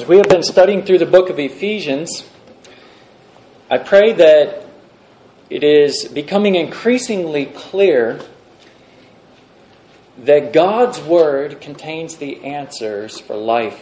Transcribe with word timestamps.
As 0.00 0.08
we 0.08 0.16
have 0.16 0.30
been 0.30 0.42
studying 0.42 0.82
through 0.82 0.96
the 0.96 1.04
book 1.04 1.28
of 1.28 1.38
Ephesians, 1.38 2.26
I 3.70 3.76
pray 3.76 4.14
that 4.14 4.64
it 5.50 5.62
is 5.62 6.06
becoming 6.06 6.54
increasingly 6.54 7.44
clear 7.44 8.18
that 10.16 10.54
God's 10.54 11.02
Word 11.02 11.60
contains 11.60 12.16
the 12.16 12.42
answers 12.46 13.20
for 13.20 13.36
life. 13.36 13.78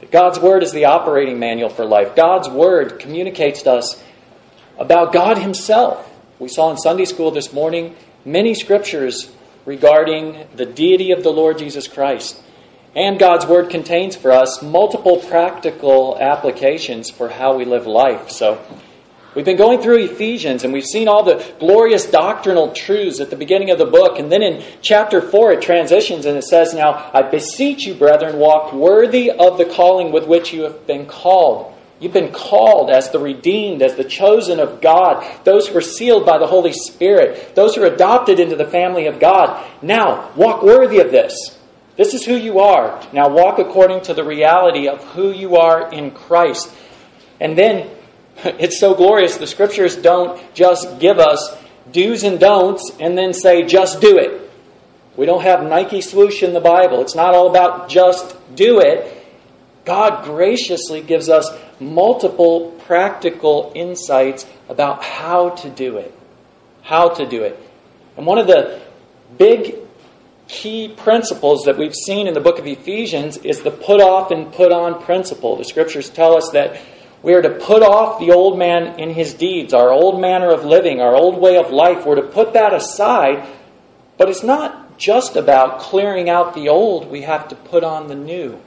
That 0.00 0.10
God's 0.10 0.40
Word 0.40 0.64
is 0.64 0.72
the 0.72 0.86
operating 0.86 1.38
manual 1.38 1.70
for 1.70 1.84
life. 1.84 2.16
God's 2.16 2.48
Word 2.48 2.98
communicates 2.98 3.62
to 3.62 3.74
us 3.74 4.02
about 4.76 5.12
God 5.12 5.38
Himself. 5.38 6.12
We 6.40 6.48
saw 6.48 6.72
in 6.72 6.78
Sunday 6.78 7.04
school 7.04 7.30
this 7.30 7.52
morning 7.52 7.94
many 8.24 8.54
scriptures 8.54 9.30
regarding 9.66 10.48
the 10.56 10.66
deity 10.66 11.12
of 11.12 11.22
the 11.22 11.30
Lord 11.30 11.58
Jesus 11.58 11.86
Christ. 11.86 12.40
And 12.96 13.18
God's 13.18 13.44
Word 13.46 13.70
contains 13.70 14.14
for 14.14 14.30
us 14.30 14.62
multiple 14.62 15.18
practical 15.18 16.16
applications 16.20 17.10
for 17.10 17.28
how 17.28 17.56
we 17.56 17.64
live 17.64 17.88
life. 17.88 18.30
So, 18.30 18.64
we've 19.34 19.44
been 19.44 19.56
going 19.56 19.80
through 19.80 20.04
Ephesians 20.04 20.62
and 20.62 20.72
we've 20.72 20.84
seen 20.84 21.08
all 21.08 21.24
the 21.24 21.44
glorious 21.58 22.06
doctrinal 22.06 22.72
truths 22.72 23.18
at 23.18 23.30
the 23.30 23.36
beginning 23.36 23.70
of 23.70 23.78
the 23.78 23.86
book. 23.86 24.20
And 24.20 24.30
then 24.30 24.42
in 24.42 24.64
chapter 24.80 25.20
4, 25.20 25.54
it 25.54 25.62
transitions 25.62 26.24
and 26.24 26.38
it 26.38 26.44
says, 26.44 26.72
Now, 26.72 27.10
I 27.12 27.22
beseech 27.22 27.84
you, 27.84 27.94
brethren, 27.94 28.38
walk 28.38 28.72
worthy 28.72 29.28
of 29.28 29.58
the 29.58 29.64
calling 29.64 30.12
with 30.12 30.28
which 30.28 30.52
you 30.52 30.62
have 30.62 30.86
been 30.86 31.06
called. 31.06 31.72
You've 31.98 32.12
been 32.12 32.32
called 32.32 32.90
as 32.90 33.10
the 33.10 33.18
redeemed, 33.18 33.82
as 33.82 33.96
the 33.96 34.04
chosen 34.04 34.60
of 34.60 34.80
God, 34.80 35.26
those 35.44 35.66
who 35.66 35.78
are 35.78 35.80
sealed 35.80 36.26
by 36.26 36.38
the 36.38 36.46
Holy 36.46 36.72
Spirit, 36.72 37.56
those 37.56 37.74
who 37.74 37.82
are 37.82 37.92
adopted 37.92 38.38
into 38.38 38.56
the 38.56 38.66
family 38.66 39.06
of 39.06 39.18
God. 39.18 39.64
Now, 39.82 40.30
walk 40.36 40.62
worthy 40.62 41.00
of 41.00 41.10
this. 41.10 41.58
This 41.96 42.14
is 42.14 42.24
who 42.24 42.34
you 42.34 42.58
are. 42.58 43.00
Now 43.12 43.28
walk 43.28 43.58
according 43.58 44.02
to 44.02 44.14
the 44.14 44.24
reality 44.24 44.88
of 44.88 45.02
who 45.12 45.30
you 45.30 45.56
are 45.56 45.92
in 45.92 46.10
Christ. 46.10 46.72
And 47.40 47.56
then 47.56 47.90
it's 48.44 48.80
so 48.80 48.94
glorious. 48.94 49.36
The 49.36 49.46
scriptures 49.46 49.96
don't 49.96 50.40
just 50.54 50.98
give 50.98 51.18
us 51.18 51.56
do's 51.90 52.24
and 52.24 52.40
don'ts 52.40 52.90
and 52.98 53.16
then 53.16 53.32
say, 53.32 53.64
just 53.64 54.00
do 54.00 54.18
it. 54.18 54.40
We 55.16 55.26
don't 55.26 55.42
have 55.42 55.62
Nike 55.62 56.00
swoosh 56.00 56.42
in 56.42 56.52
the 56.52 56.60
Bible. 56.60 57.00
It's 57.00 57.14
not 57.14 57.34
all 57.34 57.48
about 57.48 57.88
just 57.88 58.36
do 58.56 58.80
it. 58.80 59.24
God 59.84 60.24
graciously 60.24 61.02
gives 61.02 61.28
us 61.28 61.48
multiple 61.78 62.72
practical 62.86 63.70
insights 63.74 64.46
about 64.68 65.04
how 65.04 65.50
to 65.50 65.70
do 65.70 65.98
it. 65.98 66.12
How 66.82 67.10
to 67.10 67.26
do 67.28 67.42
it. 67.42 67.58
And 68.16 68.26
one 68.26 68.38
of 68.38 68.46
the 68.46 68.80
big 69.38 69.76
key 70.48 70.88
principles 70.88 71.62
that 71.64 71.78
we've 71.78 71.94
seen 71.94 72.26
in 72.26 72.34
the 72.34 72.40
book 72.40 72.58
of 72.58 72.66
Ephesians 72.66 73.36
is 73.38 73.62
the 73.62 73.70
put 73.70 74.00
off 74.00 74.30
and 74.30 74.52
put 74.52 74.72
on 74.72 75.02
principle. 75.02 75.56
The 75.56 75.64
scriptures 75.64 76.10
tell 76.10 76.36
us 76.36 76.50
that 76.52 76.80
we 77.22 77.32
are 77.32 77.42
to 77.42 77.50
put 77.50 77.82
off 77.82 78.20
the 78.20 78.32
old 78.32 78.58
man 78.58 78.98
in 79.00 79.10
his 79.10 79.32
deeds, 79.32 79.72
our 79.72 79.90
old 79.90 80.20
manner 80.20 80.50
of 80.50 80.64
living, 80.64 81.00
our 81.00 81.14
old 81.14 81.40
way 81.40 81.56
of 81.56 81.70
life. 81.70 82.04
We're 82.04 82.16
to 82.16 82.22
put 82.22 82.52
that 82.52 82.74
aside, 82.74 83.48
but 84.18 84.28
it's 84.28 84.42
not 84.42 84.98
just 84.98 85.34
about 85.34 85.80
clearing 85.80 86.28
out 86.28 86.54
the 86.54 86.68
old. 86.68 87.10
We 87.10 87.22
have 87.22 87.48
to 87.48 87.54
put 87.54 87.82
on 87.82 88.08
the 88.08 88.14
new. 88.14 88.60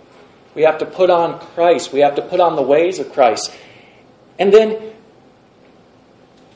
We 0.55 0.63
have 0.63 0.79
to 0.79 0.87
put 0.87 1.11
on 1.11 1.39
Christ. 1.39 1.93
We 1.93 1.99
have 1.99 2.15
to 2.15 2.21
put 2.23 2.39
on 2.39 2.55
the 2.55 2.63
ways 2.63 2.97
of 2.97 3.13
Christ. 3.13 3.55
And 4.39 4.51
then 4.51 4.93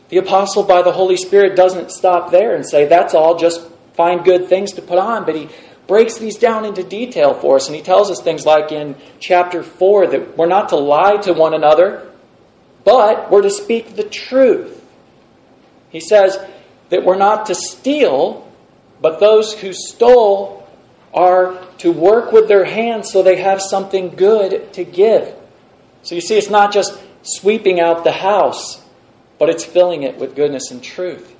the 0.09 0.17
apostle, 0.17 0.63
by 0.63 0.81
the 0.81 0.91
Holy 0.91 1.17
Spirit, 1.17 1.55
doesn't 1.55 1.91
stop 1.91 2.31
there 2.31 2.55
and 2.55 2.67
say, 2.67 2.85
that's 2.85 3.13
all, 3.13 3.37
just 3.37 3.61
find 3.93 4.23
good 4.23 4.47
things 4.47 4.73
to 4.73 4.81
put 4.81 4.97
on, 4.97 5.25
but 5.25 5.35
he 5.35 5.49
breaks 5.87 6.17
these 6.17 6.37
down 6.37 6.65
into 6.65 6.83
detail 6.83 7.33
for 7.33 7.57
us. 7.57 7.67
And 7.67 7.75
he 7.75 7.81
tells 7.81 8.09
us 8.09 8.21
things 8.21 8.45
like 8.45 8.71
in 8.71 8.95
chapter 9.19 9.63
4 9.63 10.07
that 10.07 10.37
we're 10.37 10.47
not 10.47 10.69
to 10.69 10.77
lie 10.77 11.17
to 11.17 11.33
one 11.33 11.53
another, 11.53 12.09
but 12.83 13.29
we're 13.29 13.41
to 13.41 13.49
speak 13.49 13.95
the 13.95 14.03
truth. 14.03 14.81
He 15.89 15.99
says 15.99 16.37
that 16.89 17.03
we're 17.03 17.17
not 17.17 17.47
to 17.47 17.55
steal, 17.55 18.49
but 19.01 19.19
those 19.19 19.53
who 19.53 19.73
stole 19.73 20.67
are 21.13 21.61
to 21.79 21.91
work 21.91 22.31
with 22.31 22.47
their 22.47 22.63
hands 22.63 23.11
so 23.11 23.21
they 23.21 23.41
have 23.41 23.61
something 23.61 24.09
good 24.09 24.71
to 24.73 24.85
give. 24.85 25.35
So 26.03 26.15
you 26.15 26.21
see, 26.21 26.37
it's 26.37 26.49
not 26.49 26.71
just 26.71 26.97
sweeping 27.23 27.79
out 27.79 28.03
the 28.03 28.11
house, 28.11 28.81
but 29.37 29.49
it's 29.49 29.65
filling 29.65 30.03
it 30.03 30.17
with 30.17 30.35
goodness 30.35 30.71
and 30.71 30.81
truth. 30.81 31.30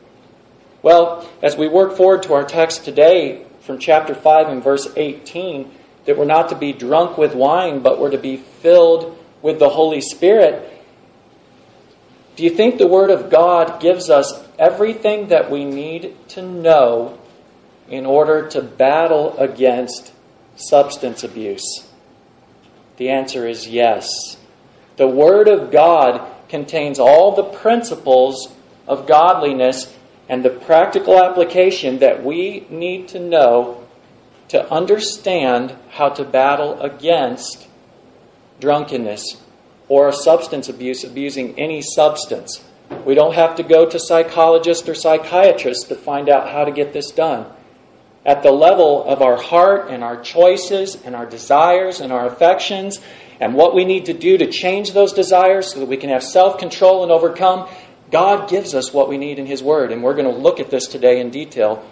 Well, 0.84 1.30
as 1.44 1.56
we 1.56 1.68
work 1.68 1.96
forward 1.96 2.24
to 2.24 2.34
our 2.34 2.44
text 2.44 2.86
today 2.86 3.46
from 3.62 3.78
chapter 3.78 4.16
5 4.16 4.47
and 4.47 4.64
verse 4.64 4.88
18, 4.96 5.69
that 6.06 6.18
we're 6.18 6.25
not 6.25 6.50
to 6.50 6.56
be 6.56 6.74
drunk 6.74 7.18
with 7.18 7.36
wine, 7.36 7.81
but 7.81 8.00
we're 8.00 8.09
to 8.09 8.18
be 8.18 8.38
filled 8.38 9.18
with 9.41 9.59
the 9.59 9.70
Holy 9.70 10.02
Spirit. 10.02 10.68
Do 12.36 12.44
you 12.44 12.50
think 12.50 12.78
the 12.78 12.88
Word 12.88 13.12
of 13.12 13.30
God 13.30 13.80
gives 13.80 14.09
us 14.09 14.44
everything 14.58 15.28
that 15.28 15.52
we 15.52 15.66
need 15.66 16.16
to 16.30 16.41
know 16.41 17.20
in 17.88 18.06
order 18.06 18.47
to 18.50 18.62
battle 18.62 19.38
against 19.38 20.14
substance 20.56 21.24
abuse? 21.24 21.88
The 22.97 23.09
answer 23.09 23.47
is 23.47 23.68
yes. 23.68 24.38
The 24.97 25.08
Word 25.08 25.47
of 25.47 25.72
God 25.72 26.28
contains 26.50 26.97
all 26.97 27.36
the 27.36 27.44
principles 27.44 28.52
of 28.88 29.08
godliness 29.08 29.96
and 30.30 30.44
the 30.44 30.50
practical 30.50 31.22
application 31.22 32.00
that 32.00 32.24
we 32.24 32.66
need 32.70 33.08
to 33.09 33.20
know 33.20 33.86
to 34.50 34.72
understand 34.72 35.76
how 35.90 36.09
to 36.09 36.24
battle 36.24 36.82
against 36.82 37.68
drunkenness 38.59 39.42
or 39.88 40.12
substance 40.12 40.70
abuse, 40.70 41.04
abusing 41.04 41.58
any 41.59 41.82
substance. 41.82 42.64
We 43.06 43.16
don't 43.16 43.34
have 43.34 43.56
to 43.56 43.64
go 43.64 43.90
to 43.90 44.00
psychologists 44.00 44.88
or 44.88 44.96
psychiatrists 44.96 45.86
to 45.86 45.96
find 45.96 46.30
out 46.30 46.50
how 46.50 46.66
to 46.66 46.72
get 46.72 46.94
this 46.94 47.12
done. 47.12 47.46
At 48.26 48.44
the 48.44 48.52
level 48.52 49.03
of 49.03 49.22
our 49.22 49.36
heart 49.36 49.90
and 49.90 50.03
our 50.03 50.22
choices 50.22 50.96
and 51.03 51.16
our 51.16 51.26
desires 51.26 52.00
and 52.00 52.12
our 52.12 52.28
affections 52.28 53.00
and 53.40 53.56
what 53.56 53.74
we 53.74 53.86
need 53.86 54.06
to 54.06 54.14
do 54.14 54.38
to 54.38 54.52
change 54.52 54.94
those 54.94 55.14
desires 55.14 55.74
so 55.74 55.80
that 55.80 55.88
we 55.88 55.98
can 55.98 56.09
have 56.09 56.24
self 56.24 56.59
control 56.59 57.03
and 57.03 57.12
overcome, 57.12 57.68
God 58.12 58.50
gives 58.50 58.76
us 58.76 58.94
what 58.94 59.08
we 59.08 59.18
need 59.18 59.40
in 59.40 59.46
His 59.46 59.64
Word, 59.64 59.92
and 59.92 60.04
we're 60.04 60.14
going 60.14 60.32
to 60.32 60.38
look 60.38 60.60
at 60.60 60.70
this 60.70 60.88
today 60.88 61.20
in 61.20 61.30
detail 61.30 61.84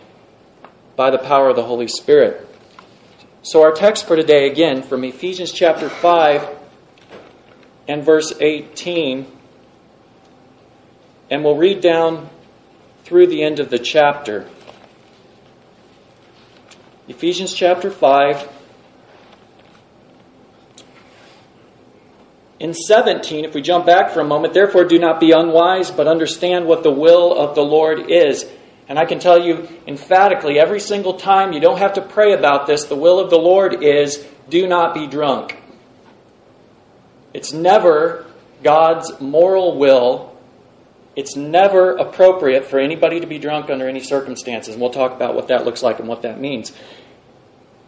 by 0.95 1.11
the 1.11 1.17
power 1.17 1.49
of 1.49 1.55
the 1.55 1.63
Holy 1.63 1.87
Spirit. 1.87 2.45
So, 3.41 3.63
our 3.63 3.71
text 3.71 4.05
for 4.05 4.17
today, 4.17 4.47
again, 4.51 4.83
from 4.83 5.05
Ephesians 5.05 5.53
chapter 5.53 5.87
5 5.87 6.57
and 7.87 8.03
verse 8.03 8.33
18, 8.39 9.25
and 11.29 11.43
we'll 11.43 11.55
read 11.55 11.79
down 11.79 12.29
through 13.05 13.27
the 13.27 13.41
end 13.41 13.59
of 13.59 13.69
the 13.69 13.79
chapter. 13.79 14.47
Ephesians 17.07 17.53
chapter 17.53 17.89
5 17.89 18.58
In 22.59 22.73
17, 22.73 23.45
if 23.45 23.53
we 23.53 23.61
jump 23.61 23.85
back 23.85 24.11
for 24.11 24.19
a 24.19 24.25
moment, 24.25 24.53
therefore 24.53 24.83
do 24.83 24.99
not 24.99 25.21
be 25.21 25.31
unwise, 25.31 25.91
but 25.91 26.07
understand 26.07 26.65
what 26.65 26.83
the 26.83 26.91
will 26.91 27.33
of 27.37 27.55
the 27.55 27.61
Lord 27.61 28.11
is. 28.11 28.45
And 28.89 28.99
I 28.99 29.05
can 29.05 29.19
tell 29.19 29.41
you 29.41 29.67
emphatically, 29.87 30.59
every 30.59 30.81
single 30.81 31.13
time, 31.13 31.53
you 31.53 31.61
don't 31.61 31.77
have 31.77 31.93
to 31.93 32.01
pray 32.01 32.33
about 32.33 32.67
this, 32.67 32.85
the 32.85 32.95
will 32.95 33.19
of 33.19 33.29
the 33.29 33.37
Lord 33.37 33.81
is 33.81 34.25
do 34.49 34.67
not 34.67 34.93
be 34.93 35.07
drunk. 35.07 35.55
It's 37.33 37.53
never 37.53 38.25
God's 38.61 39.21
moral 39.21 39.77
will. 39.77 40.35
It's 41.15 41.35
never 41.35 41.95
appropriate 41.95 42.65
for 42.65 42.79
anybody 42.79 43.19
to 43.19 43.27
be 43.27 43.37
drunk 43.37 43.69
under 43.69 43.87
any 43.87 43.99
circumstances. 43.99 44.73
And 44.73 44.81
we'll 44.81 44.91
talk 44.91 45.13
about 45.13 45.35
what 45.35 45.47
that 45.47 45.65
looks 45.65 45.83
like 45.83 45.99
and 45.99 46.09
what 46.09 46.23
that 46.23 46.41
means. 46.41 46.73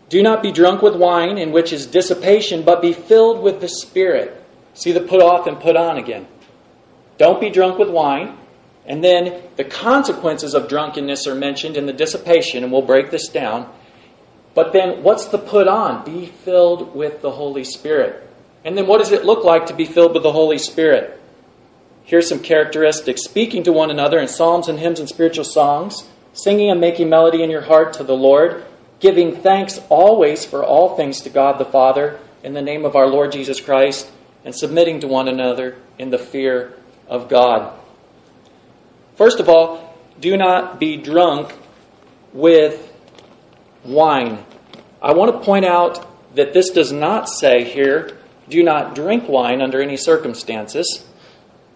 Do 0.09 0.21
not 0.21 0.43
be 0.43 0.51
drunk 0.51 0.81
with 0.81 0.95
wine, 0.95 1.37
in 1.37 1.51
which 1.51 1.73
is 1.73 1.87
dissipation, 1.87 2.63
but 2.63 2.81
be 2.81 2.93
filled 2.93 3.41
with 3.41 3.59
the 3.59 3.69
Spirit 3.69 4.40
See 4.73 4.91
the 4.91 5.01
put 5.01 5.21
off 5.21 5.47
and 5.47 5.59
put 5.59 5.75
on 5.75 5.97
again. 5.97 6.27
Don't 7.17 7.41
be 7.41 7.49
drunk 7.49 7.77
with 7.77 7.89
wine. 7.89 8.37
And 8.85 9.03
then 9.03 9.43
the 9.57 9.63
consequences 9.63 10.53
of 10.53 10.67
drunkenness 10.67 11.27
are 11.27 11.35
mentioned 11.35 11.77
in 11.77 11.85
the 11.85 11.93
dissipation, 11.93 12.63
and 12.63 12.71
we'll 12.71 12.81
break 12.81 13.11
this 13.11 13.27
down. 13.27 13.71
But 14.53 14.73
then 14.73 15.03
what's 15.03 15.25
the 15.25 15.37
put 15.37 15.67
on? 15.67 16.03
Be 16.03 16.25
filled 16.25 16.95
with 16.95 17.21
the 17.21 17.31
Holy 17.31 17.63
Spirit. 17.63 18.27
And 18.65 18.77
then 18.77 18.87
what 18.87 18.97
does 18.97 19.11
it 19.11 19.25
look 19.25 19.43
like 19.43 19.67
to 19.67 19.73
be 19.73 19.85
filled 19.85 20.13
with 20.13 20.23
the 20.23 20.31
Holy 20.31 20.57
Spirit? 20.57 21.19
Here's 22.03 22.27
some 22.27 22.39
characteristics 22.39 23.23
speaking 23.23 23.63
to 23.63 23.71
one 23.71 23.91
another 23.91 24.19
in 24.19 24.27
psalms 24.27 24.67
and 24.67 24.79
hymns 24.79 24.99
and 24.99 25.07
spiritual 25.07 25.45
songs, 25.45 26.09
singing 26.33 26.71
and 26.71 26.81
making 26.81 27.09
melody 27.09 27.43
in 27.43 27.49
your 27.49 27.61
heart 27.61 27.93
to 27.93 28.03
the 28.03 28.15
Lord, 28.15 28.65
giving 28.99 29.35
thanks 29.35 29.79
always 29.89 30.43
for 30.43 30.63
all 30.63 30.95
things 30.95 31.21
to 31.21 31.29
God 31.29 31.59
the 31.59 31.65
Father 31.65 32.19
in 32.43 32.53
the 32.53 32.61
name 32.61 32.83
of 32.83 32.95
our 32.95 33.07
Lord 33.07 33.31
Jesus 33.31 33.61
Christ 33.61 34.11
and 34.43 34.55
submitting 34.55 34.99
to 35.01 35.07
one 35.07 35.27
another 35.27 35.77
in 35.97 36.09
the 36.09 36.17
fear 36.17 36.73
of 37.07 37.29
God. 37.29 37.77
First 39.15 39.39
of 39.39 39.49
all, 39.49 39.95
do 40.19 40.37
not 40.37 40.79
be 40.79 40.97
drunk 40.97 41.53
with 42.33 42.91
wine. 43.83 44.43
I 45.01 45.13
want 45.13 45.33
to 45.33 45.45
point 45.45 45.65
out 45.65 46.07
that 46.35 46.53
this 46.53 46.69
does 46.69 46.91
not 46.91 47.27
say 47.27 47.63
here 47.63 48.17
do 48.49 48.63
not 48.63 48.95
drink 48.95 49.27
wine 49.29 49.61
under 49.61 49.81
any 49.81 49.97
circumstances. 49.97 51.05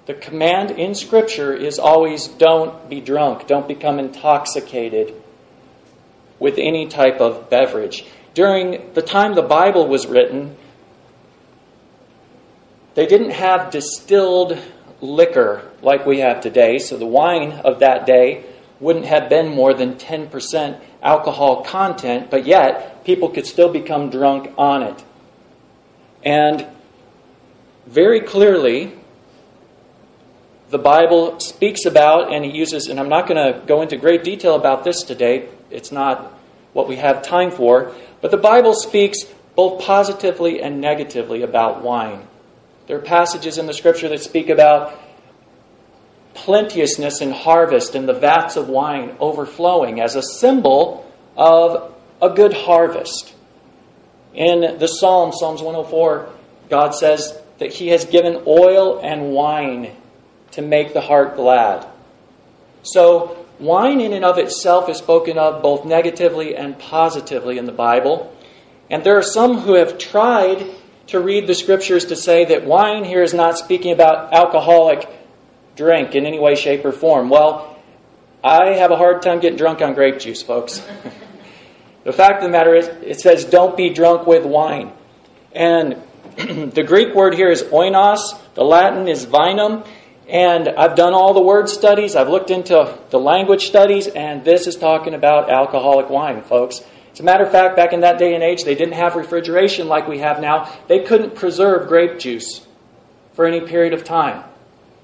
The 0.05 0.13
command 0.13 0.71
in 0.71 0.93
Scripture 0.93 1.53
is 1.53 1.79
always 1.79 2.27
don't 2.27 2.89
be 2.89 3.01
drunk, 3.01 3.47
don't 3.47 3.67
become 3.67 3.97
intoxicated 3.97 5.13
with 6.37 6.57
any 6.57 6.87
type 6.87 7.19
of 7.21 7.49
beverage. 7.49 8.05
During 8.33 8.93
the 8.93 9.01
time 9.01 9.33
the 9.33 9.41
Bible 9.41 9.87
was 9.87 10.05
written, 10.05 10.57
they 12.95 13.05
didn't 13.05 13.31
have 13.31 13.71
distilled 13.71 14.57
liquor 15.01 15.69
like 15.81 16.05
we 16.05 16.19
have 16.19 16.41
today, 16.41 16.79
so 16.79 16.97
the 16.97 17.05
wine 17.05 17.51
of 17.51 17.79
that 17.79 18.05
day 18.05 18.43
wouldn't 18.79 19.05
have 19.05 19.29
been 19.29 19.49
more 19.49 19.73
than 19.73 19.95
10% 19.95 20.79
alcohol 21.01 21.63
content, 21.63 22.29
but 22.29 22.45
yet 22.45 23.05
people 23.05 23.29
could 23.29 23.45
still 23.45 23.71
become 23.71 24.09
drunk 24.09 24.51
on 24.57 24.83
it. 24.83 25.03
And 26.23 26.65
very 27.85 28.21
clearly, 28.21 28.93
the 30.69 30.79
Bible 30.79 31.39
speaks 31.39 31.85
about, 31.85 32.33
and 32.33 32.43
he 32.43 32.51
uses, 32.51 32.87
and 32.87 32.99
I'm 32.99 33.09
not 33.09 33.27
going 33.27 33.53
to 33.53 33.65
go 33.65 33.81
into 33.81 33.97
great 33.97 34.23
detail 34.23 34.55
about 34.55 34.83
this 34.83 35.03
today, 35.03 35.47
it's 35.69 35.91
not 35.91 36.33
what 36.73 36.87
we 36.87 36.95
have 36.97 37.21
time 37.21 37.51
for, 37.51 37.93
but 38.21 38.31
the 38.31 38.37
Bible 38.37 38.73
speaks 38.73 39.19
both 39.55 39.81
positively 39.81 40.61
and 40.61 40.81
negatively 40.81 41.43
about 41.43 41.83
wine. 41.83 42.27
There 42.87 42.97
are 42.97 43.01
passages 43.01 43.57
in 43.57 43.65
the 43.65 43.73
scripture 43.73 44.09
that 44.09 44.21
speak 44.21 44.49
about 44.49 44.99
plenteousness 46.35 47.21
and 47.21 47.33
harvest 47.33 47.95
and 47.95 48.07
the 48.07 48.13
vats 48.13 48.57
of 48.57 48.69
wine 48.69 49.15
overflowing 49.19 49.99
as 49.99 50.15
a 50.15 50.21
symbol 50.21 51.11
of 51.35 51.93
a 52.21 52.29
good 52.29 52.53
harvest. 52.53 53.33
In 54.33 54.77
the 54.77 54.87
Psalm, 54.87 55.31
Psalms 55.31 55.61
104, 55.61 56.29
God 56.69 56.93
says 56.93 57.41
that 57.57 57.73
He 57.73 57.87
has 57.87 58.05
given 58.05 58.43
oil 58.45 58.99
and 58.99 59.31
wine 59.31 59.95
to 60.51 60.61
make 60.61 60.93
the 60.93 61.01
heart 61.01 61.35
glad. 61.35 61.87
So, 62.83 63.45
wine 63.59 64.01
in 64.01 64.13
and 64.13 64.25
of 64.25 64.37
itself 64.37 64.89
is 64.89 64.97
spoken 64.97 65.37
of 65.37 65.63
both 65.63 65.85
negatively 65.85 66.55
and 66.55 66.77
positively 66.77 67.57
in 67.57 67.65
the 67.65 67.71
Bible. 67.71 68.35
And 68.89 69.03
there 69.03 69.17
are 69.17 69.23
some 69.23 69.59
who 69.59 69.73
have 69.73 69.97
tried 69.97 70.69
to 71.07 71.19
read 71.19 71.47
the 71.47 71.53
scriptures 71.53 72.05
to 72.05 72.15
say 72.15 72.45
that 72.45 72.65
wine 72.65 73.03
here 73.03 73.21
is 73.21 73.33
not 73.33 73.57
speaking 73.57 73.91
about 73.91 74.33
alcoholic 74.33 75.07
drink 75.75 76.15
in 76.15 76.25
any 76.25 76.39
way, 76.39 76.55
shape, 76.55 76.83
or 76.85 76.91
form. 76.91 77.29
Well, 77.29 77.77
I 78.43 78.73
have 78.73 78.91
a 78.91 78.95
hard 78.95 79.21
time 79.21 79.39
getting 79.39 79.57
drunk 79.57 79.81
on 79.81 79.93
grape 79.93 80.19
juice, 80.19 80.41
folks. 80.41 80.79
the 82.03 82.13
fact 82.13 82.37
of 82.37 82.43
the 82.43 82.49
matter 82.49 82.75
is, 82.75 82.87
it 82.87 83.19
says, 83.19 83.45
don't 83.45 83.75
be 83.75 83.89
drunk 83.89 84.25
with 84.25 84.45
wine. 84.45 84.91
And 85.51 86.01
the 86.37 86.83
Greek 86.85 87.13
word 87.13 87.33
here 87.33 87.49
is 87.49 87.63
oinos, 87.63 88.19
the 88.55 88.63
Latin 88.63 89.07
is 89.07 89.25
vinum, 89.25 89.87
and 90.27 90.67
I've 90.69 90.95
done 90.95 91.13
all 91.13 91.33
the 91.33 91.41
word 91.41 91.69
studies, 91.69 92.15
I've 92.15 92.29
looked 92.29 92.49
into 92.49 92.97
the 93.11 93.19
language 93.19 93.67
studies, 93.67 94.07
and 94.07 94.43
this 94.43 94.65
is 94.65 94.75
talking 94.75 95.13
about 95.13 95.49
alcoholic 95.49 96.09
wine, 96.09 96.41
folks. 96.41 96.81
As 97.15 97.21
a 97.21 97.23
matter 97.23 97.45
of 97.45 97.51
fact, 97.53 97.77
back 97.77 97.93
in 97.93 98.01
that 98.01 98.19
day 98.19 98.35
and 98.35 98.43
age, 98.43 98.65
they 98.65 98.75
didn't 98.75 98.95
have 98.95 99.15
refrigeration 99.15 99.87
like 99.87 100.05
we 100.05 100.19
have 100.19 100.41
now. 100.41 100.69
They 100.89 100.99
couldn't 100.99 101.33
preserve 101.33 101.87
grape 101.87 102.19
juice 102.19 102.67
for 103.35 103.45
any 103.45 103.61
period 103.61 103.93
of 103.93 104.03
time. 104.03 104.43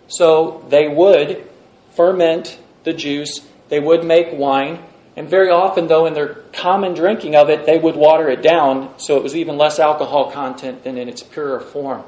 So 0.09 0.65
they 0.67 0.89
would 0.89 1.47
ferment 1.91 2.59
the 2.83 2.91
juice, 2.91 3.39
they 3.69 3.79
would 3.79 4.03
make 4.03 4.27
wine, 4.33 4.83
and 5.15 5.29
very 5.29 5.49
often, 5.51 5.87
though, 5.87 6.05
in 6.05 6.13
their 6.13 6.35
common 6.51 6.95
drinking 6.95 7.37
of 7.37 7.49
it, 7.49 7.65
they 7.65 7.79
would 7.79 7.95
water 7.95 8.27
it 8.27 8.41
down 8.41 8.93
so 8.97 9.15
it 9.15 9.23
was 9.23 9.33
even 9.33 9.57
less 9.57 9.79
alcohol 9.79 10.31
content 10.31 10.83
than 10.83 10.97
in 10.97 11.07
its 11.07 11.23
purer 11.23 11.61
form. 11.61 12.03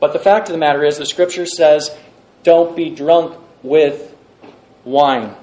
But 0.00 0.12
the 0.12 0.18
fact 0.18 0.48
of 0.48 0.54
the 0.54 0.58
matter 0.58 0.84
is, 0.84 0.98
the 0.98 1.06
scripture 1.06 1.46
says, 1.46 1.96
don't 2.42 2.74
be 2.74 2.90
drunk 2.90 3.38
with 3.62 4.12
wine. 4.82 5.36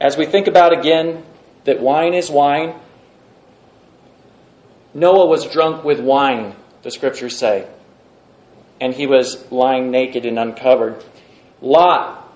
As 0.00 0.16
we 0.16 0.26
think 0.26 0.46
about 0.46 0.72
again 0.72 1.24
that 1.66 1.80
wine 1.80 2.14
is 2.14 2.30
wine, 2.30 2.74
Noah 4.94 5.26
was 5.26 5.46
drunk 5.46 5.84
with 5.84 6.00
wine, 6.00 6.56
the 6.82 6.90
scriptures 6.90 7.36
say 7.36 7.68
and 8.80 8.94
he 8.94 9.06
was 9.06 9.50
lying 9.50 9.90
naked 9.90 10.26
and 10.26 10.38
uncovered. 10.38 11.02
Lot, 11.60 12.30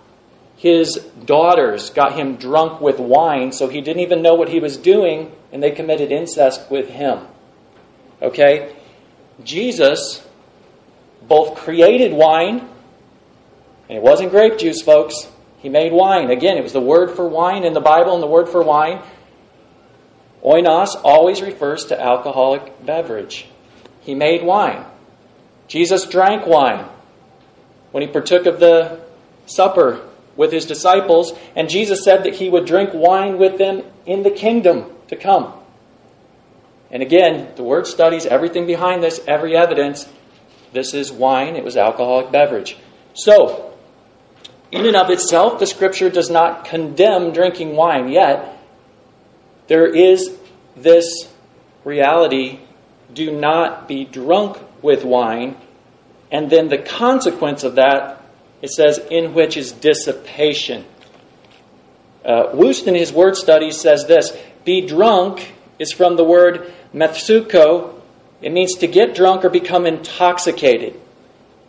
his 0.57 0.97
daughters, 1.25 1.91
got 1.91 2.15
him 2.15 2.37
drunk 2.37 2.81
with 2.81 2.99
wine, 2.99 3.53
so 3.53 3.69
he 3.69 3.81
didn't 3.81 4.03
even 4.03 4.23
know 4.23 4.35
what 4.35 4.49
he 4.49 4.61
was 4.61 4.77
doing, 4.77 5.33
and 5.53 5.63
they 5.63 5.71
committed 5.71 6.11
incest 6.11 6.71
with 6.71 6.89
him. 6.89 7.27
Okay? 8.23 8.75
Jesus 9.45 10.27
both 11.23 11.57
created 11.57 12.13
wine, 12.13 12.67
and 13.89 13.99
it 13.99 14.03
wasn't 14.03 14.31
grape 14.31 14.59
juice, 14.59 14.81
folks. 14.83 15.29
He 15.59 15.69
made 15.69 15.93
wine. 15.93 16.31
Again, 16.31 16.57
it 16.57 16.63
was 16.63 16.73
the 16.73 16.81
word 16.81 17.11
for 17.11 17.29
wine 17.29 17.65
in 17.65 17.75
the 17.75 17.81
Bible, 17.81 18.15
and 18.15 18.23
the 18.23 18.27
word 18.27 18.49
for 18.49 18.63
wine, 18.63 19.03
oinos, 20.45 21.01
always 21.05 21.43
refers 21.43 21.87
to 21.87 22.01
alcoholic 22.01 22.85
beverage. 22.85 23.47
He 24.01 24.15
made 24.15 24.43
wine. 24.43 24.85
Jesus 25.69 26.07
drank 26.07 26.47
wine 26.47 26.85
when 27.93 28.03
he 28.03 28.09
partook 28.09 28.47
of 28.47 28.61
the 28.61 29.01
supper 29.47 30.07
with 30.37 30.53
his 30.53 30.67
disciples, 30.67 31.33
and 31.55 31.69
Jesus 31.69 32.05
said 32.05 32.25
that 32.25 32.35
he 32.35 32.49
would 32.49 32.67
drink 32.67 32.91
wine 32.93 33.39
with 33.39 33.59
them 33.59 33.83
in 34.07 34.23
the 34.23 34.31
kingdom 34.31 34.87
to 35.09 35.17
come. 35.17 35.53
And 36.91 37.03
again, 37.03 37.53
the 37.57 37.63
word 37.63 37.87
studies 37.87 38.27
everything 38.27 38.67
behind 38.67 39.03
this, 39.03 39.21
every 39.29 39.57
evidence. 39.57 40.09
This 40.73 40.95
is 40.95 41.13
wine, 41.13 41.57
it 41.57 41.65
was 41.65 41.77
alcoholic 41.77 42.33
beverage. 42.33 42.77
So, 43.15 43.73
in 44.73 44.87
and 44.87 44.97
of 44.97 45.11
itself, 45.11 45.59
the 45.59 45.67
scripture 45.67 46.11
does 46.11 46.31
not 46.31 46.65
condemn 46.65 47.33
drinking 47.33 47.77
wine, 47.77 48.09
yet 48.09 48.60
there 49.71 49.87
is 49.87 50.37
this 50.75 51.29
reality 51.85 52.59
do 53.15 53.31
not 53.31 53.87
be 53.87 54.05
drunk 54.05 54.59
with 54.83 55.05
wine. 55.05 55.57
And 56.33 56.51
then 56.51 56.69
the 56.69 56.79
consequence 56.79 57.63
of 57.63 57.77
that, 57.77 58.21
it 58.63 58.71
says, 58.71 58.99
in 59.13 59.33
which 59.33 59.57
is 59.57 59.71
dissipation. 59.71 60.85
Uh, 62.25 62.47
Wuest 62.53 62.89
in 62.89 62.97
his 62.97 63.13
word 63.13 63.37
study 63.37 63.71
says 63.71 64.07
this 64.07 64.37
Be 64.65 64.85
drunk 64.85 65.53
is 65.79 65.93
from 65.93 66.17
the 66.17 66.25
word 66.25 66.73
methusko. 66.93 67.95
It 68.43 68.51
means 68.51 68.75
to 68.79 68.89
get 68.89 69.15
drunk 69.15 69.45
or 69.45 69.51
become 69.51 69.87
intoxicated. 69.87 71.01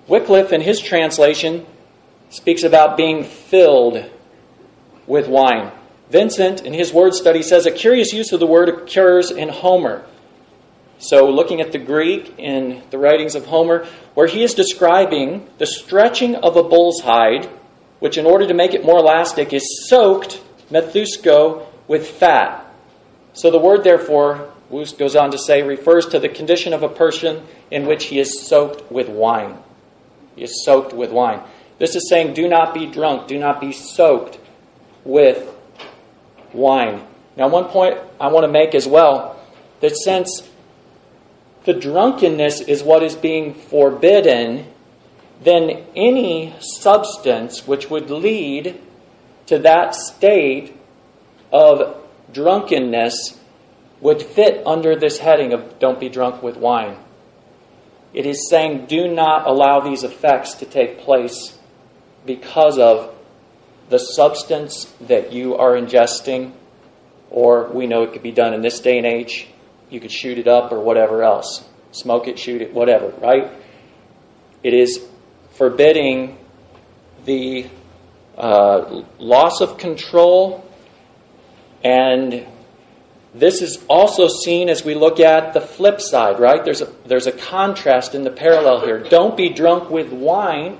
Wycliffe, 0.08 0.52
in 0.52 0.62
his 0.62 0.80
translation, 0.80 1.68
speaks 2.32 2.64
about 2.64 2.98
being 2.98 3.24
filled 3.24 4.10
with 5.06 5.28
wine. 5.28 5.72
Vincent, 6.12 6.66
in 6.66 6.74
his 6.74 6.92
word 6.92 7.14
study, 7.14 7.42
says 7.42 7.66
a 7.66 7.72
curious 7.72 8.12
use 8.12 8.34
of 8.34 8.42
the 8.42 8.46
word 8.46 8.68
occurs 8.68 9.32
in 9.32 9.48
Homer. 9.48 10.04
So, 11.00 11.30
looking 11.30 11.62
at 11.62 11.72
the 11.72 11.80
Greek 11.80 12.38
in 12.38 12.84
the 12.92 12.98
writings 12.98 13.34
of 13.34 13.46
Homer, 13.46 13.88
where 14.14 14.28
he 14.28 14.44
is 14.44 14.54
describing 14.54 15.48
the 15.58 15.66
stretching 15.66 16.36
of 16.36 16.58
a 16.58 16.64
bull's 16.64 17.00
hide, 17.00 17.46
which, 18.00 18.18
in 18.18 18.26
order 18.26 18.46
to 18.46 18.54
make 18.54 18.74
it 18.74 18.84
more 18.84 19.00
elastic, 19.00 19.54
is 19.54 19.88
soaked, 19.88 20.42
methusko, 20.70 21.66
with 21.88 22.06
fat. 22.06 22.66
So, 23.32 23.50
the 23.50 23.58
word, 23.58 23.86
therefore, 23.86 24.52
Wuest 24.70 24.98
goes 24.98 25.16
on 25.16 25.32
to 25.32 25.38
say, 25.38 25.62
refers 25.64 26.08
to 26.08 26.20
the 26.20 26.28
condition 26.28 26.74
of 26.74 26.84
a 26.84 26.90
person 26.90 27.42
in 27.72 27.86
which 27.86 28.08
he 28.08 28.20
is 28.20 28.46
soaked 28.46 28.92
with 28.92 29.08
wine. 29.08 29.58
He 30.36 30.44
is 30.44 30.66
soaked 30.66 30.92
with 30.92 31.12
wine. 31.12 31.42
This 31.80 31.96
is 31.96 32.10
saying, 32.10 32.34
do 32.34 32.50
not 32.50 32.74
be 32.74 32.86
drunk, 32.86 33.30
do 33.30 33.40
not 33.40 33.62
be 33.62 33.72
soaked 33.72 34.40
with 35.06 35.56
wine. 36.54 37.06
Now, 37.38 37.48
one 37.48 37.66
point 37.66 37.98
I 38.20 38.28
want 38.28 38.44
to 38.44 38.52
make 38.52 38.76
as 38.76 38.88
well 38.88 39.40
that 39.80 39.96
since 39.98 40.50
the 41.64 41.74
drunkenness 41.74 42.62
is 42.62 42.84
what 42.84 43.04
is 43.04 43.16
being 43.16 43.54
forbidden, 43.54 44.66
then 45.44 45.86
any 45.96 46.54
substance 46.60 47.68
which 47.68 47.90
would 47.90 48.10
lead 48.10 48.80
to 49.48 49.60
that 49.60 49.96
state 49.96 50.76
of 51.52 51.98
drunkenness 52.34 53.40
would 54.00 54.22
fit 54.22 54.66
under 54.66 54.96
this 54.96 55.20
heading 55.20 55.54
of 55.54 55.80
don't 55.80 56.00
be 56.00 56.10
drunk 56.10 56.42
with 56.42 56.58
wine. 56.58 56.98
It 58.14 58.26
is 58.26 58.50
saying 58.50 58.88
do 58.88 59.08
not 59.08 59.48
allow 59.48 59.80
these 59.80 60.04
effects 60.04 60.56
to 60.56 60.66
take 60.66 61.00
place 61.00 61.58
because 62.26 62.78
of 62.78 63.14
the 63.92 64.00
substance 64.00 64.86
that 65.02 65.32
you 65.32 65.56
are 65.58 65.74
ingesting, 65.74 66.54
or 67.30 67.68
we 67.68 67.86
know 67.86 68.02
it 68.02 68.14
could 68.14 68.24
be 68.24 68.32
done 68.32 68.56
in 68.56 68.62
this 68.62 68.80
day 68.80 68.98
and 68.98 69.06
age 69.06 69.48
you 69.92 70.00
could 70.00 70.12
shoot 70.12 70.40
it 70.40 70.48
up 70.48 70.72
or 70.72 70.80
whatever 70.80 71.22
else. 71.22 71.68
Smoke 71.92 72.28
it, 72.28 72.40
shoot 72.40 72.62
it, 72.62 72.74
whatever, 72.74 73.10
right? 73.22 73.52
It 74.64 74.74
is 74.74 75.06
forbidding 75.56 76.38
the 77.26 77.70
uh, 78.38 79.04
loss 79.20 79.60
of 79.62 79.78
control 79.78 80.66
and 81.84 82.48
This 83.34 83.62
is 83.62 83.84
also 83.88 84.28
seen 84.28 84.70
as 84.70 84.84
we 84.84 84.94
look 84.94 85.20
at 85.20 85.54
the 85.54 85.62
flip 85.62 86.02
side, 86.02 86.40
right? 86.40 86.64
There's 86.64 86.82
a, 86.82 86.92
there's 87.06 87.28
a 87.28 87.32
contrast 87.32 88.14
in 88.14 88.24
the 88.24 88.30
parallel 88.30 88.82
here. 88.82 89.00
Don't 89.00 89.38
be 89.38 89.50
drunk 89.50 89.90
with 89.90 90.12
wine, 90.12 90.78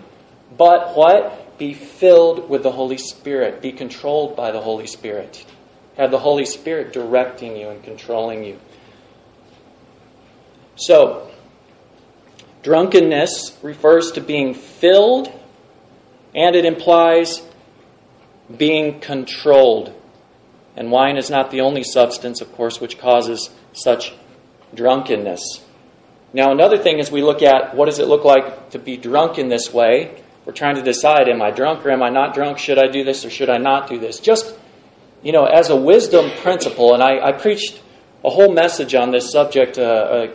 but 0.58 0.96
what? 0.96 1.41
Be 1.62 1.76
filled 1.76 2.50
with 2.50 2.64
the 2.64 2.72
Holy 2.72 2.98
Spirit. 2.98 3.62
Be 3.62 3.72
controlled 3.72 4.36
by 4.36 4.50
the 4.50 4.60
Holy 4.60 4.88
Spirit. 4.88 5.46
Have 5.96 6.10
the 6.10 6.18
Holy 6.18 6.44
Spirit 6.44 6.92
directing 6.92 7.56
you 7.56 7.70
and 7.70 7.84
controlling 7.84 8.44
you. 8.44 8.60
So, 10.76 11.30
drunkenness 12.64 13.60
refers 13.62 14.12
to 14.14 14.22
being 14.22 14.56
filled, 14.56 15.32
and 16.34 16.56
it 16.56 16.66
implies 16.66 17.44
being 18.58 19.00
controlled. 19.00 19.94
And 20.76 20.90
wine 20.90 21.16
is 21.16 21.30
not 21.30 21.52
the 21.52 21.62
only 21.62 21.84
substance, 21.84 22.42
of 22.42 22.52
course, 22.54 22.82
which 22.82 22.98
causes 22.98 23.52
such 23.74 24.16
drunkenness. 24.74 25.64
Now, 26.34 26.52
another 26.52 26.80
thing 26.80 26.98
is 26.98 27.12
we 27.12 27.22
look 27.22 27.44
at 27.44 27.76
what 27.76 27.86
does 27.86 28.00
it 28.00 28.08
look 28.08 28.26
like 28.26 28.72
to 28.72 28.80
be 28.80 28.98
drunk 28.98 29.38
in 29.38 29.50
this 29.50 29.72
way? 29.72 30.24
We're 30.46 30.54
trying 30.54 30.76
to 30.76 30.82
decide 30.82 31.30
am 31.30 31.42
I 31.42 31.52
drunk 31.52 31.86
or 31.86 31.92
am 31.92 32.02
I 32.02 32.10
not 32.10 32.34
drunk? 32.34 32.58
Should 32.58 32.80
I 32.80 32.88
do 32.88 33.04
this 33.04 33.26
or 33.26 33.30
should 33.30 33.50
I 33.50 33.58
not 33.58 33.88
do 33.88 34.00
this? 34.00 34.20
Just, 34.20 34.56
you 35.22 35.32
know, 35.32 35.46
as 35.46 35.70
a 35.70 35.76
wisdom 35.76 36.32
principle, 36.42 36.94
and 36.94 37.04
I, 37.04 37.20
I 37.20 37.32
preached 37.32 37.82
a 38.26 38.30
whole 38.30 38.52
message 38.52 38.96
on 38.96 39.12
this 39.12 39.32
subject 39.32 39.78
uh, 39.78 39.82
uh, 39.82 40.28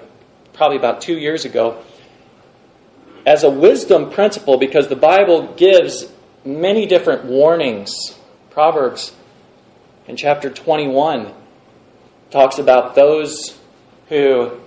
probably 0.53 0.77
about 0.77 1.01
two 1.01 1.19
years 1.19 1.45
ago. 1.45 1.83
As 3.27 3.43
a 3.43 3.51
wisdom 3.51 4.11
principle, 4.11 4.59
because 4.59 4.87
the 4.87 4.97
Bible 4.97 5.55
gives 5.55 6.13
many 6.45 6.87
different 6.87 7.25
warnings. 7.25 8.17
Proverbs 8.51 9.13
in 10.07 10.17
chapter 10.17 10.49
21 10.49 11.33
talks 12.31 12.59
about 12.59 12.95
those 12.95 13.59
who 14.09 14.61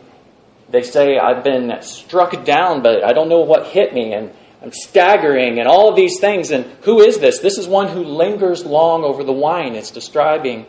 they 0.69 0.83
say, 0.83 1.17
I've 1.17 1.43
been 1.43 1.81
struck 1.81 2.43
down, 2.43 2.83
but 2.83 3.03
I 3.03 3.13
don't 3.13 3.29
know 3.29 3.39
what 3.39 3.67
hit 3.67 3.93
me, 3.93 4.13
and 4.13 4.31
I'm 4.61 4.73
staggering, 4.73 5.59
and 5.59 5.67
all 5.67 5.89
of 5.89 5.95
these 5.95 6.19
things. 6.19 6.51
And 6.51 6.65
who 6.81 7.01
is 7.01 7.19
this? 7.19 7.39
This 7.39 7.57
is 7.57 7.67
one 7.67 7.87
who 7.87 8.03
lingers 8.03 8.65
long 8.65 9.03
over 9.03 9.23
the 9.23 9.33
wine. 9.33 9.75
It's 9.75 9.91
describing 9.91 10.65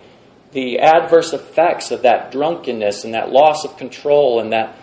the 0.52 0.80
adverse 0.80 1.32
effects 1.32 1.90
of 1.90 2.02
that 2.02 2.32
drunkenness 2.32 3.04
and 3.04 3.14
that 3.14 3.30
loss 3.30 3.64
of 3.64 3.76
control 3.76 4.40
and 4.40 4.52
that, 4.52 4.76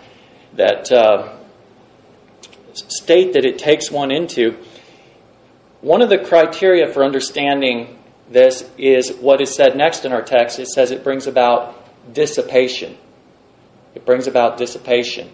that 0.54 0.92
uh, 0.92 1.36
state 2.72 3.34
that 3.34 3.44
it 3.44 3.58
takes 3.58 3.90
one 3.90 4.10
into. 4.10 4.56
One 5.80 6.02
of 6.02 6.10
the 6.10 6.18
criteria 6.18 6.92
for 6.92 7.04
understanding 7.04 7.98
this 8.30 8.68
is 8.76 9.12
what 9.12 9.40
is 9.40 9.54
said 9.54 9.76
next 9.76 10.04
in 10.04 10.12
our 10.12 10.22
text. 10.22 10.58
It 10.58 10.68
says 10.68 10.90
it 10.90 11.02
brings 11.02 11.26
about 11.26 11.74
dissipation. 12.12 12.96
It 13.94 14.04
brings 14.04 14.26
about 14.26 14.58
dissipation. 14.58 15.30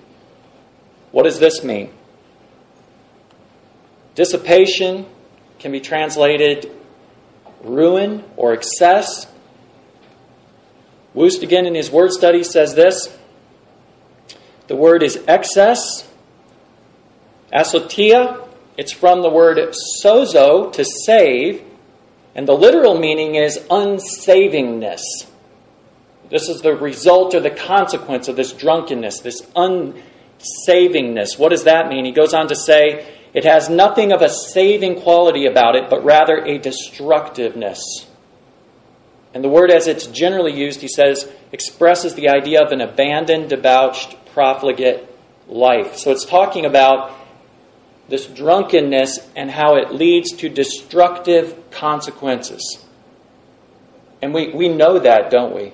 What 1.11 1.25
does 1.25 1.41
this 1.41 1.65
mean? 1.65 1.93
Dissipation 4.15 5.07
can 5.59 5.73
be 5.73 5.81
translated 5.81 6.71
ruin 7.63 8.25
or 8.37 8.53
excess. 8.53 9.27
Wuest 11.15 11.43
again 11.43 11.67
in 11.67 11.75
his 11.75 11.91
word 11.91 12.13
study 12.13 12.43
says 12.45 12.75
this. 12.75 13.17
The 14.67 14.77
word 14.77 15.03
is 15.03 15.23
excess. 15.27 16.09
Asotia 17.53 18.45
it's 18.77 18.93
from 18.93 19.23
the 19.23 19.31
word 19.31 19.59
sozo, 20.03 20.73
to 20.73 20.85
save, 20.85 21.63
and 22.35 22.49
the 22.49 22.55
literal 22.55 22.99
meaning 22.99 23.37
is 23.37 23.59
unsavingness. 23.71 25.03
This 26.29 26.49
is 26.49 26.63
the 26.63 26.75
result 26.75 27.35
or 27.35 27.41
the 27.41 27.51
consequence 27.51 28.27
of 28.27 28.35
this 28.35 28.53
drunkenness, 28.53 29.21
this 29.21 29.43
unsavingness. 29.55 31.39
What 31.39 31.51
does 31.51 31.65
that 31.65 31.89
mean? 31.89 32.05
He 32.05 32.11
goes 32.11 32.35
on 32.35 32.49
to 32.49 32.57
say, 32.57 33.07
it 33.35 33.45
has 33.45 33.69
nothing 33.69 34.13
of 34.13 34.23
a 34.23 34.29
saving 34.29 35.01
quality 35.01 35.47
about 35.47 35.75
it, 35.75 35.91
but 35.91 36.05
rather 36.05 36.39
a 36.39 36.59
destructiveness. 36.59 38.07
And 39.35 39.43
the 39.43 39.49
word, 39.49 39.73
as 39.73 39.89
it's 39.89 40.07
generally 40.07 40.53
used, 40.53 40.81
he 40.81 40.89
says, 40.89 41.31
expresses 41.51 42.15
the 42.15 42.29
idea 42.29 42.63
of 42.63 42.71
an 42.71 42.81
abandoned, 42.81 43.51
debauched, 43.51 44.17
profligate 44.33 45.09
life. 45.49 45.97
So 45.97 46.13
it's 46.13 46.25
talking 46.25 46.65
about 46.65 47.13
this 48.09 48.27
drunkenness 48.27 49.29
and 49.35 49.51
how 49.51 49.75
it 49.77 49.93
leads 49.93 50.33
to 50.37 50.49
destructive 50.49 51.71
consequences. 51.73 52.85
And 54.23 54.33
we, 54.33 54.53
we 54.53 54.69
know 54.69 55.01
that, 55.01 55.31
don't 55.31 55.55
we? 55.55 55.73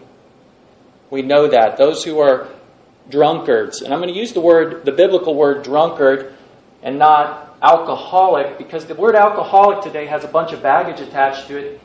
We 1.10 1.20
know 1.20 1.48
that. 1.48 1.76
Those 1.76 2.04
who 2.04 2.20
are 2.20 2.48
drunkards, 3.10 3.82
and 3.82 3.92
I'm 3.92 4.00
going 4.00 4.12
to 4.12 4.18
use 4.18 4.32
the 4.32 4.40
word, 4.40 4.86
the 4.86 4.92
biblical 4.92 5.34
word 5.34 5.64
drunkard, 5.64 6.34
and 6.82 6.98
not 6.98 7.49
alcoholic, 7.62 8.58
because 8.58 8.86
the 8.86 8.94
word 8.94 9.14
alcoholic 9.14 9.82
today 9.82 10.06
has 10.06 10.24
a 10.24 10.28
bunch 10.28 10.52
of 10.52 10.62
baggage 10.62 11.00
attached 11.00 11.46
to 11.48 11.56
it, 11.58 11.80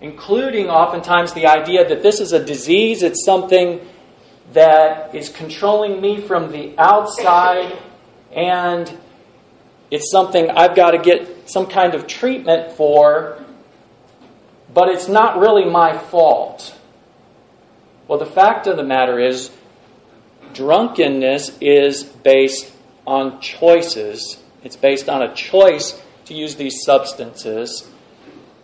including 0.00 0.68
oftentimes 0.68 1.32
the 1.32 1.46
idea 1.46 1.88
that 1.88 2.02
this 2.02 2.20
is 2.20 2.32
a 2.32 2.44
disease, 2.44 3.02
it's 3.02 3.24
something 3.24 3.80
that 4.52 5.14
is 5.14 5.28
controlling 5.28 6.00
me 6.00 6.20
from 6.20 6.50
the 6.52 6.74
outside, 6.78 7.76
and 8.32 8.98
it's 9.90 10.10
something 10.10 10.50
I've 10.50 10.74
got 10.74 10.90
to 10.90 10.98
get 10.98 11.48
some 11.48 11.66
kind 11.66 11.94
of 11.94 12.06
treatment 12.06 12.72
for, 12.72 13.44
but 14.72 14.88
it's 14.88 15.08
not 15.08 15.38
really 15.38 15.64
my 15.64 15.96
fault. 15.96 16.76
Well, 18.08 18.18
the 18.18 18.26
fact 18.26 18.66
of 18.66 18.76
the 18.76 18.84
matter 18.84 19.18
is, 19.18 19.50
drunkenness 20.52 21.58
is 21.60 22.02
based 22.02 22.72
on 23.06 23.40
choices. 23.40 24.42
It's 24.62 24.76
based 24.76 25.08
on 25.08 25.22
a 25.22 25.34
choice 25.34 26.00
to 26.26 26.34
use 26.34 26.56
these 26.56 26.82
substances. 26.84 27.88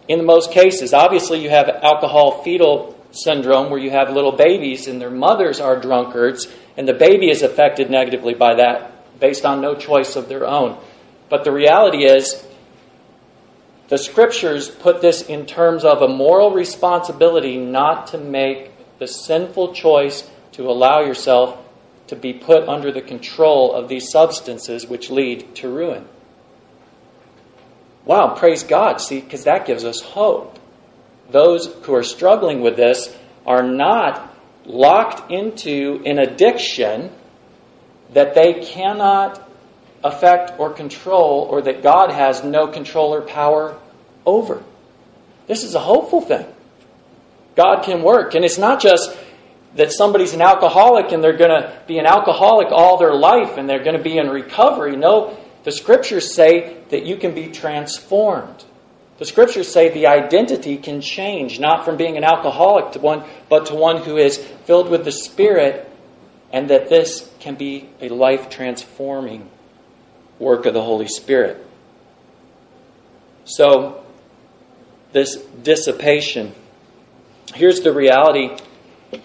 In 0.09 0.25
most 0.25 0.51
cases, 0.51 0.93
obviously, 0.93 1.43
you 1.43 1.51
have 1.51 1.69
alcohol 1.69 2.43
fetal 2.43 2.99
syndrome 3.13 3.71
where 3.71 3.79
you 3.79 3.91
have 3.91 4.11
little 4.11 4.33
babies 4.33 4.89
and 4.89 5.01
their 5.01 5.11
mothers 5.11 5.61
are 5.61 5.79
drunkards, 5.79 6.49
and 6.77 6.89
the 6.89 6.95
baby 6.95 7.31
is 7.31 7.43
affected 7.43 7.91
negatively 7.91 8.35
by 8.35 8.55
that 8.57 9.21
based 9.21 9.45
on 9.45 9.61
no 9.61 9.75
choice 9.75 10.17
of 10.17 10.29
their 10.29 10.47
own. 10.47 10.79
But 11.29 11.45
the 11.45 11.53
reality 11.53 12.05
is, 12.05 12.45
the 13.89 13.99
scriptures 13.99 14.69
put 14.69 15.03
this 15.03 15.23
in 15.23 15.47
terms 15.47 15.85
of 15.85 16.03
a 16.03 16.09
moral 16.09 16.51
responsibility 16.51 17.59
not 17.59 18.09
to 18.09 18.19
make 18.19 18.71
the 18.99 19.07
sinful 19.07 19.75
choice 19.75 20.29
to 20.53 20.69
allow 20.69 21.01
yourself 21.01 21.62
to 22.12 22.16
be 22.16 22.35
put 22.35 22.69
under 22.69 22.92
the 22.92 23.00
control 23.00 23.73
of 23.73 23.88
these 23.88 24.11
substances 24.11 24.87
which 24.87 25.09
lead 25.09 25.54
to 25.54 25.66
ruin. 25.66 26.07
Wow, 28.04 28.35
praise 28.35 28.64
God. 28.64 29.00
See, 29.00 29.19
because 29.19 29.45
that 29.45 29.64
gives 29.64 29.83
us 29.83 30.02
hope. 30.02 30.59
Those 31.31 31.73
who 31.85 31.95
are 31.95 32.02
struggling 32.02 32.61
with 32.61 32.76
this 32.76 33.16
are 33.47 33.62
not 33.62 34.37
locked 34.66 35.31
into 35.33 36.02
an 36.04 36.19
addiction 36.19 37.11
that 38.12 38.35
they 38.35 38.61
cannot 38.62 39.49
affect 40.04 40.61
or 40.61 40.69
control 40.69 41.49
or 41.50 41.62
that 41.62 41.83
God 41.83 42.11
has 42.11 42.45
no 42.45 42.66
control 42.66 43.14
or 43.14 43.23
power 43.23 43.78
over. 44.26 44.62
This 45.47 45.64
is 45.64 45.75
a 45.75 45.81
hopeful 45.81 46.21
thing. 46.21 46.45
God 47.57 47.85
can 47.85 48.02
work. 48.02 48.35
And 48.35 48.45
it's 48.45 48.59
not 48.59 48.83
just 48.83 49.16
that 49.76 49.93
somebody's 49.93 50.35
an 50.35 50.43
alcoholic 50.43 51.12
and 51.12 51.23
they're 51.23 51.37
going 51.37 51.50
to 51.50 51.73
be 51.87 51.99
an 51.99 52.07
alcoholic 52.07 52.69
all 52.71 52.99
their 52.99 53.14
life 53.14 53.57
and 53.57 53.69
they're 53.69 53.83
going 53.83 53.97
to 53.97 54.02
be 54.02 54.19
in 54.19 54.29
recovery. 54.29 54.97
No, 54.97 55.38
the 55.64 55.73
scriptures 55.73 56.35
say 56.35 56.79
that 56.91 57.05
you 57.05 57.17
can 57.17 57.35
be 57.35 57.49
transformed. 57.49 58.64
The 59.19 59.25
scriptures 59.25 59.69
say 59.69 59.88
the 59.88 60.09
identity 60.09 60.76
can 60.76 61.00
change, 61.00 61.61
not 61.61 61.85
from 61.85 61.97
being 61.97 62.17
an 62.17 62.25
alcoholic 62.25 62.93
to 62.93 62.99
one, 62.99 63.25
but 63.49 63.67
to 63.67 63.75
one 63.75 63.99
who 63.99 64.17
is 64.17 64.38
filled 64.64 64.91
with 64.91 65.05
the 65.05 65.12
Spirit, 65.12 65.88
and 66.52 66.71
that 66.71 66.88
this 66.88 67.31
can 67.38 67.55
be 67.55 67.88
a 68.00 68.09
life 68.09 68.50
transforming 68.50 69.49
work 70.38 70.67
of 70.67 70.75
the 70.75 70.83
Holy 70.83 71.07
Spirit. 71.07 71.64
So, 73.45 74.05
this 75.12 75.37
dissipation. 75.37 76.55
Here's 77.55 77.81
the 77.81 77.93
reality 77.93 78.57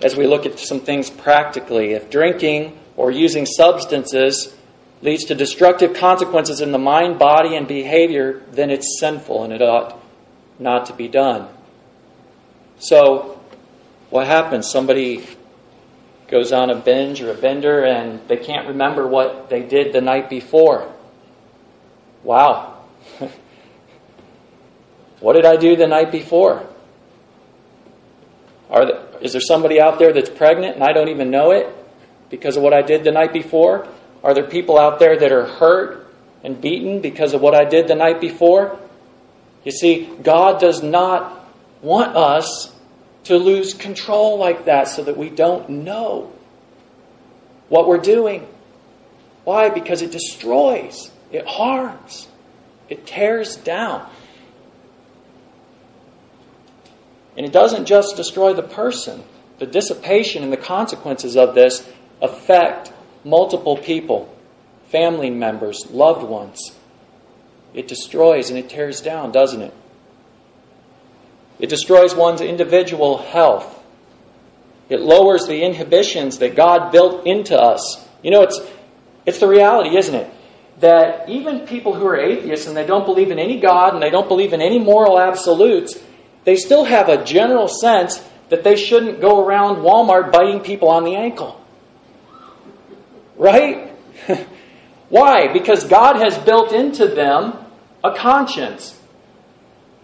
as 0.01 0.15
we 0.15 0.27
look 0.27 0.45
at 0.45 0.59
some 0.59 0.79
things 0.79 1.09
practically. 1.09 1.93
If 1.93 2.09
drinking 2.09 2.77
or 2.95 3.11
using 3.11 3.45
substances 3.45 4.55
leads 5.01 5.25
to 5.25 5.35
destructive 5.35 5.93
consequences 5.93 6.61
in 6.61 6.71
the 6.71 6.79
mind, 6.79 7.19
body, 7.19 7.55
and 7.55 7.67
behavior, 7.67 8.41
then 8.51 8.69
it's 8.69 8.99
sinful 8.99 9.43
and 9.43 9.53
it 9.53 9.61
ought 9.61 9.99
not 10.59 10.87
to 10.87 10.93
be 10.93 11.07
done. 11.07 11.47
So, 12.79 13.39
what 14.09 14.27
happens? 14.27 14.69
Somebody 14.69 15.25
goes 16.27 16.51
on 16.51 16.69
a 16.69 16.75
binge 16.75 17.21
or 17.21 17.31
a 17.31 17.35
bender 17.35 17.85
and 17.85 18.27
they 18.27 18.37
can't 18.37 18.67
remember 18.67 19.07
what 19.07 19.49
they 19.49 19.63
did 19.63 19.93
the 19.93 20.01
night 20.01 20.29
before. 20.29 20.91
Wow. 22.23 22.83
what 25.19 25.33
did 25.33 25.45
I 25.45 25.55
do 25.55 25.75
the 25.75 25.87
night 25.87 26.11
before? 26.11 26.67
Is 29.21 29.31
there 29.31 29.41
somebody 29.41 29.79
out 29.79 29.99
there 29.99 30.13
that's 30.13 30.29
pregnant 30.29 30.75
and 30.75 30.83
I 30.83 30.93
don't 30.93 31.09
even 31.09 31.31
know 31.31 31.51
it 31.51 31.67
because 32.29 32.57
of 32.57 32.63
what 32.63 32.73
I 32.73 32.81
did 32.81 33.03
the 33.03 33.11
night 33.11 33.33
before? 33.33 33.87
Are 34.23 34.33
there 34.33 34.45
people 34.45 34.77
out 34.77 34.99
there 34.99 35.17
that 35.17 35.31
are 35.31 35.45
hurt 35.45 36.07
and 36.43 36.59
beaten 36.59 37.01
because 37.01 37.33
of 37.33 37.41
what 37.41 37.55
I 37.55 37.65
did 37.65 37.87
the 37.87 37.95
night 37.95 38.19
before? 38.19 38.79
You 39.63 39.71
see, 39.71 40.09
God 40.23 40.59
does 40.59 40.81
not 40.81 41.45
want 41.81 42.15
us 42.15 42.73
to 43.25 43.37
lose 43.37 43.73
control 43.73 44.37
like 44.37 44.65
that 44.65 44.87
so 44.87 45.03
that 45.03 45.17
we 45.17 45.29
don't 45.29 45.69
know 45.69 46.31
what 47.69 47.87
we're 47.87 47.97
doing. 47.97 48.47
Why? 49.43 49.69
Because 49.69 50.01
it 50.01 50.11
destroys, 50.11 51.11
it 51.31 51.45
harms, 51.45 52.27
it 52.89 53.05
tears 53.05 53.55
down. 53.57 54.09
And 57.37 57.45
it 57.45 57.53
doesn't 57.53 57.85
just 57.85 58.17
destroy 58.17 58.53
the 58.53 58.63
person, 58.63 59.23
the 59.59 59.67
dissipation 59.67 60.43
and 60.43 60.51
the 60.51 60.57
consequences 60.57 61.37
of 61.37 61.53
this 61.53 61.87
affect 62.19 62.91
multiple 63.23 63.77
people, 63.77 64.35
family 64.87 65.29
members, 65.29 65.85
loved 65.91 66.23
ones. 66.23 66.75
It 67.75 67.87
destroys 67.87 68.49
and 68.49 68.57
it 68.57 68.69
tears 68.69 69.01
down, 69.01 69.31
doesn't 69.31 69.61
it? 69.61 69.73
It 71.59 71.69
destroys 71.69 72.15
one's 72.15 72.41
individual 72.41 73.19
health. 73.19 73.73
It 74.89 75.01
lowers 75.01 75.45
the 75.45 75.63
inhibitions 75.63 76.39
that 76.39 76.55
God 76.55 76.91
built 76.91 77.27
into 77.27 77.59
us. 77.59 78.03
You 78.23 78.31
know, 78.31 78.43
it's, 78.43 78.59
it's 79.25 79.39
the 79.39 79.47
reality, 79.47 79.95
isn't 79.97 80.15
it? 80.15 80.31
That 80.79 81.27
even 81.29 81.67
people 81.67 81.93
who 81.93 82.05
are 82.05 82.17
atheists 82.17 82.67
and 82.67 82.77
they 82.77 82.85
don't 82.85 83.05
believe 83.05 83.31
in 83.31 83.39
any 83.39 83.59
God 83.59 83.93
and 83.93 84.01
they 84.01 84.09
don't 84.09 84.27
believe 84.27 84.53
in 84.53 84.61
any 84.61 84.79
moral 84.79 85.19
absolutes, 85.19 85.99
they 86.47 86.55
still 86.55 86.85
have 86.85 87.09
a 87.09 87.25
general 87.25 87.67
sense 87.67 88.23
that 88.47 88.63
they 88.63 88.77
shouldn't 88.77 89.19
go 89.19 89.45
around 89.45 89.83
Walmart 89.83 90.31
biting 90.31 90.61
people 90.61 90.87
on 90.87 91.03
the 91.03 91.13
ankle. 91.13 91.59
Right? 93.35 93.91
Why? 95.09 95.51
Because 95.51 95.83
God 95.83 96.15
has 96.15 96.37
built 96.37 96.71
into 96.71 97.09
them 97.09 97.53
a 98.01 98.15
conscience. 98.15 98.97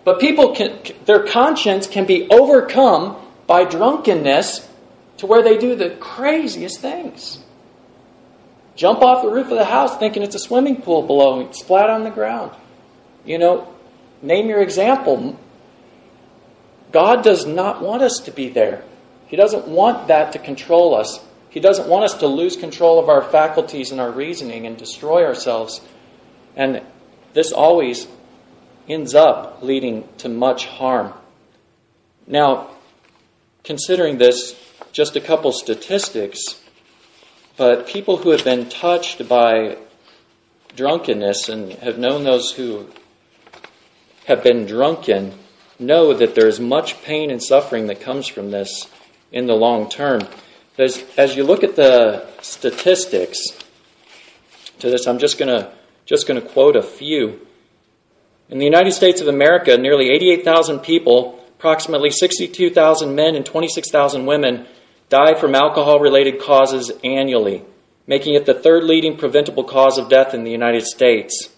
But 0.03 0.19
people 0.19 0.53
can, 0.53 0.81
their 1.05 1.25
conscience 1.25 1.88
can 1.88 2.05
be 2.05 2.27
overcome 2.29 3.15
by 3.47 3.63
drunkenness 3.63 4.69
to 5.19 5.25
where 5.25 5.43
they 5.43 5.57
do 5.57 5.75
the 5.77 5.91
craziest 5.91 6.81
things. 6.81 7.41
Jump 8.75 9.01
off 9.01 9.23
the 9.23 9.31
roof 9.31 9.50
of 9.50 9.57
the 9.57 9.63
house 9.63 9.97
thinking 9.97 10.23
it's 10.23 10.35
a 10.35 10.39
swimming 10.39 10.81
pool 10.81 11.03
below 11.03 11.39
and 11.39 11.55
splat 11.55 11.89
on 11.89 12.03
the 12.03 12.12
ground. 12.12 12.51
You 13.23 13.38
know, 13.38 13.73
name 14.21 14.50
your 14.50 14.62
example. 14.62 15.39
God 16.93 17.23
does 17.23 17.45
not 17.45 17.81
want 17.81 18.03
us 18.03 18.19
to 18.19 18.31
be 18.31 18.50
there. 18.50 18.83
He 19.27 19.35
doesn't 19.35 19.67
want 19.67 20.07
that 20.07 20.31
to 20.33 20.39
control 20.39 20.95
us. 20.95 21.19
He 21.50 21.59
doesn't 21.59 21.89
want 21.89 22.05
us 22.05 22.13
to 22.19 22.27
lose 22.27 22.55
control 22.55 23.00
of 23.00 23.09
our 23.09 23.23
faculties 23.23 23.91
and 23.91 24.00
our 24.00 24.12
reasoning 24.12 24.67
and 24.67 24.77
destroy 24.77 25.25
ourselves. 25.25 25.81
And 26.55 26.83
this 27.33 27.51
always 27.51 28.07
ends 28.88 29.15
up 29.15 29.63
leading 29.63 30.07
to 30.19 30.29
much 30.29 30.67
harm. 30.67 31.13
Now, 32.27 32.69
considering 33.63 34.19
this, 34.19 34.55
just 34.91 35.15
a 35.15 35.21
couple 35.21 35.51
statistics, 35.51 36.62
but 37.57 37.88
people 37.88 38.17
who 38.17 38.29
have 38.29 38.43
been 38.43 38.69
touched 38.69 39.27
by 39.27 39.77
drunkenness 40.75 41.50
and 41.50 41.71
have 41.73 41.97
known 41.97 42.23
those 42.23 42.51
who 42.51 42.88
have 44.25 44.43
been 44.43 44.67
drunken 44.67 45.39
know 45.80 46.13
that 46.13 46.36
there 46.36 46.48
is 46.48 46.60
much 46.60 47.01
pain 47.03 47.32
and 47.32 47.42
suffering 47.42 47.88
that 47.88 48.01
comes 48.01 48.27
from 48.27 48.51
this 48.51 48.89
in 49.32 49.48
the 49.48 49.53
long 49.53 49.89
term. 49.89 50.22
As, 50.77 51.03
as 51.18 51.36
you 51.36 51.44
look 51.44 51.63
at 51.63 51.75
the 51.75 52.27
statistics 52.42 53.39
to 54.79 54.90
this, 54.90 55.07
I'm 55.07 55.20
just 55.20 55.38
going 55.38 55.68
just 56.05 56.27
going 56.27 56.42
to 56.42 56.48
quote 56.48 56.75
a 56.75 56.83
few. 56.83 57.40
In 58.50 58.57
the 58.57 58.66
United 58.66 58.92
States 58.92 59.22
of 59.22 59.27
America, 59.27 59.77
nearly 59.77 60.09
88,000 60.09 60.79
people, 60.79 61.40
approximately 61.57 62.12
62,000 62.12 63.16
men 63.16 63.36
and 63.36 63.46
26,000 63.46 64.25
women, 64.25 64.68
die 65.09 65.33
from 65.40 65.55
alcohol 65.55 66.00
related 66.00 66.42
causes 66.42 66.92
annually, 67.03 67.64
making 68.05 68.33
it 68.33 68.46
the 68.46 68.53
third 68.53 68.83
leading 68.83 69.18
preventable 69.18 69.64
cause 69.64 69.98
of 69.98 70.09
death 70.09 70.33
in 70.33 70.44
the 70.44 70.51
United 70.51 70.83
States. 70.83 71.50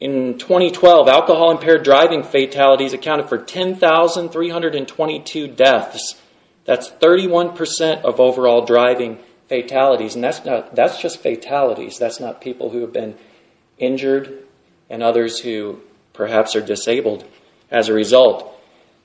In 0.00 0.38
2012, 0.38 1.08
alcohol 1.08 1.50
impaired 1.50 1.82
driving 1.84 2.22
fatalities 2.22 2.94
accounted 2.94 3.28
for 3.28 3.36
10,322 3.36 5.48
deaths. 5.48 6.18
That's 6.64 6.88
31% 6.88 8.02
of 8.02 8.18
overall 8.18 8.64
driving 8.64 9.18
fatalities. 9.48 10.14
And 10.14 10.24
that's, 10.24 10.42
not, 10.44 10.74
that's 10.74 11.02
just 11.02 11.20
fatalities. 11.20 11.98
That's 11.98 12.18
not 12.18 12.40
people 12.40 12.70
who 12.70 12.80
have 12.80 12.94
been 12.94 13.16
injured 13.78 14.38
and 14.88 15.02
others 15.02 15.40
who 15.40 15.80
perhaps 16.14 16.56
are 16.56 16.62
disabled 16.62 17.26
as 17.70 17.88
a 17.88 17.92
result. 17.92 18.46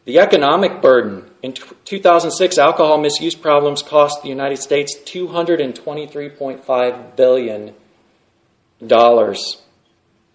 The 0.06 0.20
economic 0.20 0.82
burden 0.82 1.30
in 1.42 1.54
2006, 1.54 2.58
alcohol 2.58 3.00
misuse 3.00 3.36
problems 3.36 3.82
cost 3.82 4.22
the 4.22 4.30
United 4.30 4.58
States 4.58 4.96
$223.5 4.96 7.16
billion. 7.16 7.74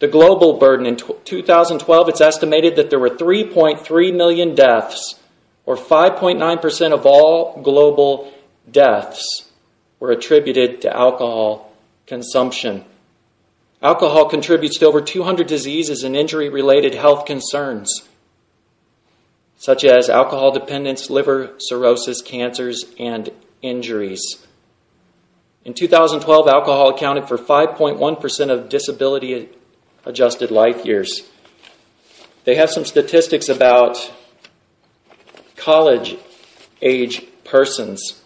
The 0.00 0.08
global 0.08 0.54
burden 0.54 0.86
in 0.86 0.96
2012, 0.96 2.08
it's 2.08 2.22
estimated 2.22 2.76
that 2.76 2.88
there 2.88 2.98
were 2.98 3.10
3.3 3.10 4.16
million 4.16 4.54
deaths, 4.54 5.20
or 5.66 5.76
5.9% 5.76 6.92
of 6.92 7.04
all 7.04 7.60
global 7.62 8.32
deaths 8.70 9.50
were 10.00 10.10
attributed 10.10 10.80
to 10.82 10.96
alcohol 10.96 11.72
consumption. 12.06 12.86
Alcohol 13.82 14.28
contributes 14.30 14.78
to 14.78 14.86
over 14.86 15.02
200 15.02 15.46
diseases 15.46 16.02
and 16.02 16.16
injury 16.16 16.48
related 16.48 16.94
health 16.94 17.26
concerns, 17.26 18.08
such 19.58 19.84
as 19.84 20.08
alcohol 20.08 20.50
dependence, 20.50 21.10
liver 21.10 21.52
cirrhosis, 21.58 22.22
cancers, 22.22 22.86
and 22.98 23.28
injuries. 23.60 24.46
In 25.66 25.74
2012, 25.74 26.48
alcohol 26.48 26.94
accounted 26.94 27.28
for 27.28 27.36
5.1% 27.36 28.50
of 28.50 28.70
disability 28.70 29.50
adjusted 30.04 30.50
life 30.50 30.84
years. 30.84 31.22
They 32.44 32.56
have 32.56 32.70
some 32.70 32.84
statistics 32.84 33.48
about 33.48 34.12
college 35.56 36.16
age 36.80 37.26
persons. 37.44 38.22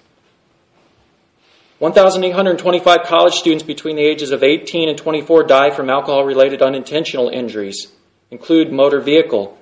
1,825 1.79 3.03
college 3.05 3.35
students 3.35 3.65
between 3.65 3.97
the 3.97 4.05
ages 4.05 4.31
of 4.31 4.43
18 4.43 4.89
and 4.89 4.97
24 4.97 5.45
die 5.45 5.71
from 5.71 5.91
alcohol 5.91 6.25
related 6.25 6.63
unintentional 6.63 7.29
injuries, 7.29 7.89
include 8.31 8.73
motor 8.73 9.01
vehicle. 9.01 9.59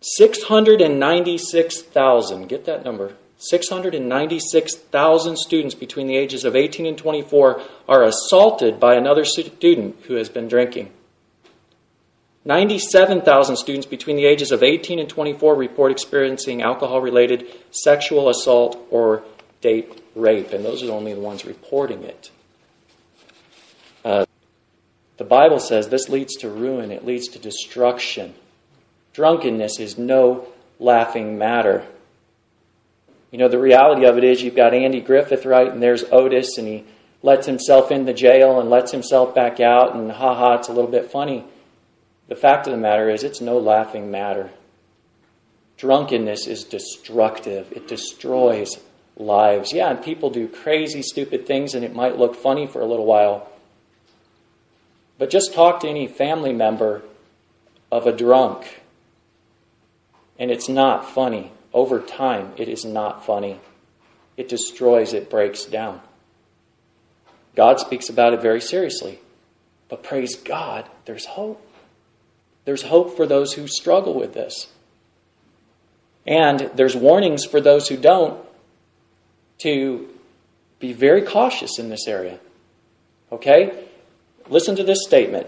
696,000, 0.00 2.48
get 2.48 2.64
that 2.64 2.84
number, 2.84 3.12
696,000 3.40 5.36
students 5.38 5.74
between 5.74 6.06
the 6.06 6.16
ages 6.16 6.44
of 6.44 6.54
18 6.54 6.84
and 6.84 6.98
24 6.98 7.62
are 7.88 8.02
assaulted 8.02 8.78
by 8.78 8.94
another 8.94 9.24
student 9.24 9.96
who 10.02 10.14
has 10.14 10.28
been 10.28 10.46
drinking. 10.46 10.92
97,000 12.44 13.56
students 13.56 13.86
between 13.86 14.16
the 14.16 14.26
ages 14.26 14.52
of 14.52 14.62
18 14.62 14.98
and 14.98 15.08
24 15.08 15.54
report 15.54 15.90
experiencing 15.90 16.60
alcohol 16.60 17.00
related 17.00 17.46
sexual 17.70 18.28
assault 18.28 18.78
or 18.90 19.22
date 19.62 20.02
rape, 20.14 20.52
and 20.52 20.62
those 20.62 20.82
are 20.82 20.92
only 20.92 21.14
the 21.14 21.20
ones 21.20 21.46
reporting 21.46 22.02
it. 22.04 22.30
Uh, 24.04 24.26
the 25.16 25.24
Bible 25.24 25.60
says 25.60 25.88
this 25.88 26.10
leads 26.10 26.36
to 26.36 26.50
ruin, 26.50 26.90
it 26.90 27.06
leads 27.06 27.28
to 27.28 27.38
destruction. 27.38 28.34
Drunkenness 29.14 29.78
is 29.78 29.96
no 29.96 30.46
laughing 30.78 31.38
matter. 31.38 31.86
You 33.30 33.38
know, 33.38 33.48
the 33.48 33.58
reality 33.58 34.06
of 34.06 34.18
it 34.18 34.24
is 34.24 34.42
you've 34.42 34.56
got 34.56 34.74
Andy 34.74 35.00
Griffith, 35.00 35.46
right, 35.46 35.70
and 35.70 35.82
there's 35.82 36.04
Otis, 36.10 36.58
and 36.58 36.66
he 36.66 36.84
lets 37.22 37.46
himself 37.46 37.92
in 37.92 38.04
the 38.04 38.12
jail 38.12 38.58
and 38.58 38.70
lets 38.70 38.90
himself 38.90 39.34
back 39.34 39.60
out, 39.60 39.94
and 39.94 40.10
ha 40.10 40.34
ha, 40.34 40.54
it's 40.54 40.68
a 40.68 40.72
little 40.72 40.90
bit 40.90 41.10
funny. 41.10 41.44
The 42.28 42.34
fact 42.34 42.66
of 42.66 42.72
the 42.72 42.78
matter 42.78 43.08
is, 43.08 43.22
it's 43.22 43.40
no 43.40 43.58
laughing 43.58 44.10
matter. 44.10 44.50
Drunkenness 45.76 46.46
is 46.46 46.64
destructive, 46.64 47.72
it 47.72 47.86
destroys 47.86 48.78
lives. 49.16 49.72
Yeah, 49.72 49.90
and 49.90 50.02
people 50.02 50.30
do 50.30 50.48
crazy, 50.48 51.02
stupid 51.02 51.46
things, 51.46 51.74
and 51.74 51.84
it 51.84 51.94
might 51.94 52.18
look 52.18 52.34
funny 52.34 52.66
for 52.66 52.80
a 52.80 52.86
little 52.86 53.06
while. 53.06 53.48
But 55.18 55.30
just 55.30 55.54
talk 55.54 55.80
to 55.80 55.88
any 55.88 56.08
family 56.08 56.52
member 56.52 57.02
of 57.92 58.06
a 58.06 58.16
drunk, 58.16 58.80
and 60.38 60.50
it's 60.50 60.68
not 60.68 61.08
funny 61.08 61.52
over 61.72 62.00
time, 62.00 62.52
it 62.56 62.68
is 62.68 62.84
not 62.84 63.24
funny. 63.24 63.60
It 64.36 64.48
destroys, 64.48 65.12
it 65.12 65.30
breaks 65.30 65.64
down. 65.64 66.00
God 67.54 67.80
speaks 67.80 68.08
about 68.08 68.32
it 68.32 68.40
very 68.40 68.60
seriously. 68.60 69.18
But 69.88 70.02
praise 70.02 70.36
God, 70.36 70.88
there's 71.04 71.26
hope. 71.26 71.66
There's 72.64 72.82
hope 72.82 73.16
for 73.16 73.26
those 73.26 73.54
who 73.54 73.66
struggle 73.66 74.14
with 74.14 74.34
this. 74.34 74.68
And 76.26 76.70
there's 76.74 76.94
warnings 76.94 77.44
for 77.44 77.60
those 77.60 77.88
who 77.88 77.96
don't 77.96 78.40
to 79.58 80.08
be 80.78 80.92
very 80.92 81.22
cautious 81.22 81.78
in 81.78 81.88
this 81.88 82.06
area. 82.06 82.38
Okay? 83.32 83.84
Listen 84.48 84.76
to 84.76 84.84
this 84.84 85.04
statement. 85.04 85.46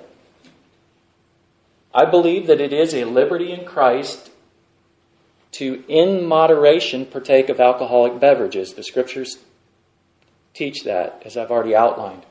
I 1.95 2.05
believe 2.05 2.47
that 2.47 2.61
it 2.61 2.73
is 2.73 2.95
a 2.95 3.05
liberty 3.05 3.53
in 3.53 3.65
Christ 3.65 4.32
to, 5.53 5.85
in 5.89 6.27
moderation, 6.27 7.07
partake 7.07 7.49
of 7.49 7.61
alcoholic 7.61 8.19
beverages. 8.19 8.75
The 8.75 8.83
scriptures 8.83 9.39
teach 10.55 10.85
that, 10.85 11.23
as 11.25 11.37
I've 11.37 11.51
already 11.51 11.75
outlined. 11.75 12.25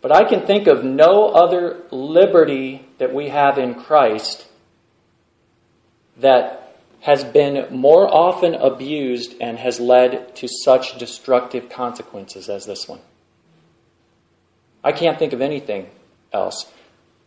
But 0.00 0.12
I 0.12 0.28
can 0.28 0.46
think 0.46 0.66
of 0.66 0.84
no 0.84 1.28
other 1.28 1.82
liberty 1.90 2.86
that 2.98 3.14
we 3.14 3.30
have 3.30 3.58
in 3.58 3.74
Christ 3.74 4.46
that 6.18 6.76
has 7.00 7.24
been 7.24 7.74
more 7.74 8.06
often 8.06 8.54
abused 8.54 9.34
and 9.40 9.58
has 9.58 9.80
led 9.80 10.34
to 10.36 10.48
such 10.48 10.98
destructive 10.98 11.68
consequences 11.68 12.48
as 12.48 12.66
this 12.66 12.88
one. 12.88 13.00
I 14.82 14.92
can't 14.92 15.18
think 15.18 15.32
of 15.32 15.40
anything 15.40 15.88
else. 16.32 16.70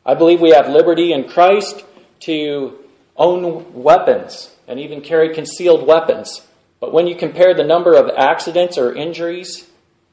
I 0.06 0.13
believe 0.13 0.39
we 0.41 0.52
have 0.52 0.69
liberty 0.69 1.13
in 1.13 1.28
Christ 1.28 1.84
to 2.21 2.78
own 3.17 3.73
weapons 3.73 4.51
and 4.67 4.80
even 4.80 5.01
carry 5.01 5.34
concealed 5.34 5.88
weapons. 5.88 6.41
But 6.80 6.93
when 6.93 7.08
you 7.08 7.15
compare 7.15 7.53
the 7.53 7.63
number 7.63 7.95
of 7.95 8.12
accidents 8.15 8.77
or 8.77 8.93
injuries 8.93 9.67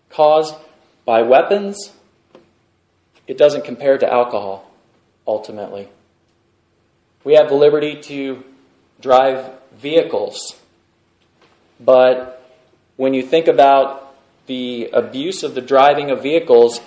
caused 0.09 0.55
by 1.05 1.23
weapons, 1.23 1.93
it 3.27 3.37
doesn't 3.37 3.65
compare 3.65 3.99
to 3.99 4.11
alcohol, 4.11 4.71
ultimately. 5.27 5.89
We 7.25 7.35
have 7.35 7.49
the 7.49 7.55
liberty 7.55 8.01
to 8.03 8.43
drive 9.01 9.51
vehicles, 9.77 10.57
but 11.81 12.53
when 12.97 13.13
you 13.13 13.23
think 13.23 13.49
about 13.49 14.15
the 14.47 14.91
abuse 14.93 15.43
of 15.43 15.55
the 15.55 15.61
driving 15.61 16.11
of 16.11 16.23
vehicles, 16.23 16.81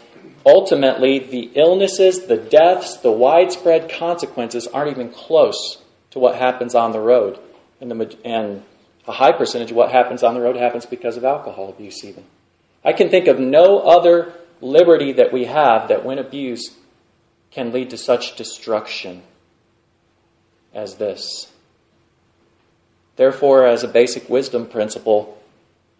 ultimately 0.46 1.20
the 1.20 1.52
illnesses, 1.56 2.28
the 2.28 2.38
deaths, 2.38 2.98
the 2.98 3.12
widespread 3.12 3.90
consequences 3.90 4.68
aren't 4.68 4.92
even 4.92 5.10
close 5.10 5.78
to 6.18 6.22
what 6.22 6.36
happens 6.36 6.76
on 6.76 6.92
the 6.92 7.00
road. 7.00 7.40
And, 7.80 7.92
the, 7.92 8.18
and 8.26 8.64
a 9.08 9.12
high 9.12 9.32
percentage 9.32 9.72
of 9.72 9.78
what 9.78 9.92
happens 9.92 10.24
on 10.24 10.34
the 10.34 10.42
road 10.42 10.56
happens 10.56 10.86
because 10.86 11.16
of 11.16 11.24
alcohol 11.24 11.70
abuse, 11.70 12.04
even. 12.04 12.26
I 12.84 12.94
can 12.94 13.10
think 13.10 13.28
of 13.28 13.40
no 13.40 13.80
other 13.80 14.34
liberty 14.60 15.14
that 15.14 15.32
we 15.32 15.46
have 15.46 15.90
that, 15.90 16.04
when 16.04 16.18
abused, 16.18 16.74
can 17.52 17.72
lead 17.72 17.92
to 17.92 17.98
such 17.98 18.36
destruction 18.36 19.22
as 20.74 20.96
this. 20.96 21.52
Therefore, 23.16 23.68
as 23.68 23.84
a 23.84 23.88
basic 23.88 24.30
wisdom 24.30 24.68
principle, 24.68 25.38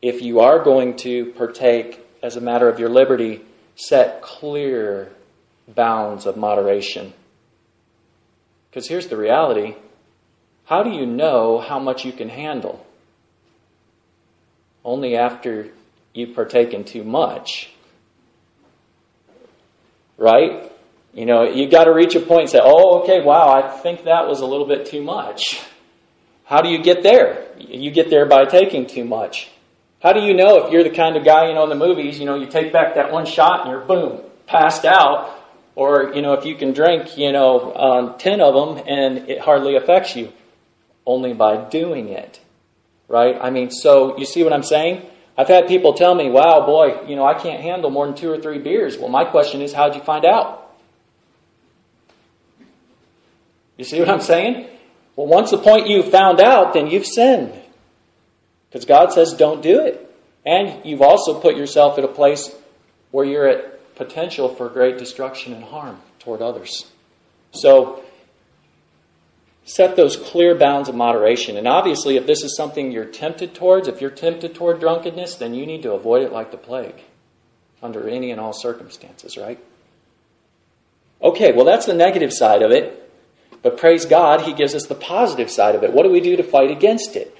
if 0.02 0.22
you 0.22 0.40
are 0.40 0.64
going 0.64 0.98
to 0.98 1.28
partake 1.34 2.00
as 2.24 2.36
a 2.36 2.42
matter 2.42 2.70
of 2.70 2.80
your 2.80 2.90
liberty, 2.90 3.42
set 3.76 4.22
clear 4.22 5.12
bounds 5.68 6.26
of 6.26 6.38
moderation. 6.38 7.14
Because 8.70 8.88
here's 8.88 9.08
the 9.08 9.18
reality 9.18 9.76
how 10.68 10.84
do 10.84 10.90
you 10.90 11.06
know 11.06 11.60
how 11.60 11.80
much 11.80 12.04
you 12.04 12.12
can 12.12 12.28
handle? 12.28 12.86
Only 14.84 15.16
after 15.16 15.70
you've 16.14 16.36
partaken 16.36 16.84
too 16.84 17.06
much. 17.06 17.70
Right? 20.18 20.70
You 21.14 21.26
know, 21.26 21.44
you 21.44 21.70
got 21.70 21.86
to 21.86 21.94
reach 21.94 22.16
a 22.16 22.20
point 22.20 22.42
and 22.42 22.50
say, 22.50 22.60
oh, 22.62 23.02
okay, 23.02 23.22
wow, 23.22 23.50
I 23.50 23.80
think 23.80 24.04
that 24.04 24.28
was 24.28 24.42
a 24.42 24.46
little 24.46 24.68
bit 24.68 24.86
too 24.86 25.02
much. 25.02 25.62
How 26.44 26.62
do 26.62 26.68
you 26.68 26.84
get 26.84 27.02
there? 27.02 27.48
You 27.58 27.90
get 27.90 28.10
there 28.10 28.26
by 28.26 28.44
taking 28.44 28.88
too 28.88 29.06
much. 29.06 29.50
How 30.04 30.12
do 30.12 30.20
you 30.20 30.34
know 30.34 30.66
if 30.66 30.72
you're 30.74 30.84
the 30.84 30.90
kind 30.90 31.16
of 31.16 31.24
guy, 31.24 31.48
you 31.48 31.54
know, 31.54 31.64
in 31.64 31.70
the 31.70 31.76
movies, 31.76 32.20
you 32.20 32.26
know, 32.26 32.36
you 32.36 32.46
take 32.46 32.74
back 32.74 32.96
that 32.96 33.12
one 33.12 33.26
shot 33.26 33.62
and 33.62 33.72
you're 33.72 33.86
boom, 33.86 34.22
passed 34.48 34.84
out, 34.84 35.34
or, 35.76 36.12
you 36.14 36.22
know, 36.22 36.34
if 36.34 36.46
you 36.46 36.56
can 36.56 36.74
drink, 36.74 37.18
you 37.18 37.32
know, 37.32 37.74
um, 37.74 38.18
10 38.18 38.42
of 38.42 38.54
them 38.54 38.84
and 38.86 39.30
it 39.30 39.40
hardly 39.40 39.78
affects 39.78 40.14
you? 40.16 40.34
Only 41.08 41.34
by 41.34 41.70
doing 41.70 42.10
it, 42.10 42.40
right? 43.08 43.36
I 43.42 43.50
mean, 43.50 43.72
so 43.72 44.20
you 44.20 44.26
see 44.26 44.44
what 44.44 44.54
I'm 44.54 44.62
saying? 44.62 45.10
I've 45.38 45.48
had 45.48 45.68
people 45.68 45.94
tell 45.94 46.14
me, 46.14 46.30
wow, 46.30 46.66
boy, 46.66 47.08
you 47.08 47.16
know, 47.16 47.26
I 47.26 47.34
can't 47.34 47.62
handle 47.62 47.90
more 47.90 48.06
than 48.06 48.16
two 48.16 48.30
or 48.30 48.38
three 48.38 48.60
beers. 48.60 48.98
Well, 48.98 49.08
my 49.08 49.24
question 49.24 49.62
is, 49.62 49.72
how'd 49.72 49.96
you 49.96 50.02
find 50.02 50.26
out? 50.26 50.68
You 53.78 53.86
see 53.86 54.00
what 54.00 54.10
I'm 54.10 54.22
saying? 54.22 54.68
Well, 55.16 55.28
once 55.28 55.52
the 55.52 55.60
point 55.60 55.88
you've 55.88 56.12
found 56.12 56.42
out, 56.42 56.74
then 56.74 56.88
you've 56.88 57.06
sinned. 57.06 57.54
Because 58.70 58.86
God 58.86 59.14
says 59.14 59.34
don't 59.34 59.62
do 59.62 59.80
it. 59.80 60.04
And 60.46 60.86
you've 60.86 61.02
also 61.02 61.40
put 61.40 61.56
yourself 61.56 61.98
at 61.98 62.04
a 62.04 62.08
place 62.10 62.54
where 63.12 63.26
you're 63.26 63.48
at 63.48 63.96
potential 63.96 64.54
for 64.54 64.70
great 64.70 64.98
destruction 64.98 65.54
and 65.54 65.64
harm 65.64 66.00
toward 66.20 66.42
others. 66.42 66.86
So, 67.52 68.04
set 69.68 69.98
those 69.98 70.16
clear 70.16 70.56
bounds 70.56 70.88
of 70.88 70.96
moderation. 70.96 71.58
And 71.58 71.68
obviously, 71.68 72.16
if 72.16 72.26
this 72.26 72.42
is 72.42 72.56
something 72.56 72.90
you're 72.90 73.06
tempted 73.06 73.54
towards, 73.54 73.90
if 73.90 74.00
you're 74.00 74.10
tempted 74.10 74.56
toward 74.56 74.80
drunkenness, 74.80 75.36
then 75.36 75.54
you 75.54 75.66
need 75.66 75.84
to 75.84 75.92
avoid 75.92 76.24
it 76.24 76.32
like 76.32 76.52
the 76.52 76.58
plague 76.58 76.96
under 77.84 78.08
any 78.08 78.32
and 78.32 78.40
all 78.40 78.54
circumstances, 78.54 79.38
right? 79.38 79.60
Okay, 81.22 81.52
well, 81.52 81.66
that's 81.66 81.86
the 81.86 81.94
negative 81.94 82.32
side 82.32 82.62
of 82.62 82.72
it. 82.72 83.12
But 83.62 83.78
praise 83.78 84.06
God, 84.06 84.42
He 84.42 84.54
gives 84.54 84.74
us 84.74 84.86
the 84.86 84.96
positive 84.96 85.52
side 85.52 85.76
of 85.76 85.84
it. 85.84 85.92
What 85.92 86.04
do 86.04 86.12
we 86.12 86.22
do 86.22 86.38
to 86.38 86.44
fight 86.44 86.72
against 86.72 87.18
it? 87.18 87.36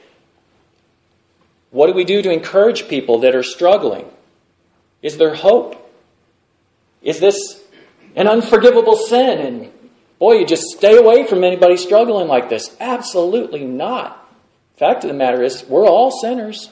What 1.72 1.88
do 1.88 1.94
we 1.94 2.04
do 2.04 2.22
to 2.22 2.32
encourage 2.32 2.90
people 2.90 3.20
that 3.20 3.36
are 3.36 3.44
struggling? 3.44 4.06
Is 5.02 5.18
there 5.18 5.34
hope? 5.34 5.90
Is 7.02 7.22
this 7.22 7.64
an 8.18 8.28
unforgivable 8.28 8.98
sin? 8.98 9.40
And 9.40 9.72
boy, 10.20 10.34
you 10.34 10.46
just 10.46 10.64
stay 10.78 10.98
away 10.98 11.26
from 11.26 11.44
anybody 11.44 11.78
struggling 11.78 12.28
like 12.28 12.50
this. 12.50 12.76
Absolutely 12.80 13.66
not. 13.66 14.28
Fact 14.78 15.04
of 15.04 15.10
the 15.10 15.16
matter 15.16 15.44
is, 15.44 15.66
we're 15.68 15.88
all 15.88 16.12
sinners. 16.12 16.70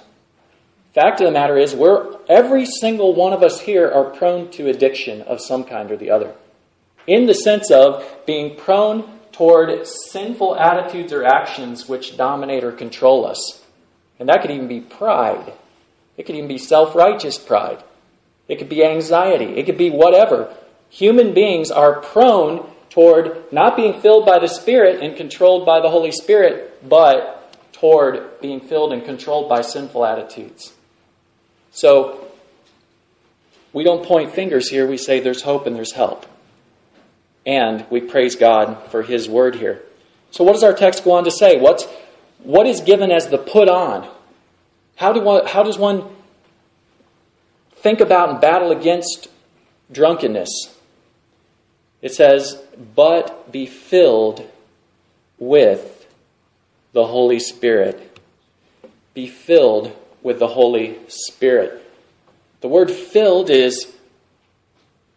Fact 0.93 1.19
of 1.19 1.25
the 1.25 1.31
matter 1.31 1.57
is, 1.57 1.75
we're 1.75 2.17
every 2.27 2.65
single 2.65 3.13
one 3.13 3.33
of 3.33 3.43
us 3.43 3.59
here 3.61 3.89
are 3.89 4.11
prone 4.11 4.49
to 4.51 4.69
addiction 4.69 5.21
of 5.23 5.41
some 5.41 5.63
kind 5.63 5.91
or 5.91 5.97
the 5.97 6.11
other. 6.11 6.33
In 7.07 7.25
the 7.25 7.33
sense 7.33 7.69
of 7.71 8.05
being 8.25 8.55
prone 8.55 9.19
toward 9.31 9.85
sinful 9.85 10.55
attitudes 10.55 11.11
or 11.11 11.25
actions 11.25 11.89
which 11.89 12.15
dominate 12.15 12.63
or 12.63 12.71
control 12.71 13.27
us. 13.27 13.61
And 14.19 14.29
that 14.29 14.41
could 14.41 14.51
even 14.51 14.67
be 14.67 14.79
pride. 14.79 15.53
It 16.15 16.25
could 16.25 16.35
even 16.35 16.47
be 16.47 16.57
self 16.57 16.95
righteous 16.95 17.37
pride. 17.37 17.83
It 18.47 18.57
could 18.57 18.69
be 18.69 18.85
anxiety. 18.85 19.57
It 19.57 19.65
could 19.65 19.77
be 19.77 19.89
whatever. 19.89 20.55
Human 20.89 21.33
beings 21.33 21.71
are 21.71 21.99
prone 21.99 22.69
toward 22.95 23.51
not 23.51 23.75
being 23.75 23.99
filled 23.99 24.25
by 24.25 24.39
the 24.39 24.47
Spirit 24.47 25.03
and 25.03 25.17
controlled 25.17 25.65
by 25.65 25.81
the 25.81 25.89
Holy 25.89 26.13
Spirit, 26.13 26.79
but 26.87 27.73
toward 27.73 28.39
being 28.39 28.61
filled 28.61 28.93
and 28.93 29.03
controlled 29.03 29.49
by 29.49 29.61
sinful 29.61 30.05
attitudes. 30.05 30.71
So, 31.71 32.25
we 33.73 33.83
don't 33.83 34.05
point 34.05 34.31
fingers 34.31 34.69
here. 34.69 34.87
We 34.87 34.95
say 34.95 35.19
there's 35.19 35.41
hope 35.41 35.67
and 35.67 35.75
there's 35.75 35.91
help. 35.91 36.25
And 37.45 37.85
we 37.89 37.99
praise 37.99 38.37
God 38.37 38.89
for 38.89 39.03
His 39.03 39.27
word 39.27 39.55
here. 39.55 39.83
So, 40.31 40.45
what 40.45 40.53
does 40.53 40.63
our 40.63 40.73
text 40.73 41.03
go 41.03 41.11
on 41.11 41.25
to 41.25 41.31
say? 41.31 41.59
What's, 41.59 41.85
what 42.43 42.65
is 42.65 42.79
given 42.79 43.11
as 43.11 43.27
the 43.27 43.37
put 43.37 43.67
on? 43.67 44.09
How, 44.95 45.11
do 45.11 45.19
one, 45.19 45.45
how 45.45 45.63
does 45.63 45.77
one 45.77 46.05
think 47.75 47.99
about 47.99 48.29
and 48.29 48.39
battle 48.39 48.71
against 48.71 49.27
drunkenness? 49.91 50.74
It 52.05 52.13
says, 52.13 52.61
but 52.93 53.51
be 53.51 53.65
filled 53.65 54.47
with 55.39 56.05
the 56.93 57.07
Holy 57.07 57.39
Spirit. 57.39 58.19
Be 59.15 59.25
filled 59.25 59.91
with 60.21 60.37
the 60.37 60.49
Holy 60.49 60.99
Spirit. 61.07 61.83
The 62.61 62.67
word 62.67 62.91
filled 62.91 63.49
is 63.49 63.91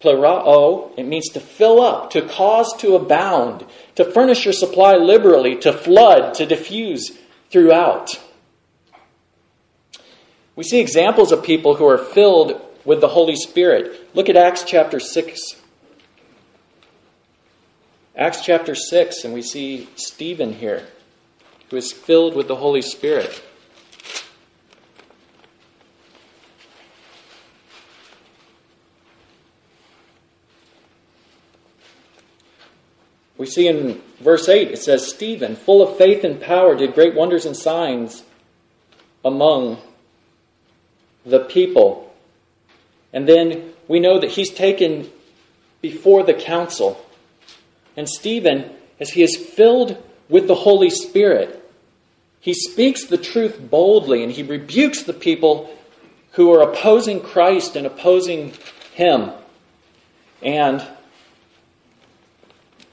pleroo. 0.00 0.94
It 0.96 1.02
means 1.02 1.28
to 1.34 1.40
fill 1.40 1.82
up, 1.82 2.08
to 2.12 2.22
cause 2.22 2.74
to 2.78 2.94
abound, 2.94 3.66
to 3.96 4.10
furnish 4.10 4.46
your 4.46 4.54
supply 4.54 4.96
liberally, 4.96 5.56
to 5.56 5.74
flood, 5.74 6.32
to 6.36 6.46
diffuse 6.46 7.18
throughout. 7.50 8.18
We 10.56 10.64
see 10.64 10.80
examples 10.80 11.32
of 11.32 11.42
people 11.42 11.74
who 11.74 11.86
are 11.86 11.98
filled 11.98 12.58
with 12.86 13.02
the 13.02 13.08
Holy 13.08 13.36
Spirit. 13.36 14.08
Look 14.14 14.30
at 14.30 14.38
Acts 14.38 14.64
chapter 14.64 14.98
6. 14.98 15.57
Acts 18.18 18.44
chapter 18.44 18.74
6, 18.74 19.22
and 19.22 19.32
we 19.32 19.42
see 19.42 19.88
Stephen 19.94 20.52
here, 20.52 20.88
who 21.70 21.76
is 21.76 21.92
filled 21.92 22.34
with 22.34 22.48
the 22.48 22.56
Holy 22.56 22.82
Spirit. 22.82 23.44
we 33.38 33.46
see 33.46 33.68
in 33.68 34.02
verse 34.18 34.48
8, 34.48 34.72
it 34.72 34.78
says, 34.78 35.06
Stephen, 35.06 35.54
full 35.54 35.80
of 35.80 35.96
faith 35.96 36.24
and 36.24 36.40
power, 36.40 36.74
did 36.74 36.94
great 36.94 37.14
wonders 37.14 37.46
and 37.46 37.56
signs 37.56 38.24
among 39.24 39.78
the 41.24 41.38
people. 41.38 42.12
And 43.12 43.28
then 43.28 43.74
we 43.86 44.00
know 44.00 44.18
that 44.18 44.30
he's 44.30 44.50
taken 44.50 45.08
before 45.80 46.24
the 46.24 46.34
council. 46.34 47.07
And 47.98 48.08
Stephen, 48.08 48.70
as 49.00 49.10
he 49.10 49.24
is 49.24 49.36
filled 49.36 50.00
with 50.28 50.46
the 50.46 50.54
Holy 50.54 50.88
Spirit, 50.88 51.68
he 52.38 52.54
speaks 52.54 53.04
the 53.04 53.18
truth 53.18 53.58
boldly 53.60 54.22
and 54.22 54.30
he 54.30 54.44
rebukes 54.44 55.02
the 55.02 55.12
people 55.12 55.68
who 56.32 56.54
are 56.54 56.62
opposing 56.62 57.20
Christ 57.20 57.74
and 57.74 57.84
opposing 57.84 58.52
him. 58.94 59.32
And 60.40 60.86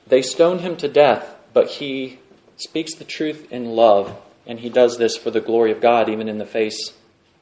they 0.08 0.24
stone 0.24 0.58
him 0.58 0.76
to 0.78 0.88
death, 0.88 1.36
but 1.54 1.70
he 1.70 2.18
speaks 2.58 2.96
the 2.96 3.04
truth 3.04 3.52
in 3.52 3.76
love, 3.76 4.18
and 4.48 4.60
he 4.60 4.70
does 4.70 4.98
this 4.98 5.16
for 5.16 5.30
the 5.30 5.40
glory 5.40 5.72
of 5.72 5.82
God, 5.82 6.10
even 6.10 6.28
in 6.28 6.40
the 6.40 6.48
face 6.48 6.94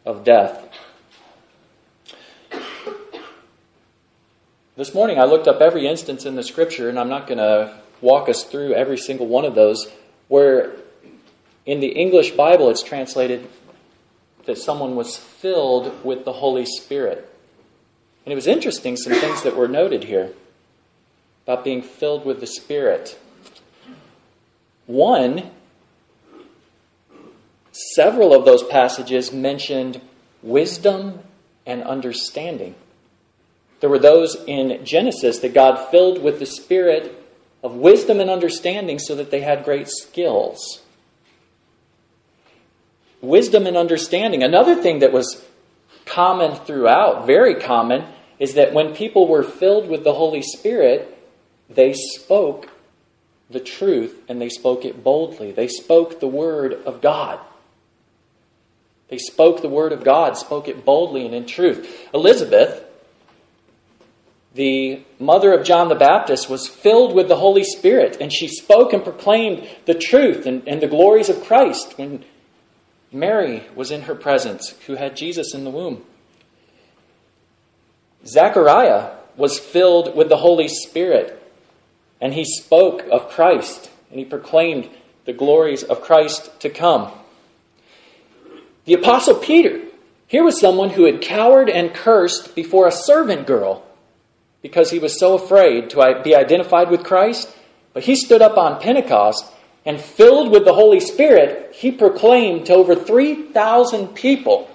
of 0.05 0.25
death. 0.25 0.67
This 4.75 4.95
morning 4.95 5.19
I 5.19 5.25
looked 5.25 5.47
up 5.47 5.61
every 5.61 5.85
instance 5.85 6.25
in 6.25 6.33
the 6.33 6.41
scripture, 6.41 6.89
and 6.89 6.97
I'm 6.97 7.09
not 7.09 7.27
going 7.27 7.37
to 7.37 7.77
walk 8.01 8.27
us 8.27 8.43
through 8.43 8.73
every 8.73 8.97
single 8.97 9.27
one 9.27 9.45
of 9.45 9.53
those, 9.53 9.87
where 10.29 10.73
in 11.63 11.79
the 11.79 11.89
English 11.89 12.31
Bible 12.31 12.71
it's 12.71 12.81
translated 12.81 13.47
that 14.47 14.57
someone 14.57 14.95
was 14.95 15.15
filled 15.15 16.03
with 16.03 16.25
the 16.25 16.33
Holy 16.33 16.65
Spirit. 16.65 17.17
And 18.25 18.31
it 18.31 18.35
was 18.35 18.47
interesting, 18.47 18.97
some 18.97 19.13
things 19.13 19.43
that 19.43 19.55
were 19.55 19.67
noted 19.67 20.05
here 20.05 20.31
about 21.45 21.63
being 21.63 21.83
filled 21.83 22.25
with 22.25 22.39
the 22.39 22.47
Spirit. 22.47 23.19
One, 24.87 25.51
several 27.93 28.33
of 28.33 28.43
those 28.43 28.63
passages 28.63 29.31
mentioned 29.31 30.01
wisdom 30.41 31.19
and 31.63 31.83
understanding. 31.83 32.73
There 33.83 33.89
were 33.89 33.99
those 33.99 34.37
in 34.47 34.85
Genesis 34.85 35.39
that 35.39 35.53
God 35.53 35.89
filled 35.91 36.23
with 36.23 36.39
the 36.39 36.45
Spirit 36.45 37.21
of 37.61 37.75
wisdom 37.75 38.21
and 38.21 38.29
understanding 38.29 38.97
so 38.97 39.13
that 39.15 39.29
they 39.29 39.41
had 39.41 39.65
great 39.65 39.89
skills. 39.89 40.81
Wisdom 43.19 43.67
and 43.67 43.75
understanding. 43.75 44.41
Another 44.41 44.73
thing 44.73 44.99
that 44.99 45.11
was 45.11 45.43
common 46.05 46.55
throughout, 46.55 47.27
very 47.27 47.55
common, 47.55 48.05
is 48.39 48.53
that 48.53 48.73
when 48.73 48.95
people 48.95 49.27
were 49.27 49.43
filled 49.43 49.89
with 49.89 50.05
the 50.05 50.13
Holy 50.13 50.41
Spirit, 50.41 51.17
they 51.69 51.91
spoke 51.91 52.69
the 53.49 53.59
truth 53.59 54.17
and 54.29 54.41
they 54.41 54.47
spoke 54.47 54.85
it 54.85 55.03
boldly. 55.03 55.51
They 55.51 55.67
spoke 55.67 56.21
the 56.21 56.27
word 56.27 56.71
of 56.71 57.01
God. 57.01 57.37
They 59.09 59.17
spoke 59.17 59.61
the 59.61 59.67
word 59.67 59.91
of 59.91 60.05
God, 60.05 60.37
spoke 60.37 60.69
it 60.69 60.85
boldly 60.85 61.25
and 61.25 61.35
in 61.35 61.45
truth. 61.45 62.07
Elizabeth, 62.13 62.85
the 64.53 65.01
mother 65.19 65.53
of 65.53 65.65
John 65.65 65.89
the 65.89 65.95
Baptist, 65.95 66.49
was 66.49 66.67
filled 66.67 67.15
with 67.15 67.27
the 67.27 67.37
Holy 67.37 67.63
Spirit, 67.63 68.17
and 68.21 68.31
she 68.31 68.47
spoke 68.47 68.93
and 68.93 69.03
proclaimed 69.03 69.67
the 69.85 69.95
truth 69.95 70.45
and, 70.45 70.67
and 70.67 70.81
the 70.81 70.87
glories 70.87 71.29
of 71.29 71.43
Christ 71.43 71.97
when 71.97 72.23
Mary 73.11 73.63
was 73.75 73.91
in 73.91 74.03
her 74.03 74.15
presence, 74.15 74.69
who 74.87 74.95
had 74.95 75.17
Jesus 75.17 75.53
in 75.53 75.63
the 75.63 75.69
womb. 75.69 76.03
Zechariah 78.25 79.11
was 79.35 79.59
filled 79.59 80.15
with 80.15 80.29
the 80.29 80.37
Holy 80.37 80.67
Spirit 80.67 81.39
and 82.23 82.33
he 82.33 82.45
spoke 82.45 83.03
of 83.11 83.27
Christ, 83.27 83.91
and 84.09 84.17
he 84.17 84.23
proclaimed 84.23 84.89
the 85.25 85.33
glories 85.33 85.83
of 85.83 86.01
Christ 86.01 86.57
to 86.61 86.69
come. 86.69 87.11
The 88.85 88.93
Apostle 88.93 89.35
Peter, 89.35 89.81
here 90.27 90.45
was 90.45 90.57
someone 90.57 90.91
who 90.91 91.03
had 91.03 91.19
cowered 91.19 91.69
and 91.69 91.93
cursed 91.93 92.55
before 92.55 92.87
a 92.87 92.93
servant 92.93 93.45
girl 93.45 93.83
because 94.63 94.89
he 94.89 94.97
was 94.97 95.19
so 95.19 95.35
afraid 95.35 95.91
to 95.91 96.21
be 96.23 96.35
identified 96.35 96.89
with 96.89 97.03
Christ. 97.03 97.53
But 97.93 98.03
he 98.03 98.15
stood 98.15 98.41
up 98.41 98.57
on 98.57 98.81
Pentecost 98.81 99.45
and, 99.85 100.01
filled 100.01 100.51
with 100.51 100.65
the 100.65 100.73
Holy 100.73 100.99
Spirit, 100.99 101.75
he 101.75 101.91
proclaimed 101.91 102.65
to 102.65 102.73
over 102.73 102.95
3,000 102.95 104.15
people 104.15 104.71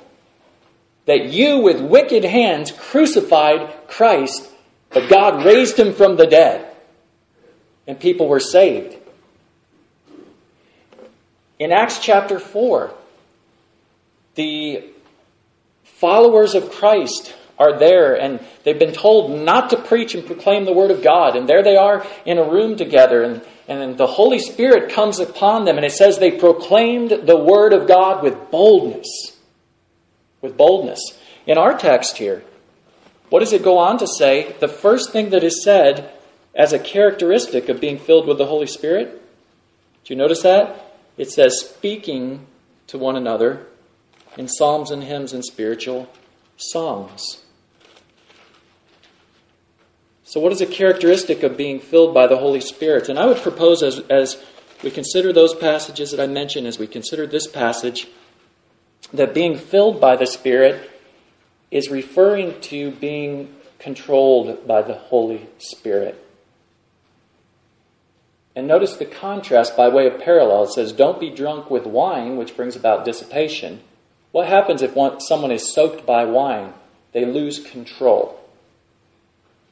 that 1.07 1.25
you 1.25 1.59
with 1.59 1.81
wicked 1.81 2.23
hands 2.23 2.71
crucified 2.71 3.75
Christ, 3.89 4.49
but 4.91 5.09
God 5.09 5.45
raised 5.45 5.79
him 5.79 5.95
from 5.95 6.17
the 6.17 6.27
dead 6.27 6.71
and 7.87 7.99
people 7.99 8.29
were 8.29 8.41
saved. 8.41 8.95
In 11.59 11.73
Acts 11.73 11.99
chapter 11.99 12.39
4, 12.39 12.93
the 14.35 14.85
followers 15.83 16.55
of 16.55 16.71
Christ 16.71 17.35
are 17.59 17.79
there 17.79 18.15
and 18.15 18.41
they've 18.65 18.79
been 18.79 18.93
told 18.93 19.31
not 19.31 19.71
to 19.71 19.77
preach 19.77 20.15
and 20.15 20.25
proclaim 20.25 20.65
the 20.65 20.73
word 20.73 20.91
of 20.91 21.03
God. 21.03 21.37
And 21.37 21.49
there 21.49 21.63
they 21.63 21.77
are 21.77 22.07
in 22.25 22.39
a 22.39 22.49
room 22.49 22.77
together 22.77 23.23
and, 23.23 23.43
and 23.67 23.99
the 23.99 24.07
Holy 24.07 24.39
Spirit 24.39 24.93
comes 24.93 25.19
upon 25.19 25.65
them 25.65 25.77
and 25.77 25.85
it 25.85 25.93
says 25.93 26.19
they 26.19 26.31
proclaimed 26.31 27.11
the 27.11 27.37
word 27.37 27.73
of 27.73 27.89
God 27.89 28.23
with 28.23 28.51
boldness. 28.51 29.37
With 30.41 30.57
boldness. 30.57 31.01
In 31.47 31.59
our 31.59 31.77
text 31.77 32.19
here, 32.19 32.45
what 33.31 33.41
does 33.41 33.53
it 33.53 33.65
go 33.65 33.79
on 33.79 33.99
to 33.99 34.07
say? 34.07 34.55
The 34.61 34.69
first 34.69 35.13
thing 35.13 35.31
that 35.31 35.45
is 35.45 35.63
said 35.63 36.13
as 36.55 36.73
a 36.73 36.79
characteristic 36.79 37.69
of 37.69 37.81
being 37.81 37.99
filled 37.99 38.27
with 38.27 38.39
the 38.39 38.47
Holy 38.47 38.67
Spirit. 38.67 39.23
Do 40.05 40.15
you 40.15 40.17
notice 40.17 40.43
that? 40.43 40.95
It 41.17 41.31
says, 41.31 41.61
speaking 41.61 42.47
to 42.87 42.99
one 42.99 43.17
another 43.17 43.67
in 44.37 44.49
psalms 44.49 44.91
and 44.91 45.03
hymns 45.03 45.33
and 45.33 45.45
spiritual 45.45 46.09
songs. 46.57 47.43
So, 50.29 50.41
what 50.41 50.53
is 50.53 50.61
a 50.61 50.67
characteristic 50.67 51.43
of 51.43 51.57
being 51.57 51.81
filled 51.81 52.13
by 52.13 52.27
the 52.27 52.37
Holy 52.37 52.61
Spirit? 52.61 53.09
And 53.09 53.19
I 53.19 53.25
would 53.25 53.39
propose, 53.39 53.83
as, 53.83 54.01
as 54.11 54.37
we 54.83 54.91
consider 54.91 55.33
those 55.33 55.55
passages 55.55 56.11
that 56.11 56.21
I 56.21 56.27
mentioned, 56.27 56.67
as 56.67 56.79
we 56.79 56.87
consider 56.87 57.27
this 57.27 57.47
passage, 57.47 58.09
that 59.11 59.33
being 59.33 59.57
filled 59.57 60.03
by 60.03 60.17
the 60.17 60.27
Spirit 60.27 60.91
is 61.71 61.89
referring 61.89 62.61
to 62.61 62.91
being 62.91 63.57
controlled 63.79 64.67
by 64.67 64.83
the 64.83 64.93
Holy 64.93 65.49
Spirit. 65.57 66.23
And 68.55 68.69
notice 68.69 68.97
the 68.97 69.07
contrast 69.07 69.79
by 69.79 69.89
way 69.89 70.07
of 70.07 70.21
parallel. 70.21 70.65
It 70.65 70.73
says, 70.73 70.93
Don't 70.93 71.19
be 71.19 71.31
drunk 71.31 71.71
with 71.71 71.87
wine, 71.87 72.37
which 72.37 72.55
brings 72.55 72.77
about 72.77 73.07
dissipation. 73.07 73.81
What 74.33 74.47
happens 74.47 74.83
if 74.83 74.95
one, 74.95 75.21
someone 75.21 75.53
is 75.53 75.73
soaked 75.73 76.05
by 76.05 76.27
wine? 76.27 76.75
They 77.13 77.25
lose 77.25 77.61
control 77.61 78.38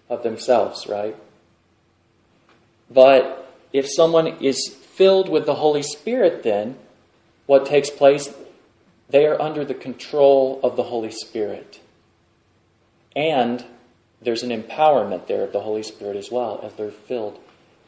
of 0.08 0.22
themselves, 0.22 0.86
right? 0.86 1.16
But 2.90 3.52
if 3.72 3.86
someone 3.90 4.28
is 4.40 4.68
filled 4.68 5.28
with 5.28 5.46
the 5.46 5.56
Holy 5.56 5.82
Spirit, 5.82 6.42
then 6.42 6.76
what 7.46 7.66
takes 7.66 7.90
place? 7.90 8.32
They 9.08 9.26
are 9.26 9.40
under 9.40 9.64
the 9.64 9.74
control 9.74 10.60
of 10.62 10.76
the 10.76 10.84
Holy 10.84 11.10
Spirit. 11.10 11.80
And 13.14 13.64
there's 14.20 14.42
an 14.42 14.50
empowerment 14.50 15.26
there 15.26 15.44
of 15.44 15.52
the 15.52 15.60
Holy 15.60 15.82
Spirit 15.82 16.16
as 16.16 16.30
well 16.30 16.60
as 16.62 16.74
they're 16.74 16.90
filled 16.90 17.38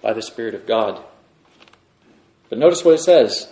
by 0.02 0.12
the 0.12 0.22
Spirit 0.22 0.54
of 0.54 0.66
God. 0.66 1.02
But 2.48 2.58
notice 2.58 2.84
what 2.84 2.94
it 2.94 3.00
says 3.00 3.48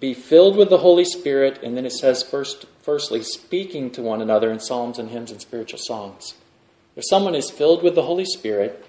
be 0.00 0.14
filled 0.14 0.56
with 0.56 0.68
the 0.68 0.78
Holy 0.78 1.04
Spirit, 1.04 1.60
and 1.62 1.76
then 1.76 1.86
it 1.86 1.92
says, 1.92 2.22
first, 2.22 2.66
firstly, 2.82 3.22
speaking 3.22 3.90
to 3.92 4.02
one 4.02 4.20
another 4.20 4.50
in 4.50 4.60
psalms 4.60 4.98
and 4.98 5.08
hymns 5.08 5.30
and 5.30 5.40
spiritual 5.40 5.78
songs. 5.78 6.34
If 6.96 7.04
someone 7.06 7.34
is 7.34 7.50
filled 7.50 7.82
with 7.82 7.94
the 7.94 8.02
Holy 8.02 8.24
Spirit, 8.24 8.84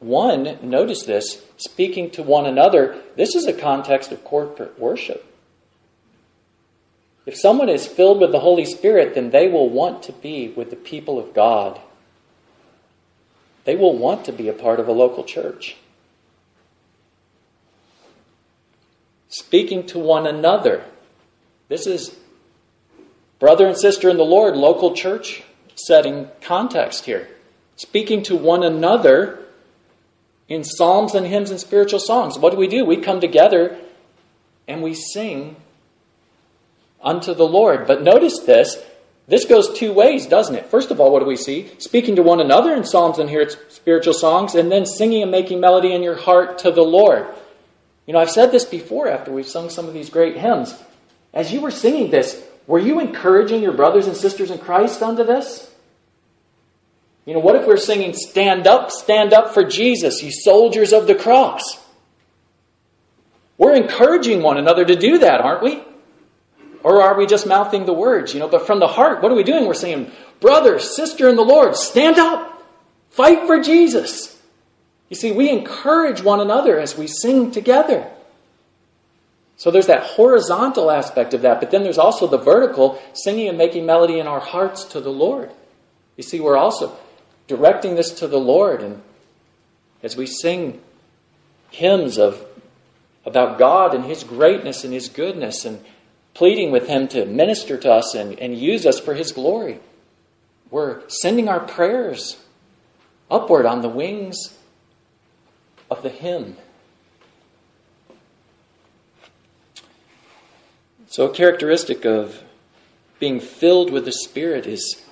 one, 0.00 0.58
notice 0.62 1.02
this, 1.02 1.42
speaking 1.56 2.10
to 2.12 2.22
one 2.22 2.46
another, 2.46 3.02
this 3.16 3.34
is 3.34 3.46
a 3.46 3.52
context 3.52 4.12
of 4.12 4.24
corporate 4.24 4.78
worship. 4.78 5.24
If 7.26 7.36
someone 7.36 7.68
is 7.68 7.86
filled 7.86 8.20
with 8.20 8.32
the 8.32 8.40
Holy 8.40 8.64
Spirit, 8.64 9.14
then 9.14 9.30
they 9.30 9.48
will 9.48 9.68
want 9.68 10.02
to 10.04 10.12
be 10.12 10.48
with 10.48 10.70
the 10.70 10.76
people 10.76 11.18
of 11.18 11.34
God 11.34 11.80
they 13.68 13.76
will 13.76 13.98
want 13.98 14.24
to 14.24 14.32
be 14.32 14.48
a 14.48 14.54
part 14.54 14.80
of 14.80 14.88
a 14.88 14.92
local 14.92 15.24
church. 15.24 15.76
Speaking 19.28 19.84
to 19.88 19.98
one 19.98 20.26
another. 20.26 20.86
This 21.68 21.86
is 21.86 22.16
brother 23.38 23.66
and 23.66 23.76
sister 23.76 24.08
in 24.08 24.16
the 24.16 24.24
Lord, 24.24 24.56
local 24.56 24.94
church 24.94 25.42
setting 25.78 26.28
context 26.40 27.04
here. 27.04 27.28
Speaking 27.76 28.22
to 28.24 28.36
one 28.36 28.62
another 28.62 29.38
in 30.48 30.64
psalms 30.64 31.14
and 31.14 31.26
hymns 31.26 31.50
and 31.50 31.60
spiritual 31.60 32.00
songs. 32.00 32.38
What 32.38 32.50
do 32.50 32.56
we 32.56 32.68
do? 32.68 32.84
We 32.84 32.96
come 32.96 33.20
together 33.20 33.78
and 34.66 34.82
we 34.82 34.94
sing 34.94 35.56
unto 37.02 37.34
the 37.34 37.46
Lord. 37.46 37.86
But 37.86 38.02
notice 38.02 38.40
this 38.40 38.76
This 39.28 39.44
goes 39.44 39.78
two 39.78 39.92
ways, 39.92 40.26
doesn't 40.26 40.54
it? 40.54 40.66
First 40.66 40.90
of 40.90 41.00
all, 41.00 41.12
what 41.12 41.20
do 41.20 41.26
we 41.26 41.36
see? 41.36 41.70
Speaking 41.78 42.16
to 42.16 42.22
one 42.22 42.40
another 42.40 42.74
in 42.74 42.82
psalms 42.82 43.18
and 43.18 43.28
here 43.28 43.46
spiritual 43.68 44.14
songs, 44.14 44.54
and 44.54 44.72
then 44.72 44.86
singing 44.86 45.22
and 45.22 45.30
making 45.30 45.60
melody 45.60 45.92
in 45.92 46.02
your 46.02 46.16
heart 46.16 46.58
to 46.60 46.70
the 46.70 46.82
Lord. 46.82 47.26
You 48.06 48.14
know, 48.14 48.20
I've 48.20 48.30
said 48.30 48.52
this 48.52 48.64
before 48.64 49.06
after 49.06 49.30
we've 49.30 49.46
sung 49.46 49.68
some 49.68 49.86
of 49.86 49.92
these 49.92 50.08
great 50.08 50.38
hymns. 50.38 50.74
As 51.34 51.52
you 51.52 51.60
were 51.60 51.70
singing 51.70 52.10
this, 52.10 52.42
were 52.68 52.78
you 52.78 53.00
encouraging 53.00 53.62
your 53.62 53.72
brothers 53.72 54.06
and 54.06 54.14
sisters 54.14 54.50
in 54.50 54.58
Christ 54.58 55.02
unto 55.02 55.24
this? 55.24 55.68
You 57.24 57.32
know, 57.32 57.40
what 57.40 57.56
if 57.56 57.66
we're 57.66 57.78
singing, 57.78 58.12
Stand 58.12 58.66
up, 58.66 58.90
stand 58.90 59.32
up 59.32 59.54
for 59.54 59.64
Jesus, 59.64 60.22
you 60.22 60.30
soldiers 60.30 60.92
of 60.92 61.06
the 61.06 61.14
cross? 61.14 61.62
We're 63.56 63.74
encouraging 63.74 64.42
one 64.42 64.58
another 64.58 64.84
to 64.84 64.94
do 64.94 65.18
that, 65.18 65.40
aren't 65.40 65.62
we? 65.62 65.82
Or 66.84 67.02
are 67.02 67.16
we 67.16 67.26
just 67.26 67.46
mouthing 67.46 67.86
the 67.86 67.94
words? 67.94 68.34
You 68.34 68.40
know, 68.40 68.48
but 68.48 68.66
from 68.66 68.80
the 68.80 68.86
heart, 68.86 69.22
what 69.22 69.32
are 69.32 69.34
we 69.34 69.42
doing? 69.42 69.66
We're 69.66 69.74
saying, 69.74 70.12
brother, 70.38 70.78
sister 70.78 71.28
in 71.28 71.36
the 71.36 71.42
Lord, 71.42 71.74
stand 71.74 72.18
up, 72.18 72.62
fight 73.10 73.46
for 73.46 73.60
Jesus. 73.62 74.38
You 75.08 75.16
see, 75.16 75.32
we 75.32 75.48
encourage 75.48 76.22
one 76.22 76.40
another 76.40 76.78
as 76.78 76.98
we 76.98 77.06
sing 77.06 77.50
together. 77.50 78.10
So 79.58 79.72
there's 79.72 79.88
that 79.88 80.04
horizontal 80.04 80.88
aspect 80.90 81.34
of 81.34 81.42
that, 81.42 81.60
but 81.60 81.72
then 81.72 81.82
there's 81.82 81.98
also 81.98 82.28
the 82.28 82.38
vertical, 82.38 83.02
singing 83.12 83.48
and 83.48 83.58
making 83.58 83.84
melody 83.84 84.20
in 84.20 84.28
our 84.28 84.38
hearts 84.40 84.84
to 84.86 85.00
the 85.00 85.10
Lord. 85.10 85.50
You 86.16 86.22
see, 86.22 86.38
we're 86.38 86.56
also 86.56 86.96
directing 87.48 87.96
this 87.96 88.12
to 88.20 88.28
the 88.28 88.38
Lord, 88.38 88.82
and 88.82 89.02
as 90.00 90.16
we 90.16 90.26
sing 90.26 90.80
hymns 91.70 92.18
of 92.18 92.44
about 93.26 93.58
God 93.58 93.94
and 93.94 94.04
His 94.04 94.22
greatness 94.22 94.84
and 94.84 94.92
His 94.92 95.08
goodness, 95.08 95.64
and 95.64 95.84
pleading 96.34 96.70
with 96.70 96.86
Him 96.86 97.08
to 97.08 97.26
minister 97.26 97.76
to 97.78 97.92
us 97.92 98.14
and, 98.14 98.38
and 98.38 98.56
use 98.56 98.86
us 98.86 99.00
for 99.00 99.14
His 99.14 99.32
glory. 99.32 99.80
We're 100.70 101.02
sending 101.08 101.48
our 101.48 101.60
prayers 101.60 102.40
upward 103.28 103.66
on 103.66 103.82
the 103.82 103.88
wings 103.88 104.56
of 105.90 106.02
the 106.02 106.10
hymn. 106.10 106.56
So, 111.08 111.24
a 111.24 111.32
characteristic 111.32 112.04
of 112.04 112.42
being 113.18 113.40
filled 113.40 113.90
with 113.90 114.04
the 114.04 114.12
Spirit 114.12 114.66
is, 114.66 115.02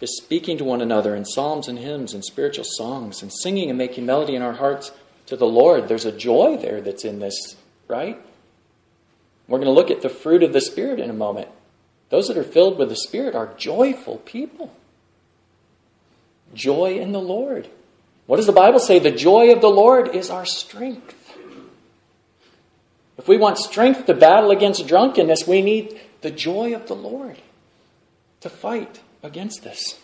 is 0.00 0.16
speaking 0.16 0.56
to 0.58 0.64
one 0.64 0.80
another 0.80 1.14
in 1.14 1.26
psalms 1.26 1.68
and 1.68 1.78
hymns 1.78 2.14
and 2.14 2.24
spiritual 2.24 2.64
songs 2.66 3.22
and 3.22 3.30
singing 3.30 3.68
and 3.68 3.76
making 3.76 4.06
melody 4.06 4.34
in 4.34 4.42
our 4.42 4.54
hearts 4.54 4.90
to 5.26 5.36
the 5.36 5.46
Lord. 5.46 5.86
There's 5.86 6.06
a 6.06 6.16
joy 6.16 6.56
there 6.56 6.80
that's 6.80 7.04
in 7.04 7.20
this, 7.20 7.56
right? 7.88 8.18
We're 9.46 9.58
going 9.58 9.66
to 9.66 9.72
look 9.72 9.90
at 9.90 10.00
the 10.00 10.08
fruit 10.08 10.42
of 10.42 10.54
the 10.54 10.62
Spirit 10.62 10.98
in 10.98 11.10
a 11.10 11.14
moment. 11.14 11.48
Those 12.08 12.28
that 12.28 12.38
are 12.38 12.42
filled 12.42 12.78
with 12.78 12.88
the 12.88 12.96
Spirit 12.96 13.34
are 13.34 13.52
joyful 13.58 14.18
people. 14.18 14.74
Joy 16.54 16.98
in 16.98 17.12
the 17.12 17.20
Lord. 17.20 17.68
What 18.26 18.36
does 18.36 18.46
the 18.46 18.52
Bible 18.52 18.78
say? 18.78 18.98
The 18.98 19.10
joy 19.10 19.52
of 19.52 19.60
the 19.60 19.68
Lord 19.68 20.14
is 20.14 20.30
our 20.30 20.46
strength. 20.46 21.23
If 23.16 23.28
we 23.28 23.36
want 23.36 23.58
strength 23.58 24.06
to 24.06 24.14
battle 24.14 24.50
against 24.50 24.86
drunkenness, 24.86 25.46
we 25.46 25.62
need 25.62 26.00
the 26.20 26.30
joy 26.30 26.74
of 26.74 26.88
the 26.88 26.96
Lord 26.96 27.36
to 28.40 28.48
fight 28.48 29.00
against 29.22 29.62
this. 29.62 29.98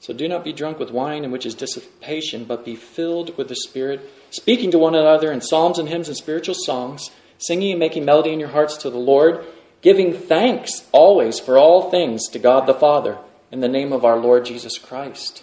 So 0.00 0.12
do 0.12 0.28
not 0.28 0.44
be 0.44 0.52
drunk 0.52 0.78
with 0.78 0.92
wine, 0.92 1.24
in 1.24 1.32
which 1.32 1.44
is 1.44 1.54
dissipation, 1.54 2.44
but 2.44 2.64
be 2.64 2.76
filled 2.76 3.36
with 3.36 3.48
the 3.48 3.56
Spirit, 3.56 4.08
speaking 4.30 4.70
to 4.70 4.78
one 4.78 4.94
another 4.94 5.32
in 5.32 5.40
psalms 5.40 5.78
and 5.78 5.88
hymns 5.88 6.08
and 6.08 6.16
spiritual 6.16 6.54
songs 6.54 7.10
singing 7.38 7.72
and 7.72 7.80
making 7.80 8.04
melody 8.04 8.32
in 8.32 8.40
your 8.40 8.48
hearts 8.48 8.76
to 8.78 8.90
the 8.90 8.98
Lord, 8.98 9.44
giving 9.82 10.12
thanks 10.14 10.86
always 10.92 11.38
for 11.38 11.58
all 11.58 11.90
things 11.90 12.28
to 12.28 12.38
God 12.38 12.66
the 12.66 12.74
Father 12.74 13.18
in 13.50 13.60
the 13.60 13.68
name 13.68 13.92
of 13.92 14.04
our 14.04 14.16
Lord 14.16 14.44
Jesus 14.44 14.78
Christ. 14.78 15.42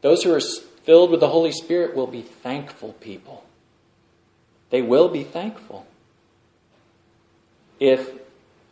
Those 0.00 0.22
who 0.22 0.34
are 0.34 0.40
filled 0.84 1.10
with 1.10 1.20
the 1.20 1.28
Holy 1.28 1.52
Spirit 1.52 1.94
will 1.94 2.06
be 2.06 2.22
thankful 2.22 2.94
people. 2.94 3.44
They 4.72 4.82
will 4.82 5.08
be 5.08 5.22
thankful. 5.22 5.86
If 7.78 8.10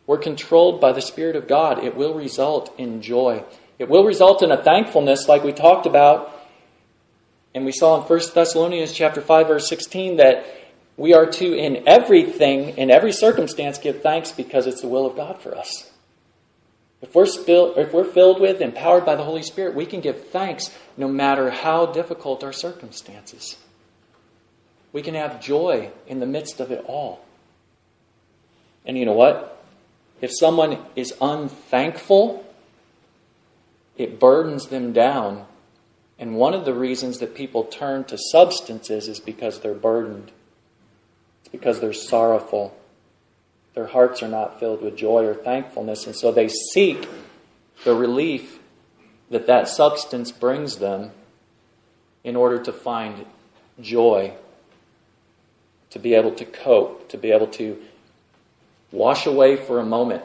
we're 0.09 0.19
controlled 0.19 0.81
by 0.81 0.93
the 0.93 1.01
Spirit 1.03 1.37
of 1.37 1.47
God, 1.47 1.85
it 1.85 1.95
will 1.95 2.15
result 2.15 2.75
in 2.77 3.03
joy. 3.03 3.45
It 3.79 3.89
will 3.89 4.05
result 4.05 4.43
in 4.43 4.51
a 4.51 4.61
thankfulness 4.61 5.29
like 5.29 5.45
we 5.45 5.53
talked 5.53 5.87
about 5.87 6.37
and 7.55 7.65
we 7.65 7.73
saw 7.73 8.01
in 8.01 8.03
1 8.03 8.21
Thessalonians 8.35 8.93
chapter 8.93 9.21
5 9.21 9.49
verse 9.49 9.69
16 9.69 10.17
that 10.17 10.47
we 10.97 11.15
are 11.15 11.27
to, 11.27 11.55
in 11.55 11.89
everything, 11.89 12.77
in 12.77 12.91
every 12.91 13.13
circumstance, 13.13 13.79
give 13.79 14.03
thanks 14.03 14.33
because 14.33 14.67
it's 14.67 14.83
the 14.83 14.89
will 14.89 15.07
of 15.07 15.17
God 15.17 15.41
for 15.41 15.57
us. 15.57 15.91
If 17.01 17.15
we're, 17.15 17.27
spill, 17.27 17.75
if 17.77 17.93
we're 17.95 18.05
filled 18.05 18.41
with, 18.41 18.61
empowered 18.61 19.07
by 19.07 19.17
the 19.17 19.25
Holy 19.25 19.43
Spirit, 19.43 19.75
we 19.75 19.87
can 19.87 20.01
give 20.01 20.29
thanks 20.29 20.71
no 20.99 21.09
matter 21.09 21.51
how 21.51 21.87
difficult 21.87 22.45
our 22.45 22.53
circumstances. 22.53 23.57
We 24.93 25.03
can 25.03 25.15
have 25.15 25.41
joy 25.41 25.91
in 26.07 26.21
the 26.21 26.27
midst 26.27 26.61
of 26.61 26.71
it 26.71 26.85
all. 26.87 27.25
And 28.85 28.99
you 28.99 29.05
know 29.05 29.13
what? 29.13 29.63
If 30.21 30.31
someone 30.37 30.79
is 30.97 31.15
unthankful, 31.21 32.45
it 33.97 34.19
burdens 34.19 34.67
them 34.67 34.93
down. 34.93 35.47
And 36.19 36.35
one 36.35 36.55
of 36.55 36.65
the 36.65 36.75
reasons 36.75 37.19
that 37.19 37.35
people 37.35 37.65
turn 37.65 38.05
to 38.05 38.19
substances 38.19 39.09
is 39.09 39.21
because 39.21 39.61
they're 39.61 39.75
burdened 39.75 40.33
it's 41.41 41.49
because 41.51 41.81
they're 41.81 41.93
sorrowful. 41.93 42.77
Their 43.75 43.87
hearts 43.87 44.23
are 44.23 44.29
not 44.29 44.61
filled 44.61 44.83
with 44.83 44.97
joy 44.97 45.25
or 45.25 45.35
thankfulness, 45.35 46.07
and 46.07 46.15
so 46.15 46.33
they 46.33 46.49
seek 46.49 47.09
the 47.85 47.95
relief 47.95 48.59
that 49.31 49.47
that 49.47 49.69
substance 49.69 50.33
brings 50.33 50.77
them 50.77 51.13
in 52.25 52.37
order 52.37 52.63
to 52.65 52.73
find 52.73 53.25
joy, 53.81 54.35
to 55.91 55.99
be 55.99 56.15
able 56.15 56.33
to 56.33 56.45
cope, 56.45 57.09
to 57.11 57.19
be 57.19 57.33
able 57.33 57.49
to 57.49 57.81
wash 58.93 59.27
away 59.27 59.57
for 59.57 59.79
a 59.79 59.87
moment 59.87 60.25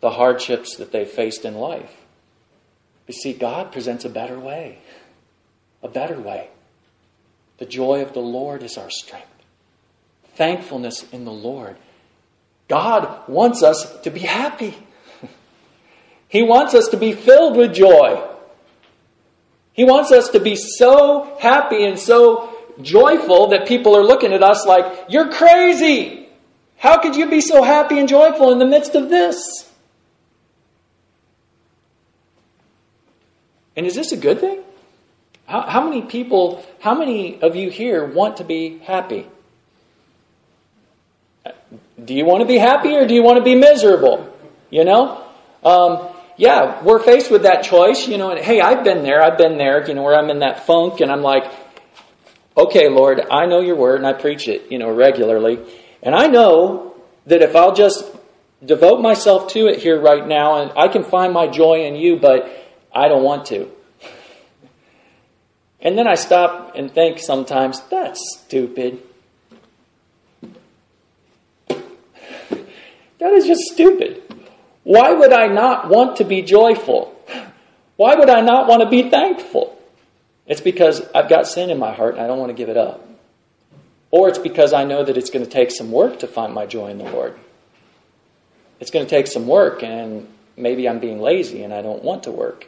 the 0.00 0.10
hardships 0.10 0.76
that 0.76 0.92
they 0.92 1.04
faced 1.04 1.44
in 1.44 1.54
life. 1.54 1.92
You 3.06 3.14
see, 3.14 3.32
God 3.32 3.72
presents 3.72 4.04
a 4.04 4.08
better 4.08 4.38
way. 4.38 4.78
A 5.82 5.88
better 5.88 6.18
way. 6.18 6.48
The 7.58 7.66
joy 7.66 8.02
of 8.02 8.12
the 8.12 8.20
Lord 8.20 8.62
is 8.62 8.76
our 8.76 8.90
strength 8.90 9.28
thankfulness 10.34 11.04
in 11.12 11.24
the 11.24 11.32
Lord. 11.32 11.76
God 12.68 13.28
wants 13.28 13.62
us 13.62 14.00
to 14.00 14.10
be 14.10 14.20
happy. 14.20 14.74
He 16.28 16.42
wants 16.42 16.72
us 16.72 16.88
to 16.88 16.96
be 16.96 17.12
filled 17.12 17.58
with 17.58 17.74
joy. 17.74 18.26
He 19.74 19.84
wants 19.84 20.10
us 20.10 20.30
to 20.30 20.40
be 20.40 20.56
so 20.56 21.36
happy 21.38 21.84
and 21.84 21.98
so 21.98 22.51
joyful 22.80 23.48
that 23.48 23.66
people 23.66 23.96
are 23.96 24.04
looking 24.04 24.32
at 24.32 24.42
us 24.42 24.66
like, 24.66 25.06
You're 25.08 25.30
crazy! 25.30 26.28
How 26.78 26.98
could 26.98 27.14
you 27.14 27.28
be 27.28 27.40
so 27.40 27.62
happy 27.62 27.98
and 27.98 28.08
joyful 28.08 28.50
in 28.52 28.58
the 28.58 28.66
midst 28.66 28.94
of 28.94 29.08
this? 29.08 29.68
And 33.76 33.86
is 33.86 33.94
this 33.94 34.12
a 34.12 34.16
good 34.16 34.40
thing? 34.40 34.62
How, 35.46 35.62
how 35.62 35.84
many 35.88 36.02
people, 36.02 36.64
how 36.80 36.94
many 36.94 37.40
of 37.40 37.56
you 37.56 37.70
here 37.70 38.04
want 38.04 38.38
to 38.38 38.44
be 38.44 38.78
happy? 38.78 39.26
do 42.04 42.14
you 42.14 42.24
want 42.24 42.40
to 42.40 42.46
be 42.46 42.58
happy 42.58 42.94
or 42.94 43.06
do 43.06 43.14
you 43.14 43.22
want 43.22 43.38
to 43.38 43.44
be 43.44 43.54
miserable? 43.54 44.28
You 44.70 44.84
know? 44.84 45.24
Um, 45.64 46.08
yeah, 46.36 46.82
we're 46.82 46.98
faced 46.98 47.30
with 47.30 47.42
that 47.42 47.62
choice, 47.62 48.08
you 48.08 48.18
know, 48.18 48.30
and 48.30 48.40
hey, 48.40 48.60
I've 48.60 48.84
been 48.84 49.02
there, 49.02 49.22
I've 49.22 49.38
been 49.38 49.58
there, 49.58 49.86
you 49.86 49.94
know, 49.94 50.02
where 50.02 50.18
I'm 50.18 50.30
in 50.30 50.40
that 50.40 50.66
funk 50.66 51.00
and 51.00 51.10
I'm 51.10 51.22
like, 51.22 51.44
okay, 52.56 52.88
Lord, 52.88 53.20
I 53.30 53.46
know 53.46 53.60
your 53.60 53.76
word 53.76 53.96
and 53.96 54.06
I 54.06 54.12
preach 54.12 54.48
it, 54.48 54.70
you 54.70 54.78
know, 54.78 54.90
regularly. 54.90 55.58
And 56.02 56.14
I 56.14 56.26
know 56.26 56.94
that 57.26 57.42
if 57.42 57.54
I'll 57.54 57.74
just 57.74 58.04
devote 58.64 59.00
myself 59.00 59.52
to 59.52 59.66
it 59.66 59.80
here 59.80 60.00
right 60.00 60.26
now 60.26 60.62
and 60.62 60.72
I 60.76 60.88
can 60.88 61.04
find 61.04 61.32
my 61.32 61.46
joy 61.46 61.84
in 61.86 61.96
you, 61.96 62.16
but 62.16 62.50
I 62.94 63.08
don't 63.08 63.22
want 63.22 63.46
to. 63.46 63.70
And 65.84 65.98
then 65.98 66.06
I 66.06 66.14
stop 66.14 66.76
and 66.76 66.92
think 66.94 67.18
sometimes, 67.18 67.80
that's 67.90 68.20
stupid. 68.38 69.02
That 73.18 73.34
is 73.34 73.46
just 73.46 73.62
stupid. 73.72 74.20
Why 74.82 75.12
would 75.12 75.32
I 75.32 75.46
not 75.46 75.88
want 75.88 76.16
to 76.16 76.24
be 76.24 76.42
joyful? 76.42 77.14
Why 77.96 78.16
would 78.16 78.28
I 78.28 78.40
not 78.40 78.66
want 78.66 78.82
to 78.82 78.88
be 78.88 79.10
thankful? 79.10 79.71
It's 80.46 80.60
because 80.60 81.02
I've 81.14 81.28
got 81.28 81.46
sin 81.46 81.70
in 81.70 81.78
my 81.78 81.92
heart 81.92 82.14
and 82.14 82.22
I 82.22 82.26
don't 82.26 82.38
want 82.38 82.50
to 82.50 82.54
give 82.56 82.68
it 82.68 82.76
up. 82.76 83.08
Or 84.10 84.28
it's 84.28 84.38
because 84.38 84.72
I 84.72 84.84
know 84.84 85.04
that 85.04 85.16
it's 85.16 85.30
going 85.30 85.44
to 85.44 85.50
take 85.50 85.70
some 85.70 85.90
work 85.90 86.18
to 86.20 86.26
find 86.26 86.52
my 86.52 86.66
joy 86.66 86.88
in 86.88 86.98
the 86.98 87.04
Lord. 87.04 87.38
It's 88.80 88.90
going 88.90 89.06
to 89.06 89.10
take 89.10 89.26
some 89.26 89.46
work 89.46 89.82
and 89.82 90.28
maybe 90.56 90.88
I'm 90.88 90.98
being 90.98 91.20
lazy 91.20 91.62
and 91.62 91.72
I 91.72 91.82
don't 91.82 92.02
want 92.02 92.24
to 92.24 92.30
work. 92.30 92.66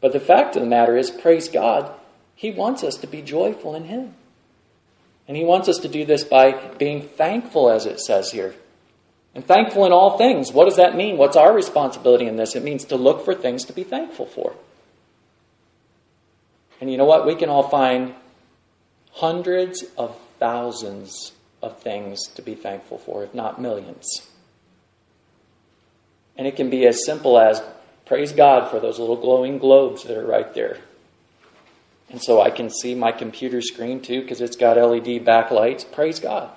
But 0.00 0.12
the 0.12 0.20
fact 0.20 0.56
of 0.56 0.62
the 0.62 0.68
matter 0.68 0.96
is, 0.96 1.10
praise 1.10 1.48
God, 1.48 1.92
He 2.34 2.50
wants 2.50 2.84
us 2.84 2.96
to 2.98 3.06
be 3.06 3.20
joyful 3.20 3.74
in 3.74 3.84
Him. 3.84 4.14
And 5.26 5.36
He 5.36 5.44
wants 5.44 5.68
us 5.68 5.78
to 5.78 5.88
do 5.88 6.04
this 6.04 6.24
by 6.24 6.52
being 6.78 7.02
thankful, 7.02 7.68
as 7.68 7.84
it 7.84 8.00
says 8.00 8.30
here. 8.30 8.54
And 9.34 9.46
thankful 9.46 9.84
in 9.84 9.92
all 9.92 10.16
things. 10.16 10.52
What 10.52 10.64
does 10.64 10.76
that 10.76 10.96
mean? 10.96 11.18
What's 11.18 11.36
our 11.36 11.52
responsibility 11.52 12.26
in 12.26 12.36
this? 12.36 12.56
It 12.56 12.62
means 12.62 12.84
to 12.86 12.96
look 12.96 13.24
for 13.24 13.34
things 13.34 13.64
to 13.66 13.72
be 13.72 13.84
thankful 13.84 14.26
for. 14.26 14.54
And 16.80 16.90
you 16.90 16.96
know 16.96 17.04
what? 17.04 17.26
We 17.26 17.34
can 17.34 17.48
all 17.48 17.68
find 17.68 18.14
hundreds 19.12 19.84
of 19.96 20.18
thousands 20.38 21.32
of 21.62 21.80
things 21.80 22.26
to 22.34 22.42
be 22.42 22.54
thankful 22.54 22.98
for, 22.98 23.24
if 23.24 23.34
not 23.34 23.60
millions. 23.60 24.06
And 26.36 26.46
it 26.46 26.54
can 26.54 26.70
be 26.70 26.86
as 26.86 27.04
simple 27.04 27.38
as 27.38 27.60
praise 28.06 28.32
God 28.32 28.70
for 28.70 28.78
those 28.78 28.98
little 28.98 29.16
glowing 29.16 29.58
globes 29.58 30.04
that 30.04 30.16
are 30.16 30.26
right 30.26 30.54
there. 30.54 30.78
And 32.10 32.22
so 32.22 32.40
I 32.40 32.50
can 32.50 32.70
see 32.70 32.94
my 32.94 33.12
computer 33.12 33.60
screen 33.60 34.00
too 34.00 34.22
because 34.22 34.40
it's 34.40 34.56
got 34.56 34.76
LED 34.76 35.24
backlights. 35.26 35.90
Praise 35.90 36.20
God. 36.20 36.50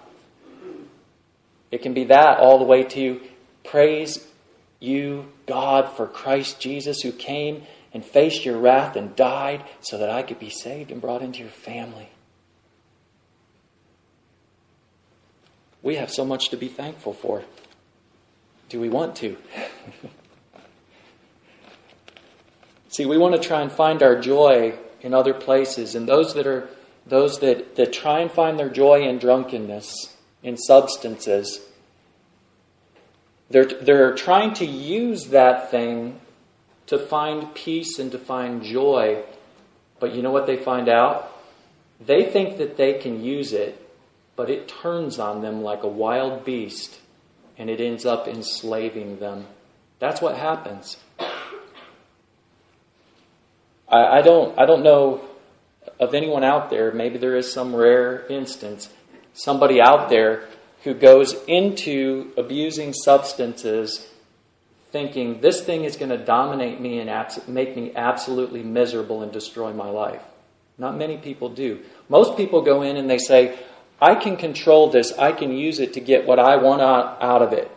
It 1.72 1.82
can 1.82 1.94
be 1.94 2.06
that 2.06 2.38
all 2.38 2.60
the 2.60 2.66
way 2.66 2.84
to 2.84 3.20
praise 3.64 4.26
you, 4.80 5.32
God, 5.46 5.90
for 5.90 6.08
Christ 6.08 6.60
Jesus 6.60 7.02
who 7.02 7.12
came 7.12 7.64
and 7.94 8.06
faced 8.06 8.46
your 8.46 8.58
wrath 8.58 8.96
and 8.96 9.16
died 9.16 9.64
so 9.82 9.98
that 9.98 10.10
I 10.10 10.24
could 10.24 10.40
be 10.40 10.50
saved 10.50 10.92
and 10.92 11.02
brought 11.02 11.22
into 11.22 11.40
your 11.40 11.50
family. 11.50 12.10
We 15.82 15.96
have 15.96 16.12
so 16.12 16.24
much 16.24 16.50
to 16.50 16.58
be 16.58 16.68
thankful 16.68 17.14
for. 17.14 17.44
Do 18.70 18.80
we 18.80 18.90
want 18.90 19.16
to? 19.18 19.36
See, 22.90 23.06
we 23.06 23.18
want 23.18 23.36
to 23.36 23.42
try 23.42 23.62
and 23.62 23.72
find 23.72 24.04
our 24.04 24.20
joy 24.20 24.78
in 25.02 25.14
other 25.14 25.34
places, 25.34 25.96
and 25.96 26.08
those 26.08 26.34
that 26.36 26.46
are 26.46 26.70
those 27.06 27.40
that, 27.40 27.76
that 27.76 27.92
try 27.94 28.20
and 28.20 28.32
find 28.32 28.60
their 28.60 28.70
joy 28.70 29.02
in 29.02 29.18
drunkenness, 29.18 30.16
in 30.44 30.58
substances, 30.58 31.60
they're, 33.50 33.66
they're 33.66 34.16
trying 34.16 34.54
to 34.56 34.66
use 34.66 35.28
that 35.28 35.72
thing 35.72 36.20
to 36.92 37.00
find 37.00 37.56
peace 37.56 38.00
and 38.00 38.12
to 38.12 38.20
find 38.20 38.62
joy. 38.62 39.24
But 40.02 40.14
you 40.14 40.22
know 40.22 40.32
what 40.32 40.46
they 40.46 40.58
find 40.58 40.90
out? 40.90 41.32
They 42.06 42.26
think 42.26 42.58
that 42.58 42.76
they 42.76 42.96
can 42.96 43.24
use 43.24 43.54
it, 43.54 43.82
but 44.36 44.50
it 44.50 44.68
turns 44.68 45.18
on 45.18 45.42
them 45.42 45.62
like 45.64 45.84
a 45.84 45.88
wild 45.88 46.44
beast 46.44 47.00
and 47.58 47.70
it 47.70 47.80
ends 47.80 48.06
up 48.06 48.28
enslaving 48.28 49.20
them. 49.20 49.48
That's 50.00 50.22
what 50.22 50.36
happens. 50.36 50.98
I, 53.88 54.18
I, 54.18 54.22
don't, 54.22 54.60
I 54.60 54.66
don't 54.66 54.84
know 54.84 55.22
of 55.98 56.14
anyone 56.14 56.44
out 56.44 56.70
there, 56.70 56.92
maybe 56.92 57.18
there 57.18 57.38
is 57.38 57.54
some 57.54 57.74
rare 57.74 58.28
instance, 58.28 58.90
somebody 59.34 59.80
out 59.80 60.10
there 60.10 60.44
who 60.84 60.94
goes 60.94 61.42
into 61.48 62.34
abusing 62.36 62.92
substances 62.92 64.11
thinking 64.92 65.42
this 65.42 65.62
thing 65.62 65.84
is 65.84 65.96
going 65.96 66.10
to 66.10 66.18
dominate 66.18 66.80
me 66.80 67.00
and 67.00 67.10
abs- 67.10 67.48
make 67.48 67.76
me 67.76 67.92
absolutely 67.96 68.64
miserable 68.64 69.22
and 69.22 69.32
destroy 69.32 69.74
my 69.74 69.90
life. 69.90 70.22
Not 70.78 70.98
many 70.98 71.18
people 71.18 71.50
do. 71.50 71.80
Most 72.10 72.38
people 72.38 72.62
go 72.62 72.82
in 72.82 72.98
and 72.98 73.10
they 73.10 73.18
say, 73.18 73.58
I 74.02 74.16
can 74.16 74.36
control 74.36 74.90
this, 74.90 75.14
I 75.18 75.32
can 75.32 75.52
use 75.52 75.80
it 75.80 75.94
to 75.94 76.00
get 76.00 76.26
what 76.26 76.40
I 76.40 76.56
want 76.58 76.82
out, 76.82 77.22
out 77.22 77.42
of 77.42 77.54
it. 77.54 77.72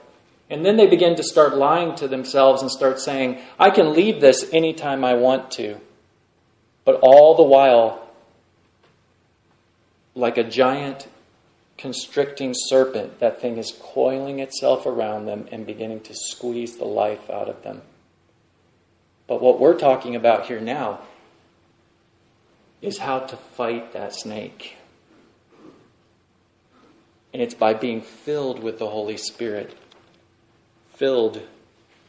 And 0.48 0.64
then 0.64 0.76
they 0.76 0.86
begin 0.86 1.16
to 1.16 1.22
start 1.22 1.56
lying 1.56 1.94
to 1.96 2.08
themselves 2.08 2.62
and 2.62 2.70
start 2.70 3.00
saying, 3.00 3.40
I 3.58 3.70
can 3.70 3.92
leave 3.92 4.20
this 4.20 4.48
anytime 4.52 5.04
I 5.04 5.14
want 5.14 5.50
to. 5.52 5.78
But 6.84 7.00
all 7.02 7.34
the 7.34 7.42
while, 7.42 8.08
like 10.14 10.38
a 10.38 10.44
giant 10.44 11.08
constricting 11.76 12.52
serpent, 12.54 13.18
that 13.20 13.40
thing 13.40 13.56
is 13.58 13.76
coiling 13.80 14.38
itself 14.38 14.86
around 14.86 15.26
them 15.26 15.48
and 15.50 15.66
beginning 15.66 16.00
to 16.00 16.14
squeeze 16.14 16.76
the 16.76 16.84
life 16.84 17.28
out 17.30 17.48
of 17.48 17.62
them. 17.62 17.82
But 19.26 19.40
what 19.40 19.58
we're 19.58 19.78
talking 19.78 20.16
about 20.16 20.46
here 20.46 20.60
now 20.60 21.00
is 22.82 22.98
how 22.98 23.20
to 23.20 23.36
fight 23.36 23.92
that 23.92 24.14
snake. 24.14 24.76
And 27.32 27.42
it's 27.42 27.54
by 27.54 27.74
being 27.74 28.02
filled 28.02 28.62
with 28.62 28.78
the 28.78 28.88
Holy 28.88 29.16
Spirit. 29.16 29.76
Filled 30.94 31.42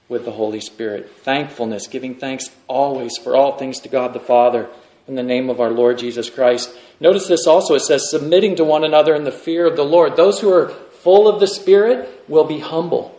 with 0.07 0.26
the 0.26 0.32
Holy 0.32 0.59
Spirit. 0.59 1.09
Thankfulness, 1.09 1.88
giving 1.88 2.16
thanks 2.16 2.51
always 2.68 3.18
for 3.18 3.36
all 3.36 3.57
things 3.57 3.80
to 3.80 3.89
God 3.89 4.13
the 4.13 4.20
Father 4.20 4.70
in 5.07 5.15
the 5.15 5.23
name 5.23 5.49
of 5.49 5.59
our 5.59 5.69
Lord 5.69 5.97
Jesus 5.97 6.29
Christ. 6.29 6.75
Notice 6.99 7.27
this 7.27 7.47
also 7.47 7.75
it 7.75 7.81
says, 7.81 8.09
submitting 8.09 8.55
to 8.55 8.63
one 8.63 8.83
another 8.83 9.15
in 9.15 9.23
the 9.23 9.31
fear 9.31 9.67
of 9.67 9.75
the 9.75 9.83
Lord. 9.83 10.15
Those 10.15 10.39
who 10.39 10.51
are 10.51 10.69
full 10.69 11.27
of 11.27 11.39
the 11.39 11.47
Spirit 11.47 12.23
will 12.27 12.45
be 12.45 12.59
humble, 12.59 13.15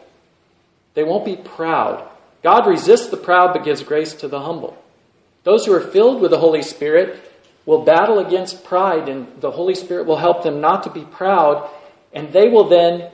they 0.95 1.05
won't 1.05 1.25
be 1.25 1.37
proud. 1.37 2.09
God 2.43 2.67
resists 2.67 3.09
the 3.09 3.17
proud 3.17 3.53
but 3.53 3.65
gives 3.65 3.83
grace 3.83 4.15
to 4.15 4.29
the 4.29 4.41
humble. 4.41 4.81
Those 5.43 5.67
who 5.67 5.73
are 5.73 5.81
filled 5.81 6.21
with 6.21 6.31
the 6.31 6.39
Holy 6.39 6.63
Spirit 6.63 7.21
will 7.65 7.85
battle 7.85 8.19
against 8.21 8.65
pride, 8.65 9.09
and 9.09 9.41
the 9.41 9.51
Holy 9.51 9.75
Spirit 9.75 10.07
will 10.07 10.17
help 10.17 10.43
them 10.43 10.61
not 10.61 10.85
to 10.85 10.91
be 10.91 11.03
proud, 11.03 11.69
and 12.13 12.33
they 12.33 12.49
will 12.49 12.69
then 12.69 13.11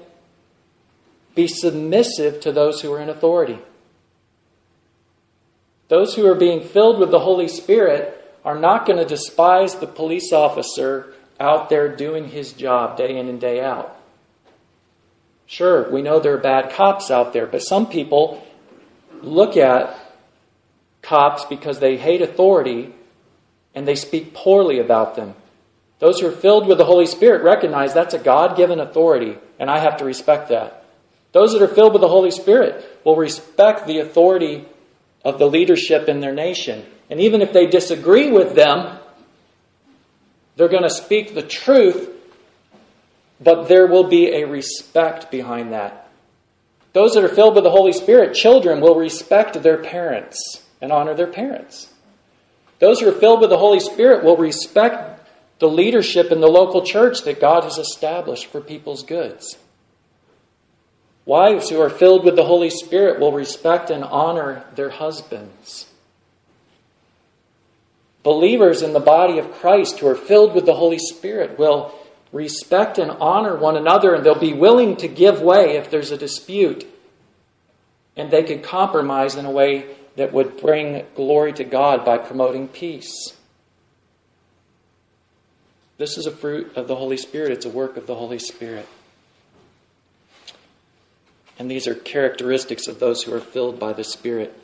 be 1.34 1.48
submissive 1.48 2.40
to 2.40 2.52
those 2.52 2.80
who 2.80 2.92
are 2.92 3.00
in 3.00 3.08
authority. 3.08 3.58
Those 5.88 6.14
who 6.14 6.26
are 6.26 6.34
being 6.34 6.62
filled 6.62 6.98
with 6.98 7.10
the 7.10 7.20
Holy 7.20 7.48
Spirit 7.48 8.21
are 8.44 8.58
not 8.58 8.86
going 8.86 8.98
to 8.98 9.04
despise 9.04 9.76
the 9.76 9.86
police 9.86 10.32
officer 10.32 11.14
out 11.38 11.68
there 11.68 11.94
doing 11.94 12.28
his 12.28 12.52
job 12.52 12.96
day 12.96 13.16
in 13.16 13.28
and 13.28 13.40
day 13.40 13.60
out. 13.60 13.96
Sure, 15.46 15.90
we 15.90 16.02
know 16.02 16.18
there 16.18 16.34
are 16.34 16.38
bad 16.38 16.72
cops 16.72 17.10
out 17.10 17.32
there, 17.32 17.46
but 17.46 17.60
some 17.60 17.86
people 17.86 18.44
look 19.20 19.56
at 19.56 19.96
cops 21.02 21.44
because 21.44 21.78
they 21.78 21.96
hate 21.96 22.22
authority 22.22 22.92
and 23.74 23.86
they 23.86 23.94
speak 23.94 24.34
poorly 24.34 24.78
about 24.78 25.14
them. 25.14 25.34
Those 25.98 26.20
who 26.20 26.26
are 26.26 26.32
filled 26.32 26.66
with 26.66 26.78
the 26.78 26.84
Holy 26.84 27.06
Spirit 27.06 27.42
recognize 27.42 27.94
that's 27.94 28.14
a 28.14 28.18
God 28.18 28.56
given 28.56 28.80
authority, 28.80 29.36
and 29.58 29.70
I 29.70 29.78
have 29.78 29.98
to 29.98 30.04
respect 30.04 30.48
that. 30.48 30.84
Those 31.32 31.52
that 31.52 31.62
are 31.62 31.68
filled 31.68 31.92
with 31.92 32.02
the 32.02 32.08
Holy 32.08 32.30
Spirit 32.30 33.00
will 33.04 33.16
respect 33.16 33.86
the 33.86 33.98
authority 33.98 34.66
of 35.24 35.38
the 35.38 35.46
leadership 35.46 36.08
in 36.08 36.20
their 36.20 36.34
nation. 36.34 36.84
And 37.12 37.20
even 37.20 37.42
if 37.42 37.52
they 37.52 37.66
disagree 37.66 38.30
with 38.30 38.54
them, 38.54 38.98
they're 40.56 40.70
going 40.70 40.82
to 40.82 40.88
speak 40.88 41.34
the 41.34 41.42
truth, 41.42 42.08
but 43.38 43.68
there 43.68 43.86
will 43.86 44.04
be 44.04 44.28
a 44.28 44.46
respect 44.46 45.30
behind 45.30 45.74
that. 45.74 46.08
Those 46.94 47.12
that 47.12 47.22
are 47.22 47.28
filled 47.28 47.54
with 47.54 47.64
the 47.64 47.70
Holy 47.70 47.92
Spirit, 47.92 48.34
children, 48.34 48.80
will 48.80 48.94
respect 48.94 49.62
their 49.62 49.76
parents 49.76 50.62
and 50.80 50.90
honor 50.90 51.12
their 51.12 51.26
parents. 51.26 51.92
Those 52.78 53.00
who 53.00 53.10
are 53.10 53.20
filled 53.20 53.42
with 53.42 53.50
the 53.50 53.58
Holy 53.58 53.80
Spirit 53.80 54.24
will 54.24 54.38
respect 54.38 55.28
the 55.58 55.68
leadership 55.68 56.32
in 56.32 56.40
the 56.40 56.48
local 56.48 56.80
church 56.80 57.24
that 57.24 57.42
God 57.42 57.64
has 57.64 57.76
established 57.76 58.46
for 58.46 58.62
people's 58.62 59.02
goods. 59.02 59.58
Wives 61.26 61.68
who 61.68 61.78
are 61.78 61.90
filled 61.90 62.24
with 62.24 62.36
the 62.36 62.46
Holy 62.46 62.70
Spirit 62.70 63.20
will 63.20 63.32
respect 63.32 63.90
and 63.90 64.02
honor 64.02 64.64
their 64.76 64.88
husbands. 64.88 65.91
Believers 68.22 68.82
in 68.82 68.92
the 68.92 69.00
body 69.00 69.38
of 69.38 69.52
Christ 69.52 69.98
who 69.98 70.06
are 70.06 70.14
filled 70.14 70.54
with 70.54 70.66
the 70.66 70.74
Holy 70.74 70.98
Spirit 70.98 71.58
will 71.58 71.94
respect 72.32 72.98
and 72.98 73.10
honor 73.10 73.56
one 73.56 73.76
another, 73.76 74.14
and 74.14 74.24
they'll 74.24 74.38
be 74.38 74.54
willing 74.54 74.96
to 74.96 75.08
give 75.08 75.40
way 75.40 75.76
if 75.76 75.90
there's 75.90 76.12
a 76.12 76.16
dispute. 76.16 76.86
And 78.16 78.30
they 78.30 78.42
could 78.42 78.62
compromise 78.62 79.34
in 79.34 79.44
a 79.44 79.50
way 79.50 79.86
that 80.16 80.32
would 80.32 80.60
bring 80.60 81.04
glory 81.14 81.52
to 81.54 81.64
God 81.64 82.04
by 82.04 82.18
promoting 82.18 82.68
peace. 82.68 83.34
This 85.98 86.16
is 86.16 86.26
a 86.26 86.30
fruit 86.30 86.76
of 86.76 86.88
the 86.88 86.96
Holy 86.96 87.16
Spirit, 87.16 87.52
it's 87.52 87.66
a 87.66 87.70
work 87.70 87.96
of 87.96 88.06
the 88.06 88.14
Holy 88.14 88.38
Spirit. 88.38 88.88
And 91.58 91.70
these 91.70 91.86
are 91.86 91.94
characteristics 91.94 92.86
of 92.86 92.98
those 92.98 93.22
who 93.22 93.34
are 93.34 93.40
filled 93.40 93.78
by 93.78 93.92
the 93.92 94.04
Spirit. 94.04 94.58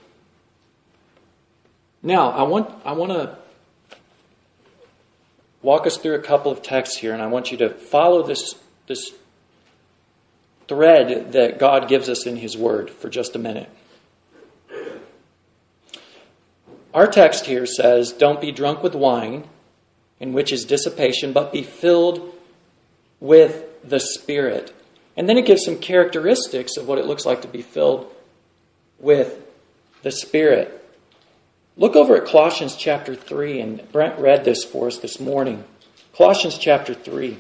Now, 2.03 2.31
I 2.31 2.43
want, 2.43 2.71
I 2.85 2.93
want 2.93 3.13
to 3.13 3.39
walk 5.69 5.87
us 5.87 5.99
through 5.99 6.15
a 6.15 6.19
couple 6.19 6.51
of 6.51 6.63
texts 6.63 6.97
here, 6.97 7.13
and 7.13 7.21
I 7.21 7.27
want 7.27 7.53
you 7.53 7.59
to 7.59 7.69
follow 7.69 8.23
this, 8.23 8.55
this 8.87 9.13
thread 10.67 11.33
that 11.33 11.59
God 11.59 11.91
gives 11.91 12.09
us 12.09 12.25
in 12.25 12.37
His 12.37 12.57
Word 12.57 12.89
for 12.89 13.11
just 13.11 13.37
a 13.37 13.39
minute. 13.39 13.69
Our 16.95 17.07
text 17.07 17.45
here 17.45 17.67
says, 17.67 18.13
Don't 18.13 18.41
be 18.41 18.51
drunk 18.51 18.83
with 18.83 18.95
wine, 18.95 19.47
in 20.19 20.33
which 20.33 20.53
is 20.53 20.65
dissipation, 20.65 21.35
but 21.35 21.53
be 21.53 21.63
filled 21.63 22.35
with 23.21 23.67
the 23.85 24.01
Spirit. 24.01 24.75
And 25.19 25.29
then 25.29 25.37
it 25.37 25.45
gives 25.45 25.67
some 25.67 25.77
characteristics 25.77 26.79
of 26.79 26.89
what 26.89 26.97
it 26.97 27.05
looks 27.05 27.27
like 27.27 27.43
to 27.43 27.49
be 27.49 27.61
filled 27.61 28.11
with 28.99 29.39
the 30.03 30.13
Spirit. 30.13 30.78
Look 31.79 31.95
over 31.95 32.17
at 32.17 32.27
Colossians 32.27 32.75
chapter 32.75 33.15
3, 33.15 33.61
and 33.61 33.93
Brent 33.93 34.19
read 34.19 34.45
this 34.45 34.65
for 34.65 34.89
us 34.89 34.99
this 34.99 35.21
morning. 35.21 35.63
Colossians 36.13 36.59
chapter 36.59 36.93
3. 36.93 37.39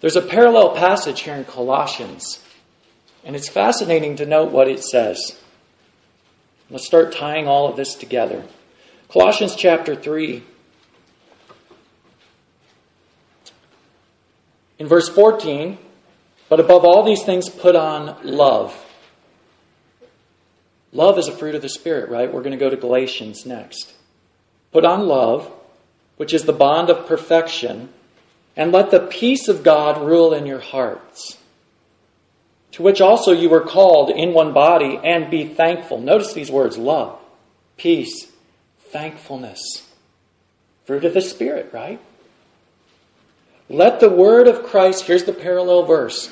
There's 0.00 0.16
a 0.16 0.22
parallel 0.22 0.74
passage 0.74 1.20
here 1.20 1.34
in 1.34 1.44
Colossians, 1.44 2.42
and 3.24 3.36
it's 3.36 3.48
fascinating 3.48 4.16
to 4.16 4.26
note 4.26 4.50
what 4.50 4.66
it 4.66 4.82
says. 4.82 5.38
Let's 6.70 6.86
start 6.86 7.12
tying 7.12 7.46
all 7.46 7.68
of 7.68 7.76
this 7.76 7.94
together. 7.94 8.42
Colossians 9.08 9.54
chapter 9.54 9.94
3, 9.94 10.42
in 14.80 14.88
verse 14.88 15.08
14 15.08 15.78
but 16.50 16.60
above 16.60 16.84
all 16.84 17.02
these 17.02 17.22
things, 17.22 17.48
put 17.48 17.74
on 17.74 18.18
love. 18.22 18.76
Love 20.92 21.18
is 21.18 21.28
a 21.28 21.32
fruit 21.32 21.54
of 21.54 21.62
the 21.62 21.68
Spirit, 21.70 22.10
right? 22.10 22.30
We're 22.30 22.42
going 22.42 22.52
to 22.52 22.58
go 22.58 22.68
to 22.68 22.76
Galatians 22.76 23.46
next. 23.46 23.94
Put 24.72 24.84
on 24.84 25.06
love, 25.06 25.50
which 26.18 26.34
is 26.34 26.44
the 26.44 26.52
bond 26.52 26.90
of 26.90 27.06
perfection, 27.06 27.88
and 28.54 28.70
let 28.70 28.90
the 28.90 29.00
peace 29.00 29.48
of 29.48 29.62
God 29.62 30.02
rule 30.02 30.34
in 30.34 30.44
your 30.44 30.60
hearts 30.60 31.38
to 32.72 32.82
which 32.82 33.00
also 33.00 33.32
you 33.32 33.48
were 33.48 33.60
called 33.60 34.10
in 34.10 34.32
one 34.32 34.52
body, 34.52 34.98
and 35.02 35.30
be 35.30 35.44
thankful. 35.44 36.00
Notice 36.00 36.32
these 36.32 36.50
words 36.50 36.78
love, 36.78 37.18
peace, 37.76 38.26
thankfulness. 38.90 39.60
Fruit 40.84 41.04
of 41.04 41.14
the 41.14 41.20
Spirit, 41.20 41.70
right? 41.72 42.00
Let 43.70 44.00
the 44.00 44.10
word 44.10 44.48
of 44.48 44.64
Christ, 44.64 45.04
here's 45.04 45.22
the 45.22 45.32
parallel 45.32 45.84
verse. 45.84 46.28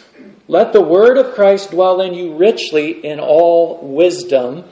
Let 0.49 0.72
the 0.72 0.82
word 0.82 1.16
of 1.16 1.36
Christ 1.36 1.70
dwell 1.70 2.01
in 2.01 2.12
you 2.12 2.34
richly 2.34 2.91
in 3.07 3.20
all 3.20 3.78
wisdom. 3.80 4.64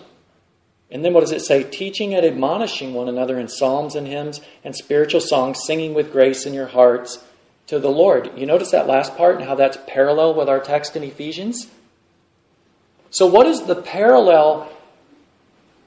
And 0.90 1.04
then 1.04 1.14
what 1.14 1.20
does 1.20 1.30
it 1.30 1.42
say? 1.42 1.62
Teaching 1.62 2.12
and 2.12 2.26
admonishing 2.26 2.92
one 2.92 3.08
another 3.08 3.38
in 3.38 3.46
psalms 3.46 3.94
and 3.94 4.08
hymns 4.08 4.40
and 4.64 4.74
spiritual 4.74 5.20
songs, 5.20 5.60
singing 5.64 5.94
with 5.94 6.10
grace 6.10 6.44
in 6.44 6.54
your 6.54 6.66
hearts 6.66 7.22
to 7.68 7.78
the 7.78 7.88
Lord. 7.88 8.32
You 8.36 8.46
notice 8.46 8.72
that 8.72 8.88
last 8.88 9.16
part 9.16 9.36
and 9.36 9.44
how 9.44 9.54
that's 9.54 9.78
parallel 9.86 10.34
with 10.34 10.48
our 10.48 10.60
text 10.60 10.96
in 10.96 11.04
Ephesians? 11.04 11.68
So, 13.10 13.26
what 13.26 13.46
is 13.46 13.62
the 13.62 13.80
parallel 13.80 14.72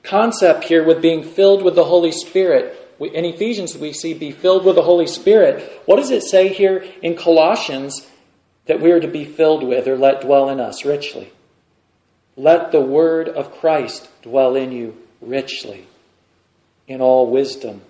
concept 0.03 0.63
here 0.63 0.86
with 0.86 1.01
being 1.01 1.23
filled 1.23 1.61
with 1.61 1.75
the 1.75 1.84
Holy 1.84 2.13
Spirit? 2.13 2.89
In 3.00 3.24
Ephesians, 3.24 3.78
we 3.78 3.93
see 3.93 4.14
be 4.14 4.32
filled 4.32 4.66
with 4.66 4.76
the 4.76 4.82
Holy 4.82 5.08
Spirit. 5.08 5.82
What 5.86 5.95
does 5.95 6.12
it 6.12 6.24
say 6.24 6.50
here 6.50 6.86
in 7.02 7.16
Colossians 7.16 8.08
that 8.66 8.82
we 8.82 8.91
are 8.91 9.00
to 9.00 9.08
be 9.08 9.24
filled 9.24 9.64
with 9.64 9.88
or 9.88 9.97
let 9.97 10.22
dwell 10.22 10.50
in 10.50 10.60
us 10.60 10.84
richly? 10.84 11.32
Let 12.36 12.72
the 12.72 12.82
word 12.82 13.30
of 13.30 13.54
Christ 13.60 14.10
dwell 14.22 14.56
in 14.56 14.72
you 14.72 14.97
richly 15.22 15.88
in 16.88 17.02
all 17.02 17.30
wisdom, 17.30 17.82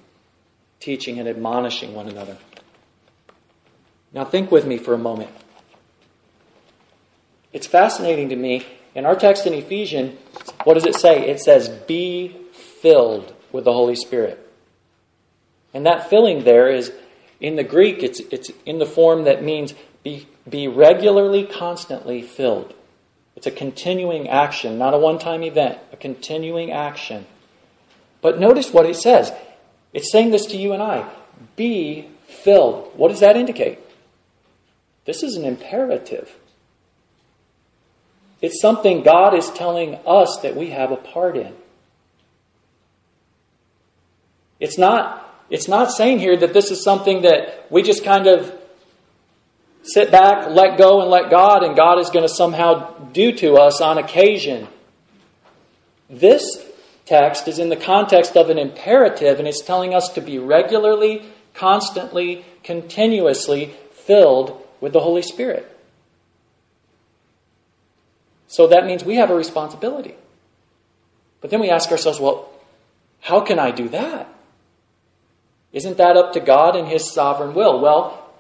teaching 0.80 1.20
and 1.20 1.28
admonishing 1.28 1.96
one 1.96 2.08
another. 2.08 2.38
Now, 4.14 4.26
think 4.26 4.52
with 4.52 4.66
me 4.66 4.78
for 4.78 4.94
a 4.94 4.98
moment. 4.98 5.30
It's 7.54 7.68
fascinating 7.68 8.30
to 8.30 8.36
me. 8.36 8.66
In 8.96 9.06
our 9.06 9.16
text 9.16 9.46
in 9.46 9.54
Ephesians, 9.54 10.20
what 10.64 10.74
does 10.74 10.86
it 10.86 10.96
say? 10.96 11.30
It 11.30 11.40
says, 11.40 11.70
Be 11.70 12.36
filled 12.54 13.34
with 13.52 13.66
the 13.66 13.74
Holy 13.74 13.96
Spirit. 13.96 14.49
And 15.74 15.86
that 15.86 16.10
filling 16.10 16.44
there 16.44 16.70
is, 16.70 16.92
in 17.40 17.56
the 17.56 17.64
Greek, 17.64 18.04
it's, 18.04 18.20
it's 18.32 18.52
in 18.66 18.80
the 18.80 18.86
form 18.86 19.24
that 19.24 19.44
means 19.44 19.74
be, 20.04 20.28
be 20.48 20.68
regularly, 20.68 21.46
constantly 21.46 22.22
filled. 22.22 22.74
It's 23.36 23.48
a 23.48 23.52
continuing 23.52 24.28
action, 24.28 24.78
not 24.78 24.94
a 24.94 24.98
one 24.98 25.20
time 25.20 25.44
event, 25.44 25.80
a 25.94 25.98
continuing 25.98 26.72
action. 26.72 27.26
But 28.22 28.40
notice 28.40 28.74
what 28.74 28.86
it 28.86 28.96
says. 28.96 29.32
It's 29.94 30.12
saying 30.12 30.32
this 30.32 30.46
to 30.48 30.58
you 30.58 30.74
and 30.74 30.84
I 30.84 31.10
be 31.56 32.08
filled. 32.28 32.92
What 32.96 33.10
does 33.10 33.22
that 33.22 33.38
indicate? 33.38 33.80
This 35.06 35.24
is 35.24 35.36
an 35.36 35.46
imperative. 35.46 36.36
It's 38.42 38.62
something 38.62 39.04
God 39.04 39.34
is 39.34 39.50
telling 39.50 39.96
us 40.06 40.40
that 40.44 40.56
we 40.56 40.70
have 40.70 40.92
a 40.92 40.98
part 40.98 41.36
in. 41.36 41.54
It's 44.60 44.78
not, 44.78 45.29
it's 45.50 45.68
not 45.68 45.92
saying 45.92 46.20
here 46.20 46.38
that 46.38 46.54
this 46.54 46.72
is 46.72 46.84
something 46.84 47.24
that 47.24 47.72
we 47.72 47.82
just 47.82 48.04
kind 48.04 48.28
of 48.28 48.54
sit 49.82 50.12
back, 50.12 50.50
let 50.50 50.78
go, 50.78 51.02
and 51.02 51.10
let 51.10 51.30
God, 51.30 51.64
and 51.64 51.76
God 51.76 52.00
is 52.00 52.10
going 52.10 52.28
to 52.28 52.34
somehow 52.34 52.94
do 53.12 53.32
to 53.34 53.56
us 53.56 53.82
on 53.82 53.98
occasion. 53.98 54.68
This 56.10 56.64
text 57.06 57.48
is 57.48 57.60
in 57.60 57.70
the 57.70 57.76
context 57.76 58.36
of 58.36 58.50
an 58.50 58.58
imperative, 58.58 59.40
and 59.40 59.48
it's 59.48 59.62
telling 59.62 59.96
us 59.96 60.10
to 60.10 60.22
be 60.22 60.38
regularly, 60.38 61.24
constantly, 61.54 62.46
continuously 62.64 63.74
filled 63.92 64.64
with 64.80 64.94
the 64.94 65.00
Holy 65.00 65.22
Spirit. 65.22 65.66
So 68.48 68.68
that 68.68 68.86
means 68.86 69.04
we 69.04 69.16
have 69.16 69.30
a 69.30 69.36
responsibility. 69.36 70.16
But 71.42 71.52
then 71.52 71.60
we 71.60 71.70
ask 71.70 71.92
ourselves, 71.92 72.20
well, 72.20 72.52
how 73.22 73.42
can 73.42 73.60
I 73.60 73.72
do 73.72 73.90
that? 73.90 74.28
Isn't 75.72 75.98
that 75.98 76.18
up 76.18 76.34
to 76.34 76.40
God 76.40 76.76
and 76.76 76.88
His 76.88 77.12
sovereign 77.12 77.54
will? 77.54 77.80
Well, 77.80 78.32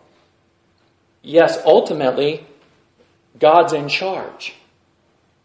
yes, 1.21 1.59
ultimately, 1.65 2.45
God's 3.39 3.73
in 3.73 3.88
charge. 3.88 4.55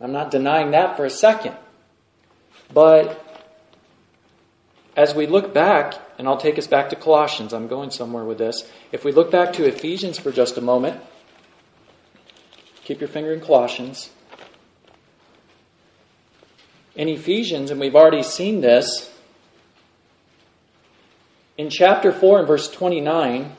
I'm 0.01 0.13
not 0.13 0.31
denying 0.31 0.71
that 0.73 0.97
for 0.97 1.05
a 1.05 1.11
second. 1.11 1.57
But 2.73 3.21
as 4.97 5.15
we 5.15 5.27
look 5.27 5.53
back 5.53 5.95
and 6.19 6.29
I'll 6.29 6.37
take 6.37 6.59
us 6.59 6.67
back 6.67 6.91
to 6.91 6.97
Colossians. 6.97 7.53
I'm 7.53 7.69
going 7.69 7.91
somewhere 7.91 8.25
with 8.25 8.39
this. 8.39 8.71
If 8.93 9.05
we 9.05 9.13
look 9.13 9.31
back 9.31 9.53
to 9.55 9.67
Ephesians 9.67 10.19
for 10.19 10.31
just 10.31 10.57
a 10.57 10.61
moment, 10.61 11.01
keep 12.85 13.01
your 13.01 13.09
finger 13.09 13.33
in 13.33 13.41
Colossians. 13.41 14.11
In 16.95 17.09
Ephesians, 17.09 17.71
and 17.71 17.81
we've 17.81 17.97
already 17.97 18.23
seen 18.23 18.61
this, 18.61 19.13
in 21.57 21.71
chapter 21.71 22.13
4 22.13 22.41
and 22.41 22.49
verse 22.49 22.71
29, 22.71 23.53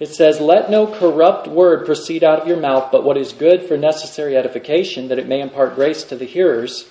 it 0.00 0.08
says, 0.08 0.40
Let 0.40 0.70
no 0.70 0.86
corrupt 0.86 1.46
word 1.46 1.86
proceed 1.86 2.24
out 2.24 2.40
of 2.40 2.48
your 2.48 2.60
mouth, 2.60 2.90
but 2.90 3.04
what 3.04 3.16
is 3.16 3.32
good 3.32 3.64
for 3.64 3.76
necessary 3.76 4.36
edification, 4.36 5.08
that 5.08 5.18
it 5.18 5.28
may 5.28 5.40
impart 5.40 5.74
grace 5.74 6.04
to 6.04 6.16
the 6.16 6.24
hearers. 6.24 6.90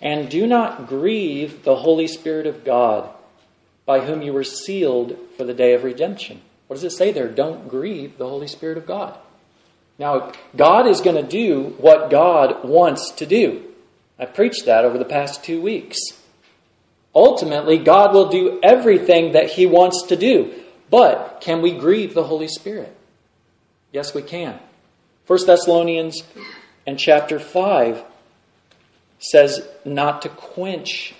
And 0.00 0.30
do 0.30 0.46
not 0.46 0.86
grieve 0.86 1.64
the 1.64 1.76
Holy 1.76 2.06
Spirit 2.06 2.46
of 2.46 2.64
God 2.64 3.10
by 3.84 4.00
whom 4.00 4.22
you 4.22 4.32
were 4.32 4.44
sealed 4.44 5.18
for 5.36 5.44
the 5.44 5.54
day 5.54 5.72
of 5.72 5.82
redemption. 5.82 6.40
What 6.66 6.76
does 6.76 6.84
it 6.84 6.96
say 6.96 7.10
there? 7.10 7.28
Don't 7.28 7.68
grieve 7.68 8.18
the 8.18 8.28
Holy 8.28 8.46
Spirit 8.46 8.78
of 8.78 8.86
God. 8.86 9.18
Now, 9.98 10.32
God 10.54 10.86
is 10.86 11.00
going 11.00 11.16
to 11.16 11.28
do 11.28 11.74
what 11.78 12.10
God 12.10 12.68
wants 12.68 13.10
to 13.12 13.26
do. 13.26 13.64
I 14.18 14.26
preached 14.26 14.66
that 14.66 14.84
over 14.84 14.98
the 14.98 15.04
past 15.04 15.42
two 15.42 15.60
weeks. 15.60 15.98
Ultimately, 17.18 17.78
God 17.78 18.14
will 18.14 18.28
do 18.28 18.60
everything 18.62 19.32
that 19.32 19.50
He 19.50 19.66
wants 19.66 20.04
to 20.06 20.14
do. 20.14 20.54
But 20.88 21.40
can 21.40 21.62
we 21.62 21.72
grieve 21.72 22.14
the 22.14 22.22
Holy 22.22 22.46
Spirit? 22.46 22.96
Yes, 23.92 24.14
we 24.14 24.22
can. 24.22 24.60
1 25.26 25.38
Thessalonians 25.44 26.22
and 26.86 26.96
chapter 26.96 27.40
5 27.40 28.04
says 29.18 29.66
not 29.84 30.22
to 30.22 30.28
quench 30.28 31.12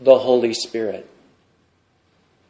the 0.00 0.20
Holy 0.20 0.54
Spirit. 0.54 1.06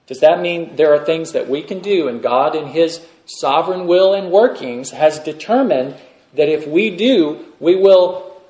Does 0.07 0.21
that 0.21 0.41
mean 0.41 0.77
there 0.77 0.95
are 0.95 1.05
things 1.05 1.33
that 1.33 1.49
we 1.49 1.61
can 1.61 1.81
do 1.81 2.07
and 2.07 2.23
God, 2.23 2.55
in 2.55 2.69
His 2.69 3.05
sovereign 3.27 3.89
will 3.89 4.15
and 4.15 4.31
workings, 4.31 4.93
has 4.93 5.19
determined 5.19 5.97
that 6.35 6.49
if 6.49 6.69
we 6.69 6.97
do, 6.97 7.47
we 7.59 7.75
will 7.75 8.41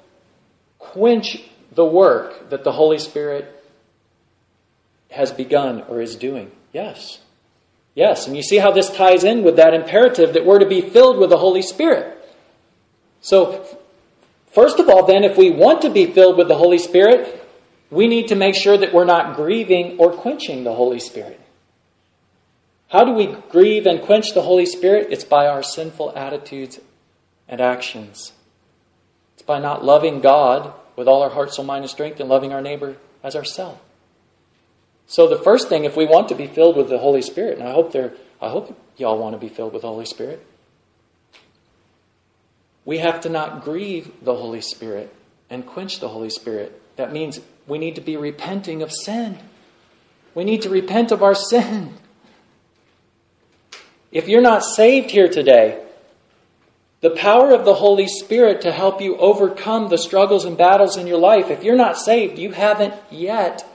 quench 0.78 1.42
the 1.74 1.86
work 1.86 2.50
that 2.50 2.64
the 2.64 2.72
Holy 2.72 2.98
Spirit 2.98 3.61
has 5.12 5.32
begun 5.32 5.82
or 5.88 6.00
is 6.00 6.16
doing? 6.16 6.50
Yes. 6.72 7.20
Yes, 7.94 8.26
and 8.26 8.36
you 8.36 8.42
see 8.42 8.56
how 8.56 8.70
this 8.70 8.90
ties 8.90 9.24
in 9.24 9.42
with 9.42 9.56
that 9.56 9.74
imperative 9.74 10.32
that 10.32 10.46
we're 10.46 10.58
to 10.58 10.66
be 10.66 10.80
filled 10.80 11.18
with 11.18 11.30
the 11.30 11.38
Holy 11.38 11.62
Spirit. 11.62 12.18
So, 13.20 13.64
first 14.52 14.78
of 14.78 14.88
all, 14.88 15.06
then, 15.06 15.24
if 15.24 15.36
we 15.36 15.50
want 15.50 15.82
to 15.82 15.90
be 15.90 16.06
filled 16.06 16.38
with 16.38 16.48
the 16.48 16.56
Holy 16.56 16.78
Spirit, 16.78 17.46
we 17.90 18.08
need 18.08 18.28
to 18.28 18.34
make 18.34 18.54
sure 18.54 18.78
that 18.78 18.94
we're 18.94 19.04
not 19.04 19.36
grieving 19.36 19.98
or 19.98 20.12
quenching 20.12 20.64
the 20.64 20.74
Holy 20.74 20.98
Spirit. 20.98 21.38
How 22.88 23.04
do 23.04 23.12
we 23.12 23.36
grieve 23.50 23.86
and 23.86 24.02
quench 24.02 24.32
the 24.32 24.42
Holy 24.42 24.66
Spirit? 24.66 25.08
It's 25.10 25.24
by 25.24 25.46
our 25.46 25.62
sinful 25.62 26.12
attitudes 26.16 26.80
and 27.48 27.60
actions. 27.60 28.32
It's 29.34 29.42
by 29.42 29.60
not 29.60 29.84
loving 29.84 30.20
God 30.20 30.72
with 30.96 31.08
all 31.08 31.22
our 31.22 31.30
heart, 31.30 31.52
soul, 31.52 31.64
mind, 31.64 31.84
and 31.84 31.90
strength 31.90 32.20
and 32.20 32.28
loving 32.28 32.52
our 32.52 32.62
neighbor 32.62 32.96
as 33.22 33.36
ourselves. 33.36 33.80
So 35.12 35.28
the 35.28 35.36
first 35.36 35.68
thing, 35.68 35.84
if 35.84 35.94
we 35.94 36.06
want 36.06 36.30
to 36.30 36.34
be 36.34 36.46
filled 36.46 36.74
with 36.74 36.88
the 36.88 36.96
Holy 36.96 37.20
Spirit, 37.20 37.58
and 37.58 37.68
I 37.68 37.72
hope 37.72 37.92
there, 37.92 38.14
I 38.40 38.48
hope 38.48 38.74
y'all 38.96 39.18
want 39.18 39.34
to 39.34 39.38
be 39.38 39.50
filled 39.50 39.74
with 39.74 39.82
the 39.82 39.88
Holy 39.88 40.06
Spirit, 40.06 40.42
we 42.86 42.96
have 42.96 43.20
to 43.20 43.28
not 43.28 43.62
grieve 43.62 44.10
the 44.22 44.34
Holy 44.34 44.62
Spirit 44.62 45.14
and 45.50 45.66
quench 45.66 46.00
the 46.00 46.08
Holy 46.08 46.30
Spirit. 46.30 46.80
That 46.96 47.12
means 47.12 47.40
we 47.66 47.76
need 47.76 47.96
to 47.96 48.00
be 48.00 48.16
repenting 48.16 48.80
of 48.80 48.90
sin. 48.90 49.38
We 50.34 50.44
need 50.44 50.62
to 50.62 50.70
repent 50.70 51.12
of 51.12 51.22
our 51.22 51.34
sin. 51.34 51.92
If 54.12 54.28
you're 54.28 54.40
not 54.40 54.64
saved 54.64 55.10
here 55.10 55.28
today, 55.28 55.84
the 57.02 57.10
power 57.10 57.52
of 57.52 57.66
the 57.66 57.74
Holy 57.74 58.08
Spirit 58.08 58.62
to 58.62 58.72
help 58.72 59.02
you 59.02 59.18
overcome 59.18 59.90
the 59.90 59.98
struggles 59.98 60.46
and 60.46 60.56
battles 60.56 60.96
in 60.96 61.06
your 61.06 61.18
life. 61.18 61.50
If 61.50 61.64
you're 61.64 61.76
not 61.76 61.98
saved, 61.98 62.38
you 62.38 62.52
haven't 62.52 62.94
yet 63.10 63.68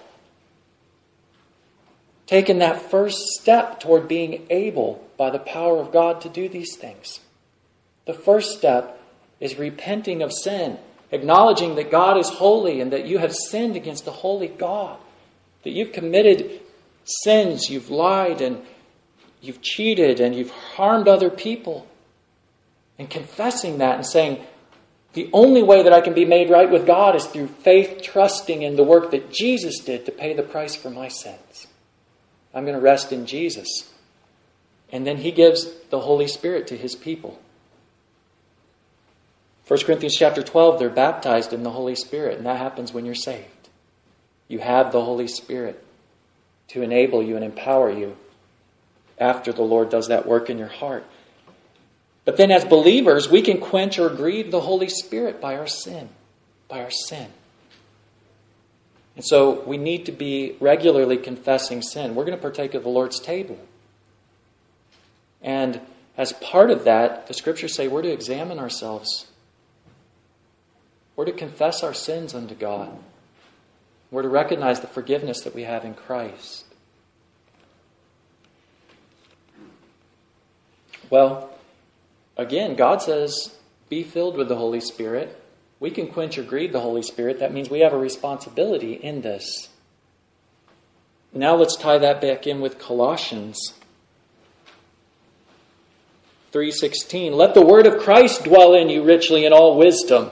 taken 2.27 2.59
that 2.59 2.91
first 2.91 3.17
step 3.39 3.79
toward 3.79 4.07
being 4.07 4.45
able, 4.49 5.03
by 5.17 5.31
the 5.31 5.39
power 5.39 5.77
of 5.79 5.91
God, 5.91 6.21
to 6.21 6.29
do 6.29 6.47
these 6.47 6.75
things. 6.77 7.21
The 8.05 8.13
first 8.13 8.57
step 8.57 9.01
is 9.39 9.57
repenting 9.57 10.21
of 10.21 10.31
sin, 10.31 10.77
acknowledging 11.11 11.75
that 11.75 11.89
God 11.89 12.17
is 12.17 12.29
holy 12.29 12.81
and 12.81 12.91
that 12.91 13.07
you 13.07 13.17
have 13.17 13.33
sinned 13.33 13.75
against 13.75 14.07
a 14.07 14.11
holy 14.11 14.47
God, 14.47 14.97
that 15.63 15.71
you've 15.71 15.93
committed 15.93 16.61
sins, 17.03 17.69
you've 17.69 17.89
lied 17.89 18.41
and 18.41 18.61
you've 19.41 19.61
cheated 19.61 20.19
and 20.19 20.35
you've 20.35 20.51
harmed 20.51 21.07
other 21.07 21.29
people. 21.29 21.87
And 22.99 23.09
confessing 23.09 23.77
that 23.77 23.95
and 23.95 24.05
saying, 24.05 24.43
the 25.13 25.29
only 25.31 25.63
way 25.63 25.83
that 25.83 25.93
I 25.93 26.01
can 26.01 26.13
be 26.13 26.25
made 26.25 26.49
right 26.49 26.69
with 26.69 26.85
God 26.85 27.15
is 27.15 27.25
through 27.25 27.47
faith, 27.47 28.01
trusting 28.01 28.61
in 28.61 28.75
the 28.75 28.83
work 28.83 29.11
that 29.11 29.31
Jesus 29.31 29.79
did 29.79 30.05
to 30.05 30.11
pay 30.11 30.33
the 30.33 30.43
price 30.43 30.75
for 30.75 30.89
my 30.89 31.07
sins. 31.07 31.66
I'm 32.57 32.65
going 32.65 32.75
to 32.75 32.81
rest 32.81 33.13
in 33.13 33.27
Jesus. 33.27 33.67
And 34.91 35.05
then 35.05 35.17
he 35.17 35.31
gives 35.31 35.71
the 35.91 35.99
Holy 35.99 36.27
Spirit 36.27 36.65
to 36.67 36.75
his 36.75 36.95
people. 36.95 37.39
1 39.67 39.81
Corinthians 39.81 40.15
chapter 40.17 40.41
12, 40.41 40.79
they're 40.79 40.89
baptized 40.89 41.53
in 41.53 41.61
the 41.61 41.69
Holy 41.69 41.93
Spirit, 41.93 42.37
and 42.37 42.47
that 42.47 42.57
happens 42.57 42.91
when 42.91 43.05
you're 43.05 43.13
saved. 43.13 43.69
You 44.47 44.57
have 44.57 44.91
the 44.91 45.03
Holy 45.03 45.27
Spirit 45.27 45.85
to 46.69 46.81
enable 46.81 47.21
you 47.21 47.35
and 47.35 47.45
empower 47.45 47.91
you 47.91 48.17
after 49.19 49.53
the 49.53 49.61
Lord 49.61 49.89
does 49.91 50.07
that 50.07 50.25
work 50.25 50.49
in 50.49 50.57
your 50.57 50.67
heart. 50.67 51.05
But 52.25 52.37
then, 52.37 52.49
as 52.49 52.65
believers, 52.65 53.29
we 53.29 53.43
can 53.43 53.59
quench 53.59 53.99
or 53.99 54.09
grieve 54.09 54.49
the 54.49 54.61
Holy 54.61 54.89
Spirit 54.89 55.39
by 55.39 55.57
our 55.57 55.67
sin. 55.67 56.09
By 56.67 56.81
our 56.81 56.91
sin. 56.91 57.27
And 59.17 59.25
so 59.25 59.61
we 59.63 59.77
need 59.77 60.05
to 60.05 60.13
be 60.13 60.55
regularly 60.61 61.17
confessing 61.17 61.81
sin. 61.81 62.15
We're 62.15 62.23
going 62.23 62.37
to 62.37 62.41
partake 62.41 62.73
of 62.73 62.83
the 62.83 62.89
Lord's 62.89 63.19
table. 63.19 63.59
And 65.41 65.81
as 66.15 66.31
part 66.31 66.71
of 66.71 66.85
that, 66.85 67.27
the 67.27 67.33
scriptures 67.33 67.75
say 67.75 67.89
we're 67.89 68.03
to 68.03 68.11
examine 68.11 68.59
ourselves 68.59 69.27
we're 71.17 71.25
to 71.25 71.33
confess 71.33 71.83
our 71.83 71.95
sins 71.95 72.33
unto 72.33 72.53
God. 72.53 72.95
We're 74.11 74.21
to 74.21 74.29
recognize 74.29 74.79
the 74.79 74.87
forgiveness 74.87 75.41
that 75.41 75.55
we 75.55 75.63
have 75.63 75.83
in 75.83 75.95
Christ. 75.95 76.63
Well, 81.09 81.49
again, 82.37 82.75
God 82.75 83.01
says, 83.01 83.57
be 83.89 84.03
filled 84.03 84.37
with 84.37 84.47
the 84.47 84.55
Holy 84.55 84.79
Spirit. 84.79 85.43
We 85.79 85.91
can 85.91 86.07
quench 86.07 86.37
or 86.37 86.43
grieve 86.43 86.71
the 86.71 86.79
Holy 86.79 87.03
Spirit. 87.03 87.39
That 87.39 87.53
means 87.53 87.69
we 87.69 87.81
have 87.81 87.93
a 87.93 87.97
responsibility 87.97 88.93
in 88.93 89.21
this. 89.21 89.69
Now 91.33 91.55
let's 91.55 91.75
tie 91.75 91.99
that 91.99 92.19
back 92.19 92.47
in 92.47 92.61
with 92.61 92.79
Colossians 92.79 93.73
3:16. 96.51 97.33
Let 97.33 97.53
the 97.53 97.65
word 97.65 97.85
of 97.85 97.99
Christ 97.99 98.43
dwell 98.43 98.73
in 98.73 98.89
you 98.89 99.03
richly 99.03 99.45
in 99.45 99.53
all 99.53 99.77
wisdom 99.77 100.31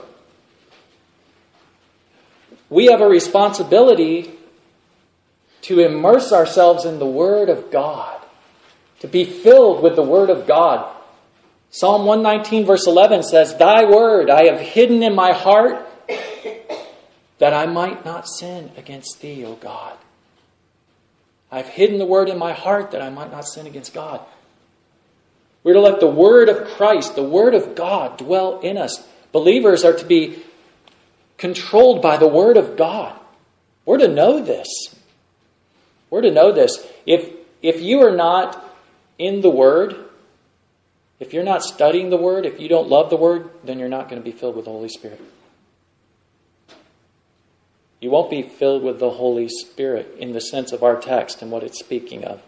we 2.68 2.86
have 2.86 3.00
a 3.00 3.08
responsibility 3.08 4.30
to 5.62 5.80
immerse 5.80 6.32
ourselves 6.32 6.84
in 6.84 6.98
the 6.98 7.06
Word 7.06 7.48
of 7.48 7.70
God, 7.70 8.20
to 9.00 9.08
be 9.08 9.24
filled 9.24 9.82
with 9.82 9.96
the 9.96 10.02
Word 10.02 10.30
of 10.30 10.46
God. 10.46 10.92
Psalm 11.70 12.06
119, 12.06 12.64
verse 12.64 12.86
11 12.86 13.22
says, 13.22 13.56
Thy 13.56 13.84
Word 13.84 14.30
I 14.30 14.46
have 14.46 14.60
hidden 14.60 15.02
in 15.02 15.14
my 15.14 15.32
heart 15.32 15.86
that 17.38 17.52
I 17.52 17.66
might 17.66 18.04
not 18.04 18.28
sin 18.28 18.70
against 18.76 19.20
Thee, 19.20 19.44
O 19.44 19.54
God. 19.54 19.96
I've 21.50 21.68
hidden 21.68 21.98
the 21.98 22.06
Word 22.06 22.28
in 22.28 22.38
my 22.38 22.52
heart 22.52 22.92
that 22.92 23.02
I 23.02 23.10
might 23.10 23.30
not 23.30 23.46
sin 23.46 23.66
against 23.66 23.94
God. 23.94 24.20
We're 25.62 25.74
to 25.74 25.80
let 25.80 26.00
the 26.00 26.06
Word 26.06 26.48
of 26.48 26.68
Christ, 26.68 27.14
the 27.14 27.22
Word 27.22 27.54
of 27.54 27.74
God, 27.74 28.18
dwell 28.18 28.60
in 28.60 28.78
us. 28.78 29.06
Believers 29.32 29.84
are 29.84 29.94
to 29.94 30.04
be 30.04 30.42
controlled 31.38 32.02
by 32.02 32.16
the 32.16 32.28
Word 32.28 32.56
of 32.56 32.76
God. 32.76 33.18
We're 33.84 33.98
to 33.98 34.08
know 34.08 34.42
this. 34.42 34.68
We're 36.10 36.22
to 36.22 36.30
know 36.30 36.52
this. 36.52 36.86
If, 37.04 37.30
if 37.62 37.80
you 37.80 38.00
are 38.02 38.14
not 38.14 38.62
in 39.18 39.40
the 39.40 39.50
Word, 39.50 40.05
if 41.18 41.32
you're 41.32 41.44
not 41.44 41.62
studying 41.62 42.10
the 42.10 42.16
Word, 42.16 42.44
if 42.44 42.60
you 42.60 42.68
don't 42.68 42.88
love 42.88 43.10
the 43.10 43.16
Word, 43.16 43.50
then 43.64 43.78
you're 43.78 43.88
not 43.88 44.08
going 44.08 44.20
to 44.20 44.24
be 44.24 44.36
filled 44.36 44.56
with 44.56 44.66
the 44.66 44.70
Holy 44.70 44.88
Spirit. 44.88 45.20
You 48.00 48.10
won't 48.10 48.30
be 48.30 48.42
filled 48.42 48.82
with 48.82 48.98
the 48.98 49.10
Holy 49.10 49.48
Spirit 49.48 50.16
in 50.18 50.32
the 50.32 50.40
sense 50.40 50.72
of 50.72 50.82
our 50.82 51.00
text 51.00 51.40
and 51.40 51.50
what 51.50 51.62
it's 51.62 51.78
speaking 51.78 52.24
of. 52.24 52.42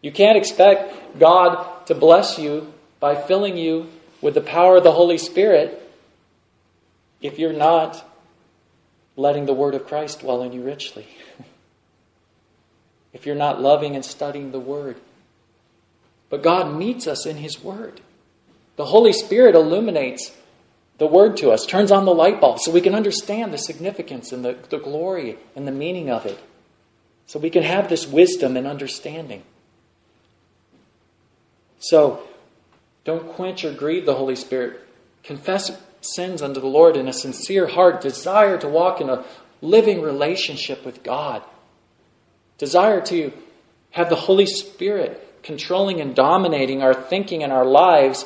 You 0.00 0.10
can't 0.10 0.36
expect 0.36 1.18
God 1.18 1.86
to 1.86 1.94
bless 1.94 2.38
you 2.38 2.72
by 2.98 3.14
filling 3.14 3.56
you 3.56 3.88
with 4.20 4.34
the 4.34 4.40
power 4.40 4.78
of 4.78 4.84
the 4.84 4.92
Holy 4.92 5.18
Spirit 5.18 5.78
if 7.20 7.38
you're 7.38 7.52
not 7.52 8.04
letting 9.16 9.46
the 9.46 9.52
Word 9.52 9.74
of 9.74 9.86
Christ 9.86 10.20
dwell 10.20 10.42
in 10.42 10.52
you 10.52 10.62
richly, 10.62 11.06
if 13.12 13.26
you're 13.26 13.36
not 13.36 13.60
loving 13.60 13.94
and 13.94 14.04
studying 14.04 14.50
the 14.50 14.60
Word. 14.60 14.96
But 16.32 16.42
God 16.42 16.74
meets 16.74 17.06
us 17.06 17.26
in 17.26 17.36
His 17.36 17.62
Word. 17.62 18.00
The 18.76 18.86
Holy 18.86 19.12
Spirit 19.12 19.54
illuminates 19.54 20.34
the 20.96 21.06
Word 21.06 21.36
to 21.36 21.50
us, 21.50 21.66
turns 21.66 21.92
on 21.92 22.06
the 22.06 22.14
light 22.14 22.40
bulb 22.40 22.58
so 22.58 22.72
we 22.72 22.80
can 22.80 22.94
understand 22.94 23.52
the 23.52 23.58
significance 23.58 24.32
and 24.32 24.42
the, 24.42 24.56
the 24.70 24.78
glory 24.78 25.36
and 25.54 25.68
the 25.68 25.72
meaning 25.72 26.08
of 26.08 26.24
it. 26.24 26.42
So 27.26 27.38
we 27.38 27.50
can 27.50 27.62
have 27.64 27.90
this 27.90 28.06
wisdom 28.06 28.56
and 28.56 28.66
understanding. 28.66 29.42
So, 31.80 32.22
don't 33.04 33.28
quench 33.28 33.62
or 33.62 33.74
grieve 33.74 34.06
the 34.06 34.14
Holy 34.14 34.36
Spirit. 34.36 34.80
Confess 35.22 35.78
sins 36.00 36.40
unto 36.40 36.62
the 36.62 36.66
Lord 36.66 36.96
in 36.96 37.08
a 37.08 37.12
sincere 37.12 37.66
heart, 37.66 38.00
desire 38.00 38.56
to 38.56 38.68
walk 38.68 39.02
in 39.02 39.10
a 39.10 39.26
living 39.60 40.00
relationship 40.00 40.82
with 40.82 41.02
God, 41.02 41.42
desire 42.56 43.02
to 43.02 43.34
have 43.90 44.08
the 44.08 44.16
Holy 44.16 44.46
Spirit 44.46 45.28
controlling 45.42 46.00
and 46.00 46.14
dominating 46.14 46.82
our 46.82 46.94
thinking 46.94 47.42
and 47.42 47.52
our 47.52 47.64
lives 47.64 48.24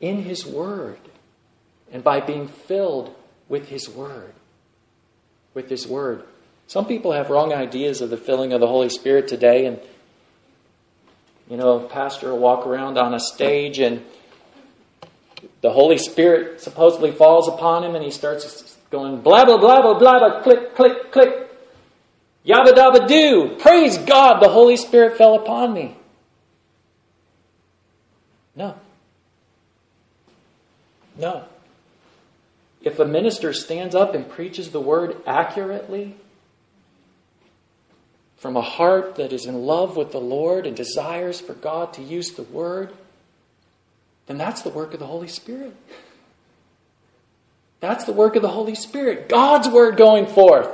in 0.00 0.22
His 0.22 0.44
Word, 0.46 0.98
and 1.92 2.04
by 2.04 2.20
being 2.20 2.48
filled 2.48 3.14
with 3.48 3.68
His 3.68 3.88
Word. 3.88 4.32
With 5.54 5.70
His 5.70 5.86
Word. 5.86 6.24
Some 6.66 6.86
people 6.86 7.12
have 7.12 7.30
wrong 7.30 7.52
ideas 7.52 8.00
of 8.00 8.10
the 8.10 8.16
filling 8.16 8.52
of 8.52 8.60
the 8.60 8.66
Holy 8.66 8.88
Spirit 8.88 9.28
today, 9.28 9.66
and 9.66 9.80
you 11.48 11.56
know, 11.56 11.84
a 11.84 11.88
pastor 11.88 12.30
will 12.30 12.38
walk 12.38 12.66
around 12.66 12.98
on 12.98 13.14
a 13.14 13.20
stage 13.20 13.78
and 13.78 14.04
the 15.60 15.70
Holy 15.70 15.98
Spirit 15.98 16.60
supposedly 16.60 17.12
falls 17.12 17.48
upon 17.48 17.84
him 17.84 17.94
and 17.94 18.04
he 18.04 18.10
starts 18.10 18.76
going 18.90 19.20
blah, 19.20 19.44
blah, 19.44 19.58
blah, 19.58 19.80
blah, 19.82 19.98
blah, 19.98 20.42
click, 20.42 20.74
click, 20.74 21.12
click, 21.12 21.45
yabba 22.46 22.72
dabba 22.72 23.08
do. 23.08 23.56
Praise 23.58 23.98
God, 23.98 24.40
the 24.40 24.48
Holy 24.48 24.76
Spirit 24.76 25.18
fell 25.18 25.34
upon 25.34 25.72
me. 25.72 25.96
No. 28.54 28.74
No. 31.18 31.44
If 32.82 32.98
a 32.98 33.04
minister 33.04 33.52
stands 33.52 33.94
up 33.94 34.14
and 34.14 34.28
preaches 34.28 34.70
the 34.70 34.80
word 34.80 35.16
accurately, 35.26 36.14
from 38.36 38.56
a 38.56 38.62
heart 38.62 39.16
that 39.16 39.32
is 39.32 39.46
in 39.46 39.62
love 39.62 39.96
with 39.96 40.12
the 40.12 40.20
Lord 40.20 40.66
and 40.66 40.76
desires 40.76 41.40
for 41.40 41.54
God 41.54 41.94
to 41.94 42.02
use 42.02 42.32
the 42.32 42.42
word, 42.44 42.92
then 44.26 44.38
that's 44.38 44.62
the 44.62 44.70
work 44.70 44.94
of 44.94 45.00
the 45.00 45.06
Holy 45.06 45.28
Spirit. 45.28 45.74
That's 47.80 48.04
the 48.04 48.12
work 48.12 48.36
of 48.36 48.42
the 48.42 48.48
Holy 48.48 48.74
Spirit. 48.74 49.28
God's 49.28 49.68
word 49.68 49.96
going 49.96 50.26
forth. 50.26 50.68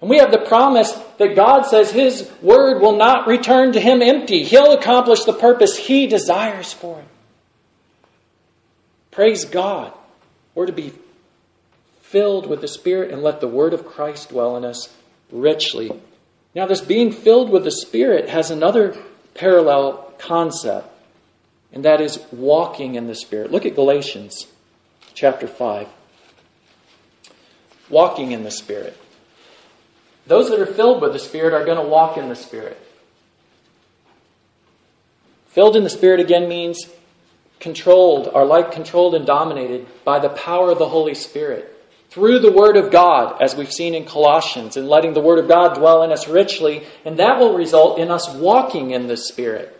And 0.00 0.10
we 0.10 0.18
have 0.18 0.30
the 0.30 0.38
promise 0.38 0.92
that 1.18 1.36
God 1.36 1.62
says 1.62 1.90
His 1.90 2.30
word 2.42 2.80
will 2.80 2.96
not 2.96 3.26
return 3.26 3.72
to 3.72 3.80
Him 3.80 4.02
empty. 4.02 4.44
He'll 4.44 4.72
accomplish 4.72 5.24
the 5.24 5.32
purpose 5.32 5.76
He 5.76 6.06
desires 6.06 6.72
for 6.72 7.00
it. 7.00 7.08
Praise 9.10 9.44
God. 9.44 9.92
We're 10.54 10.66
to 10.66 10.72
be 10.72 10.92
filled 12.02 12.46
with 12.46 12.60
the 12.60 12.68
Spirit 12.68 13.10
and 13.10 13.22
let 13.22 13.40
the 13.40 13.48
word 13.48 13.72
of 13.72 13.86
Christ 13.86 14.30
dwell 14.30 14.56
in 14.56 14.64
us 14.64 14.94
richly. 15.32 15.90
Now, 16.54 16.66
this 16.66 16.80
being 16.80 17.12
filled 17.12 17.50
with 17.50 17.64
the 17.64 17.70
Spirit 17.70 18.28
has 18.28 18.50
another 18.50 18.96
parallel 19.34 20.14
concept 20.18 20.88
and 21.72 21.84
that 21.84 22.00
is 22.00 22.18
walking 22.32 22.94
in 22.94 23.06
the 23.06 23.14
Spirit. 23.14 23.50
Look 23.50 23.66
at 23.66 23.74
Galatians 23.74 24.46
chapter 25.14 25.46
5. 25.46 25.88
Walking 27.90 28.32
in 28.32 28.44
the 28.44 28.50
Spirit. 28.50 28.96
Those 30.26 30.50
that 30.50 30.60
are 30.60 30.66
filled 30.66 31.02
with 31.02 31.12
the 31.12 31.18
Spirit 31.18 31.54
are 31.54 31.64
going 31.64 31.82
to 31.82 31.88
walk 31.88 32.16
in 32.16 32.28
the 32.28 32.36
Spirit. 32.36 32.78
Filled 35.48 35.76
in 35.76 35.84
the 35.84 35.90
Spirit 35.90 36.20
again 36.20 36.48
means 36.48 36.86
controlled, 37.60 38.28
our 38.34 38.44
life 38.44 38.72
controlled 38.72 39.14
and 39.14 39.26
dominated 39.26 39.86
by 40.04 40.18
the 40.18 40.28
power 40.28 40.70
of 40.70 40.78
the 40.78 40.88
Holy 40.88 41.14
Spirit 41.14 41.72
through 42.10 42.38
the 42.40 42.52
Word 42.52 42.76
of 42.76 42.90
God, 42.90 43.40
as 43.40 43.54
we've 43.54 43.72
seen 43.72 43.94
in 43.94 44.04
Colossians, 44.04 44.76
and 44.76 44.88
letting 44.88 45.12
the 45.12 45.20
Word 45.20 45.38
of 45.38 45.48
God 45.48 45.74
dwell 45.74 46.02
in 46.02 46.12
us 46.12 46.28
richly, 46.28 46.84
and 47.04 47.18
that 47.18 47.38
will 47.38 47.56
result 47.56 47.98
in 47.98 48.10
us 48.10 48.28
walking 48.34 48.90
in 48.90 49.06
the 49.06 49.16
Spirit. 49.16 49.72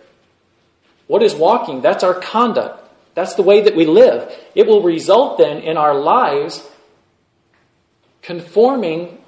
What 1.07 1.23
is 1.23 1.35
walking? 1.35 1.83
That's 1.83 2.05
our 2.05 2.15
conduct. 2.15 2.83
That's 3.15 3.35
the 3.35 3.43
way 3.43 3.63
that 3.63 3.77
we 3.77 3.87
live. 3.87 4.31
It 4.55 4.67
will 4.67 4.83
result 4.83 5.39
then 5.39 5.59
in 5.59 5.77
our 5.77 5.95
lives 5.95 6.69
conforming 8.23 9.19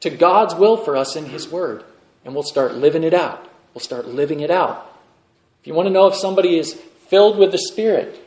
to 0.00 0.10
God's 0.10 0.54
will 0.54 0.76
for 0.76 0.96
us 0.96 1.16
in 1.16 1.26
His 1.26 1.48
Word. 1.48 1.84
And 2.24 2.34
we'll 2.34 2.42
start 2.42 2.74
living 2.74 3.04
it 3.04 3.14
out. 3.14 3.48
We'll 3.72 3.80
start 3.80 4.06
living 4.06 4.40
it 4.40 4.50
out. 4.50 4.92
If 5.60 5.66
you 5.66 5.74
want 5.74 5.86
to 5.86 5.92
know 5.92 6.06
if 6.06 6.14
somebody 6.14 6.58
is 6.58 6.74
filled 7.08 7.38
with 7.38 7.52
the 7.52 7.58
Spirit, 7.58 8.18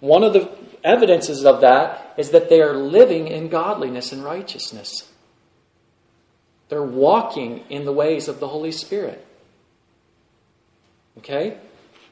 one 0.00 0.22
of 0.22 0.32
the 0.32 0.50
evidences 0.82 1.44
of 1.44 1.60
that 1.60 2.14
is 2.16 2.30
that 2.30 2.48
they 2.48 2.60
are 2.60 2.74
living 2.74 3.28
in 3.28 3.48
godliness 3.48 4.12
and 4.12 4.24
righteousness. 4.24 5.08
They're 6.68 6.82
walking 6.82 7.64
in 7.68 7.84
the 7.84 7.92
ways 7.92 8.28
of 8.28 8.40
the 8.40 8.48
Holy 8.48 8.72
Spirit. 8.72 9.26
Okay? 11.18 11.58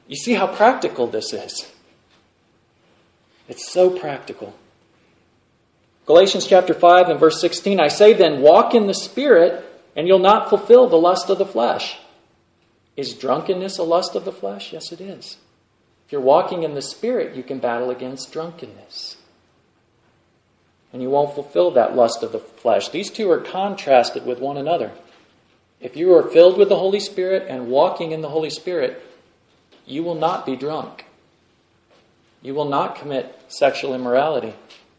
You 0.07 0.17
see 0.17 0.35
how 0.35 0.47
practical 0.47 1.07
this 1.07 1.33
is. 1.33 1.71
It's 3.49 3.71
so 3.71 3.91
practical. 3.91 4.55
Galatians 6.09 6.47
chapter 6.47 6.73
5 6.73 7.11
and 7.11 7.21
verse 7.21 7.39
16 7.39 7.79
I 7.79 7.89
say 7.89 8.15
then, 8.15 8.41
walk 8.41 8.75
in 8.75 8.87
the 8.87 8.95
Spirit, 8.95 9.63
and 9.95 10.09
you'll 10.09 10.19
not 10.19 10.49
fulfill 10.49 10.89
the 10.89 10.97
lust 10.97 11.29
of 11.29 11.37
the 11.37 11.45
flesh. 11.45 11.99
Is 12.97 13.13
drunkenness 13.13 13.77
a 13.77 13.83
lust 13.83 14.15
of 14.15 14.25
the 14.25 14.33
flesh? 14.33 14.73
Yes, 14.73 14.91
it 14.91 15.03
is. 15.03 15.37
If 16.07 16.13
you're 16.13 16.23
walking 16.23 16.63
in 16.63 16.73
the 16.73 16.81
Spirit, 16.81 17.37
you 17.37 17.43
can 17.43 17.59
battle 17.59 17.91
against 17.91 18.33
drunkenness. 18.33 19.19
And 20.95 21.03
you 21.03 21.11
won't 21.11 21.35
fulfill 21.35 21.73
that 21.73 21.95
lust 21.95 22.23
of 22.23 22.33
the 22.33 22.39
flesh. 22.39 22.89
These 22.89 23.11
two 23.11 23.31
are 23.31 23.43
contrasted 23.43 24.25
with 24.25 24.39
one 24.39 24.57
another. 24.57 24.93
If 25.79 25.95
you 25.95 26.15
are 26.15 26.31
filled 26.31 26.57
with 26.57 26.71
the 26.71 26.79
Holy 26.79 27.01
Spirit 27.01 27.49
and 27.51 27.69
walking 27.69 28.13
in 28.13 28.23
the 28.23 28.31
Holy 28.31 28.49
Spirit, 28.49 29.03
you 29.85 30.03
will 30.03 30.15
not 30.15 30.47
be 30.47 30.57
drunk. 30.57 31.05
You 32.41 32.55
will 32.55 32.71
not 32.71 32.97
commit 32.97 33.39
sexual 33.49 33.93
immorality. 33.93 34.55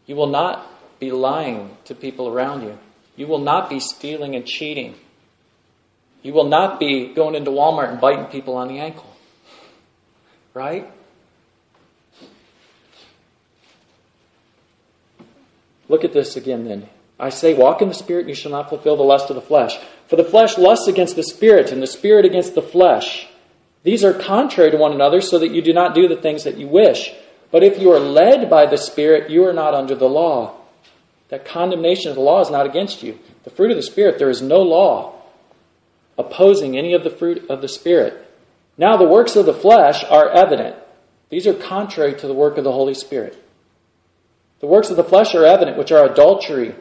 You 0.06 0.16
will 0.16 0.28
not 0.28 0.68
be 1.00 1.12
lying 1.12 1.78
to 1.86 1.96
people 1.96 2.28
around 2.28 2.64
you. 2.64 2.78
You 3.16 3.28
will 3.28 3.40
not 3.40 3.70
be 3.70 3.80
stealing 3.80 4.36
and 4.36 4.46
cheating. 4.46 4.96
You 6.22 6.34
will 6.34 6.48
not 6.48 6.80
be 6.80 7.14
going 7.14 7.36
into 7.36 7.52
Walmart 7.52 7.90
and 7.90 8.02
biting 8.02 8.26
people 8.26 8.56
on 8.56 8.68
the 8.68 8.80
ankle. 8.80 9.14
Right? 10.54 10.90
Look 15.88 16.04
at 16.04 16.14
this 16.14 16.36
again 16.36 16.66
then. 16.66 16.90
I 17.20 17.30
say, 17.30 17.54
walk 17.54 17.82
in 17.82 17.90
the 17.90 17.94
Spirit, 17.94 18.22
and 18.22 18.30
you 18.30 18.36
shall 18.36 18.52
not 18.52 18.70
fulfill 18.70 18.96
the 18.96 19.04
lust 19.04 19.30
of 19.30 19.36
the 19.36 19.42
flesh. 19.42 19.78
For 20.08 20.16
the 20.16 20.24
flesh 20.24 20.58
lusts 20.58 20.88
against 20.88 21.16
the 21.16 21.24
Spirit, 21.24 21.72
and 21.72 21.82
the 21.82 21.88
Spirit 21.88 22.26
against 22.26 22.56
the 22.56 22.62
flesh. 22.62 23.28
These 23.84 24.04
are 24.04 24.14
contrary 24.14 24.72
to 24.72 24.78
one 24.78 24.94
another, 24.94 25.20
so 25.20 25.40
that 25.40 25.52
you 25.52 25.62
do 25.62 25.74
not 25.74 25.96
do 25.96 26.08
the 26.08 26.16
things 26.16 26.46
that 26.46 26.58
you 26.58 26.68
wish. 26.68 27.14
But 27.52 27.64
if 27.64 27.80
you 27.80 27.92
are 27.92 28.00
led 28.00 28.50
by 28.50 28.68
the 28.68 28.78
Spirit, 28.78 29.30
you 29.30 29.46
are 29.46 29.54
not 29.54 29.74
under 29.74 29.96
the 29.96 30.08
law. 30.08 30.59
That 31.30 31.46
condemnation 31.46 32.10
of 32.10 32.16
the 32.16 32.22
law 32.22 32.42
is 32.42 32.50
not 32.50 32.66
against 32.66 33.04
you. 33.04 33.20
The 33.44 33.50
fruit 33.50 33.72
of 33.72 33.78
the 33.78 33.84
Spirit, 33.84 34.18
there 34.18 34.30
is 34.30 34.42
no 34.42 34.62
law 34.62 35.16
opposing 36.18 36.78
any 36.78 36.94
of 36.94 37.04
the 37.04 37.10
fruit 37.10 37.50
of 37.50 37.62
the 37.62 37.68
Spirit. 37.68 38.26
Now, 38.78 38.98
the 38.98 39.08
works 39.08 39.36
of 39.36 39.46
the 39.46 39.54
flesh 39.54 40.04
are 40.04 40.30
evident. 40.30 40.76
These 41.30 41.48
are 41.48 41.54
contrary 41.54 42.14
to 42.16 42.28
the 42.28 42.34
work 42.34 42.58
of 42.58 42.64
the 42.64 42.72
Holy 42.72 42.94
Spirit. 42.94 43.38
The 44.60 44.68
works 44.68 44.90
of 44.90 44.98
the 44.98 45.04
flesh 45.04 45.36
are 45.36 45.46
evident, 45.46 45.78
which 45.78 45.92
are 45.92 46.06
adultery, 46.12 46.76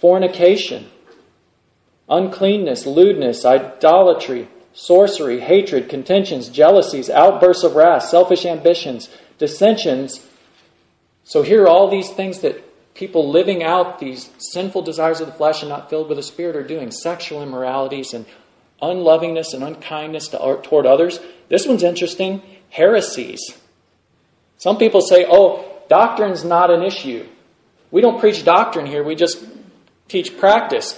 fornication, 0.00 0.88
uncleanness, 2.08 2.86
lewdness, 2.86 3.44
idolatry 3.44 4.48
sorcery, 4.76 5.40
hatred, 5.40 5.88
contentions, 5.88 6.50
jealousies, 6.50 7.08
outbursts 7.08 7.64
of 7.64 7.74
wrath, 7.74 8.04
selfish 8.04 8.44
ambitions, 8.44 9.08
dissensions. 9.38 10.24
So 11.26 11.42
here 11.42 11.64
are 11.64 11.68
all 11.68 11.90
these 11.90 12.08
things 12.10 12.38
that 12.42 12.62
people 12.94 13.28
living 13.28 13.64
out 13.64 13.98
these 13.98 14.30
sinful 14.38 14.82
desires 14.82 15.20
of 15.20 15.26
the 15.26 15.32
flesh 15.32 15.60
and 15.60 15.68
not 15.68 15.90
filled 15.90 16.08
with 16.08 16.18
the 16.18 16.22
Spirit 16.22 16.54
are 16.54 16.62
doing 16.62 16.92
sexual 16.92 17.42
immoralities 17.42 18.14
and 18.14 18.26
unlovingness 18.80 19.52
and 19.52 19.64
unkindness 19.64 20.28
to, 20.28 20.40
uh, 20.40 20.62
toward 20.62 20.86
others. 20.86 21.18
This 21.48 21.66
one's 21.66 21.82
interesting 21.82 22.42
heresies. 22.70 23.40
Some 24.58 24.78
people 24.78 25.00
say, 25.00 25.26
oh, 25.28 25.64
doctrine's 25.88 26.44
not 26.44 26.70
an 26.70 26.84
issue. 26.84 27.26
We 27.90 28.02
don't 28.02 28.20
preach 28.20 28.44
doctrine 28.44 28.86
here, 28.86 29.02
we 29.02 29.16
just 29.16 29.44
teach 30.06 30.38
practice. 30.38 30.96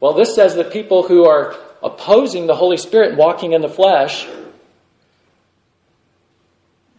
Well, 0.00 0.14
this 0.14 0.34
says 0.34 0.54
that 0.54 0.72
people 0.72 1.02
who 1.02 1.26
are 1.26 1.54
opposing 1.82 2.46
the 2.46 2.56
Holy 2.56 2.78
Spirit 2.78 3.10
and 3.10 3.18
walking 3.18 3.52
in 3.52 3.60
the 3.60 3.68
flesh, 3.68 4.26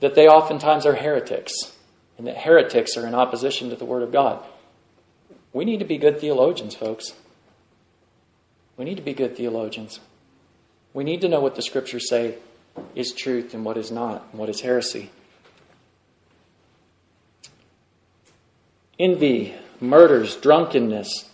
that 0.01 0.13
they 0.13 0.27
oftentimes 0.27 0.85
are 0.85 0.93
heretics, 0.93 1.73
and 2.17 2.27
that 2.27 2.37
heretics 2.37 2.97
are 2.97 3.05
in 3.05 3.13
opposition 3.13 3.69
to 3.69 3.75
the 3.75 3.85
Word 3.85 4.03
of 4.03 4.11
God. 4.11 4.43
We 5.53 5.65
need 5.65 5.79
to 5.79 5.85
be 5.85 5.97
good 5.97 6.19
theologians, 6.19 6.75
folks. 6.75 7.13
We 8.75 8.85
need 8.85 8.97
to 8.97 9.03
be 9.03 9.13
good 9.13 9.35
theologians. 9.35 9.99
We 10.93 11.03
need 11.03 11.21
to 11.21 11.29
know 11.29 11.39
what 11.39 11.55
the 11.55 11.61
Scriptures 11.61 12.09
say 12.09 12.35
is 12.95 13.11
truth 13.11 13.53
and 13.53 13.65
what 13.65 13.77
is 13.77 13.91
not, 13.91 14.27
and 14.31 14.39
what 14.39 14.49
is 14.49 14.61
heresy. 14.61 15.09
Envy, 18.99 19.55
murders, 19.79 20.35
drunkenness. 20.35 21.29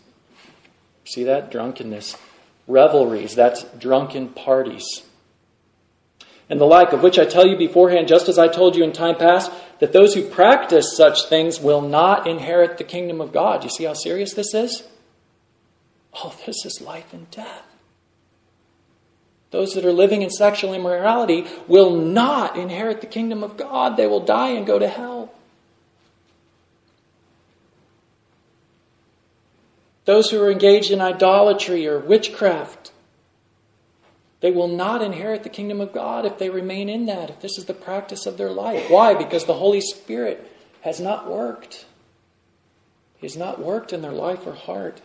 See 1.06 1.24
that? 1.24 1.52
Drunkenness 1.52 2.16
revelries, 2.68 3.36
that's 3.36 3.64
drunken 3.78 4.30
parties, 4.30 5.04
and 6.50 6.60
the 6.60 6.66
like, 6.66 6.94
of 6.94 7.02
which 7.02 7.18
I 7.18 7.26
tell 7.26 7.48
you 7.48 7.58
beforehand, 7.58 8.08
just 8.08 8.28
as 8.28 8.38
I 8.38 8.48
told 8.48 8.76
you 8.76 8.84
in 8.84 8.91
time 8.91 9.16
past, 9.16 9.52
that 9.80 9.94
those 9.94 10.14
who 10.14 10.24
practice 10.24 10.96
such 10.96 11.26
things 11.28 11.60
will 11.60 11.82
not 11.82 12.28
inherit 12.28 12.78
the 12.78 12.84
kingdom 12.84 13.22
of 13.22 13.32
God. 13.32 13.64
You 13.64 13.70
see 13.70 13.86
how 13.86 13.94
serious 13.94 14.34
this 14.34 14.54
is? 14.54 14.84
Oh, 16.14 16.36
this 16.46 16.66
is 16.66 16.82
life 16.82 17.12
and 17.14 17.30
death. 17.32 17.66
Those 19.52 19.74
that 19.76 19.86
are 19.86 19.94
living 19.94 20.22
in 20.22 20.30
sexual 20.32 20.74
immorality 20.74 21.46
will 21.68 21.96
not 21.96 22.58
inherit 22.58 23.02
the 23.02 23.08
kingdom 23.08 23.44
of 23.44 23.56
God. 23.56 23.98
They 23.98 24.08
will 24.08 24.26
die 24.26 24.50
and 24.50 24.66
go 24.66 24.80
to 24.80 24.88
hell. 24.88 25.32
Those 30.06 30.32
who 30.32 30.41
are 30.41 30.50
engaged 30.52 30.91
in 30.91 31.02
idolatry 31.02 31.88
or 31.88 32.00
witchcraft, 32.00 32.93
they 34.44 34.52
will 34.52 34.68
not 34.68 35.02
inherit 35.02 35.44
the 35.44 35.50
kingdom 35.50 35.80
of 35.80 35.94
God 35.94 36.26
if 36.26 36.38
they 36.38 36.50
remain 36.50 36.89
in 36.89 37.06
that, 37.06 37.30
if 37.30 37.39
this 37.39 37.58
is 37.58 37.64
the 37.64 37.74
practice 37.74 38.26
of 38.26 38.38
their 38.38 38.52
life. 38.52 38.89
Why? 38.89 39.14
Because 39.14 39.46
the 39.46 39.54
Holy 39.54 39.80
Spirit 39.80 40.52
has 40.82 41.00
not 41.00 41.32
worked. 41.32 41.86
He 43.16 43.26
has 43.26 43.38
not 43.38 43.62
worked 43.64 43.94
in 43.94 44.02
their 44.02 44.12
life 44.12 44.46
or 44.46 44.54
heart. 44.54 45.00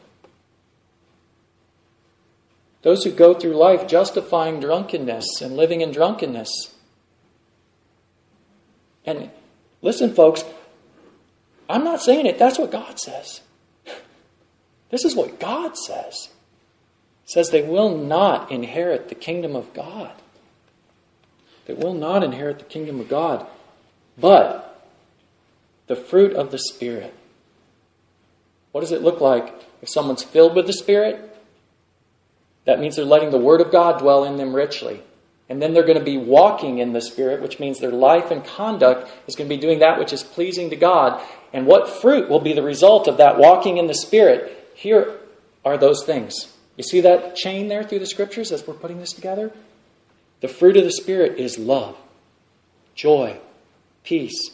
Those 2.83 3.05
who 3.05 3.13
go 3.13 3.33
through 3.33 3.55
life 3.55 3.87
justifying 3.87 4.59
drunkenness 4.59 5.41
and 5.41 5.57
living 5.57 5.83
in 5.83 5.93
drunkenness. 5.93 6.75
And 9.05 9.31
listen, 9.83 10.15
folks, 10.17 10.43
I'm 11.71 11.85
not 11.85 12.03
saying 12.03 12.27
it, 12.27 12.41
that's 12.41 12.59
what 12.59 12.73
God 12.73 12.99
says. 12.99 13.41
This 14.91 15.05
is 15.05 15.15
what 15.15 15.39
God 15.39 15.77
says. 15.77 16.31
Says 17.29 17.51
they 17.51 17.63
will 17.63 17.95
not 17.95 18.51
inherit 18.51 19.11
the 19.11 19.15
kingdom 19.15 19.55
of 19.55 19.75
God. 19.75 20.13
They 21.67 21.75
will 21.75 21.93
not 21.93 22.25
inherit 22.25 22.59
the 22.59 22.65
kingdom 22.65 23.01
of 23.01 23.09
God. 23.11 23.47
But 24.19 24.83
the 25.89 25.95
fruit 25.95 26.33
of 26.33 26.51
the 26.51 26.59
Spirit. 26.59 27.15
What 28.73 28.81
does 28.81 28.93
it 28.93 29.03
look 29.03 29.21
like 29.21 29.53
if 29.83 29.91
someone's 29.91 30.23
filled 30.23 30.57
with 30.57 30.67
the 30.67 30.73
Spirit? 30.73 31.37
That 32.65 32.81
means 32.81 32.97
they're 32.97 33.05
letting 33.05 33.31
the 33.31 33.37
Word 33.37 33.61
of 33.61 33.71
God 33.71 33.99
dwell 33.99 34.25
in 34.25 34.39
them 34.39 34.57
richly. 34.57 35.03
And 35.51 35.61
then 35.61 35.75
they're 35.75 35.87
going 35.87 35.99
to 35.99 36.05
be 36.05 36.17
walking 36.17 36.79
in 36.79 36.95
the 36.95 37.03
Spirit, 37.03 37.43
which 37.43 37.61
means 37.61 37.79
their 37.79 37.91
life 37.91 38.31
and 38.31 38.43
conduct 38.43 39.11
is 39.27 39.37
going 39.37 39.51
to 39.51 39.55
be 39.55 39.61
doing 39.61 39.81
that 39.81 39.99
which 39.99 40.15
is 40.15 40.23
pleasing 40.23 40.71
to 40.71 40.77
God. 40.77 41.23
And 41.53 41.67
what 41.67 42.01
fruit 42.01 42.31
will 42.31 42.41
be 42.41 42.55
the 42.55 42.63
result 42.63 43.07
of 43.07 43.19
that 43.19 43.37
walking 43.37 43.77
in 43.77 43.87
the 43.87 43.95
Spirit? 43.95 44.73
Here 44.75 45.19
are 45.63 45.77
those 45.77 46.05
things. 46.07 46.55
You 46.79 46.85
see 46.85 47.01
that 47.01 47.35
chain 47.35 47.67
there 47.67 47.83
through 47.83 47.99
the 47.99 48.07
scriptures 48.07 48.53
as 48.53 48.65
we're 48.67 48.73
putting 48.73 49.01
this 49.01 49.13
together? 49.13 49.53
The 50.41 50.49
fruit 50.49 50.77
of 50.77 50.85
the 50.85 50.93
Spirit 50.93 51.37
is 51.37 51.59
love, 51.59 51.97
joy, 52.95 53.39
peace, 54.05 54.53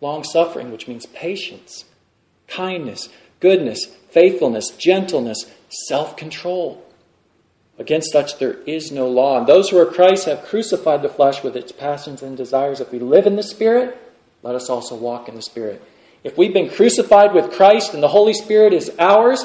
long 0.00 0.24
suffering, 0.24 0.72
which 0.72 0.88
means 0.88 1.04
patience, 1.04 1.84
kindness, 2.48 3.10
goodness, 3.40 3.94
faithfulness, 4.08 4.70
gentleness, 4.70 5.44
self 5.68 6.16
control. 6.16 6.82
Against 7.78 8.10
such 8.10 8.38
there 8.38 8.54
is 8.62 8.90
no 8.90 9.06
law. 9.06 9.36
And 9.36 9.46
those 9.46 9.68
who 9.68 9.78
are 9.78 9.84
Christ 9.84 10.24
have 10.24 10.46
crucified 10.46 11.02
the 11.02 11.10
flesh 11.10 11.42
with 11.42 11.54
its 11.56 11.72
passions 11.72 12.22
and 12.22 12.38
desires. 12.38 12.80
If 12.80 12.90
we 12.90 13.00
live 13.00 13.26
in 13.26 13.36
the 13.36 13.42
Spirit, 13.42 13.98
let 14.42 14.54
us 14.54 14.70
also 14.70 14.96
walk 14.96 15.28
in 15.28 15.34
the 15.34 15.42
Spirit. 15.42 15.82
If 16.24 16.38
we've 16.38 16.54
been 16.54 16.70
crucified 16.70 17.34
with 17.34 17.52
Christ 17.52 17.92
and 17.92 18.02
the 18.02 18.08
Holy 18.08 18.32
Spirit 18.32 18.72
is 18.72 18.90
ours, 18.98 19.44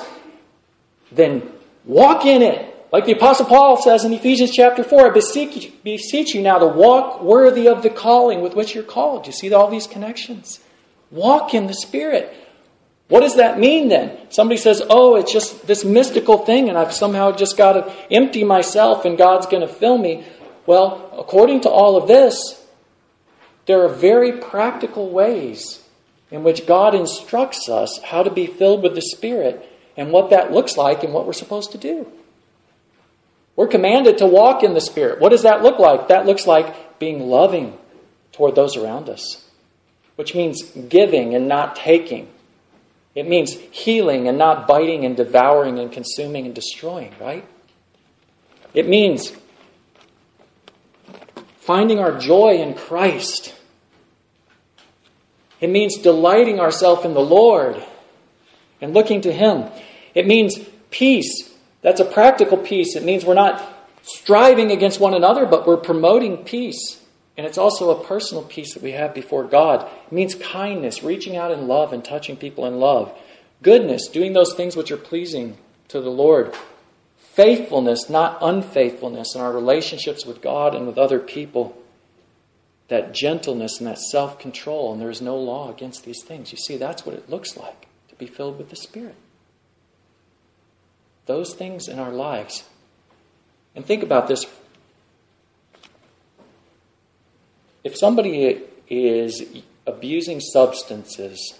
then 1.11 1.51
walk 1.85 2.25
in 2.25 2.41
it. 2.41 2.67
Like 2.91 3.05
the 3.05 3.13
Apostle 3.13 3.45
Paul 3.45 3.81
says 3.81 4.03
in 4.03 4.13
Ephesians 4.13 4.51
chapter 4.51 4.83
4, 4.83 5.07
I 5.07 5.09
beseech, 5.11 5.71
beseech 5.83 6.35
you 6.35 6.41
now 6.41 6.59
to 6.59 6.67
walk 6.67 7.23
worthy 7.23 7.67
of 7.67 7.83
the 7.83 7.89
calling 7.89 8.41
with 8.41 8.53
which 8.53 8.75
you're 8.75 8.83
called. 8.83 9.27
You 9.27 9.33
see 9.33 9.53
all 9.53 9.69
these 9.69 9.87
connections? 9.87 10.59
Walk 11.09 11.53
in 11.53 11.67
the 11.67 11.73
Spirit. 11.73 12.33
What 13.07 13.21
does 13.21 13.35
that 13.35 13.59
mean 13.59 13.87
then? 13.87 14.17
Somebody 14.29 14.57
says, 14.57 14.81
oh, 14.89 15.15
it's 15.15 15.31
just 15.31 15.67
this 15.67 15.85
mystical 15.85 16.39
thing, 16.39 16.69
and 16.69 16.77
I've 16.77 16.93
somehow 16.93 17.31
just 17.31 17.57
got 17.57 17.73
to 17.73 17.93
empty 18.13 18.43
myself 18.43 19.05
and 19.05 19.17
God's 19.17 19.47
going 19.47 19.65
to 19.65 19.73
fill 19.73 19.97
me. 19.97 20.25
Well, 20.65 21.09
according 21.17 21.61
to 21.61 21.69
all 21.69 21.97
of 21.97 22.07
this, 22.07 22.61
there 23.67 23.83
are 23.83 23.89
very 23.89 24.33
practical 24.33 25.09
ways 25.09 25.81
in 26.29 26.43
which 26.43 26.65
God 26.65 26.95
instructs 26.95 27.69
us 27.69 27.99
how 28.03 28.23
to 28.23 28.29
be 28.29 28.47
filled 28.47 28.83
with 28.83 28.95
the 28.95 29.01
Spirit 29.01 29.67
and 29.97 30.11
what 30.11 30.29
that 30.29 30.51
looks 30.51 30.77
like 30.77 31.03
and 31.03 31.13
what 31.13 31.25
we're 31.25 31.33
supposed 31.33 31.71
to 31.73 31.77
do. 31.77 32.07
We're 33.55 33.67
commanded 33.67 34.17
to 34.19 34.27
walk 34.27 34.63
in 34.63 34.73
the 34.73 34.81
Spirit. 34.81 35.19
What 35.19 35.29
does 35.29 35.43
that 35.43 35.61
look 35.61 35.77
like? 35.79 36.07
That 36.07 36.25
looks 36.25 36.47
like 36.47 36.99
being 36.99 37.27
loving 37.27 37.77
toward 38.31 38.55
those 38.55 38.77
around 38.77 39.09
us, 39.09 39.45
which 40.15 40.33
means 40.33 40.63
giving 40.63 41.35
and 41.35 41.47
not 41.47 41.75
taking 41.75 42.27
it 43.13 43.27
means 43.27 43.53
healing 43.53 44.27
and 44.27 44.37
not 44.37 44.67
biting 44.67 45.05
and 45.05 45.17
devouring 45.17 45.79
and 45.79 45.91
consuming 45.91 46.45
and 46.45 46.55
destroying, 46.55 47.13
right? 47.19 47.45
It 48.73 48.87
means 48.87 49.33
finding 51.59 51.99
our 51.99 52.17
joy 52.17 52.55
in 52.55 52.73
Christ. 52.73 53.53
It 55.59 55.69
means 55.69 55.97
delighting 55.97 56.59
ourselves 56.59 57.03
in 57.05 57.13
the 57.13 57.19
Lord 57.19 57.83
and 58.81 58.93
looking 58.93 59.21
to 59.21 59.31
Him. 59.31 59.69
It 60.13 60.27
means 60.27 60.59
peace. 60.89 61.49
That's 61.81 61.99
a 61.99 62.05
practical 62.05 62.57
peace. 62.57 62.95
It 62.95 63.03
means 63.03 63.23
we're 63.23 63.33
not 63.33 63.63
striving 64.03 64.71
against 64.71 64.99
one 64.99 65.13
another, 65.13 65.45
but 65.45 65.65
we're 65.65 65.77
promoting 65.77 66.43
peace. 66.43 67.01
And 67.37 67.47
it's 67.47 67.57
also 67.57 67.91
a 67.91 68.03
personal 68.03 68.43
peace 68.43 68.73
that 68.73 68.83
we 68.83 68.91
have 68.91 69.13
before 69.13 69.45
God. 69.45 69.89
It 70.07 70.11
means 70.11 70.35
kindness, 70.35 71.03
reaching 71.03 71.37
out 71.37 71.51
in 71.51 71.67
love 71.67 71.93
and 71.93 72.03
touching 72.03 72.35
people 72.35 72.65
in 72.65 72.79
love. 72.79 73.17
Goodness, 73.63 74.07
doing 74.07 74.33
those 74.33 74.53
things 74.53 74.75
which 74.75 74.91
are 74.91 74.97
pleasing 74.97 75.57
to 75.87 76.01
the 76.01 76.09
Lord. 76.09 76.53
Faithfulness, 77.17 78.09
not 78.09 78.39
unfaithfulness 78.41 79.35
in 79.35 79.41
our 79.41 79.53
relationships 79.53 80.25
with 80.25 80.41
God 80.41 80.75
and 80.75 80.85
with 80.85 80.97
other 80.97 81.19
people. 81.19 81.77
That 82.89 83.13
gentleness 83.13 83.79
and 83.79 83.87
that 83.87 83.99
self 83.99 84.37
control, 84.37 84.91
and 84.91 85.01
there 85.01 85.09
is 85.09 85.21
no 85.21 85.37
law 85.37 85.71
against 85.71 86.03
these 86.03 86.23
things. 86.23 86.51
You 86.51 86.57
see, 86.57 86.75
that's 86.75 87.05
what 87.05 87.15
it 87.15 87.29
looks 87.29 87.55
like 87.55 87.87
be 88.21 88.27
filled 88.27 88.59
with 88.59 88.69
the 88.69 88.75
Spirit. 88.75 89.15
Those 91.25 91.55
things 91.55 91.87
in 91.87 91.97
our 91.97 92.11
lives. 92.11 92.63
And 93.75 93.83
think 93.83 94.03
about 94.03 94.27
this 94.27 94.45
if 97.83 97.97
somebody 97.97 98.61
is 98.87 99.43
abusing 99.87 100.39
substances, 100.39 101.57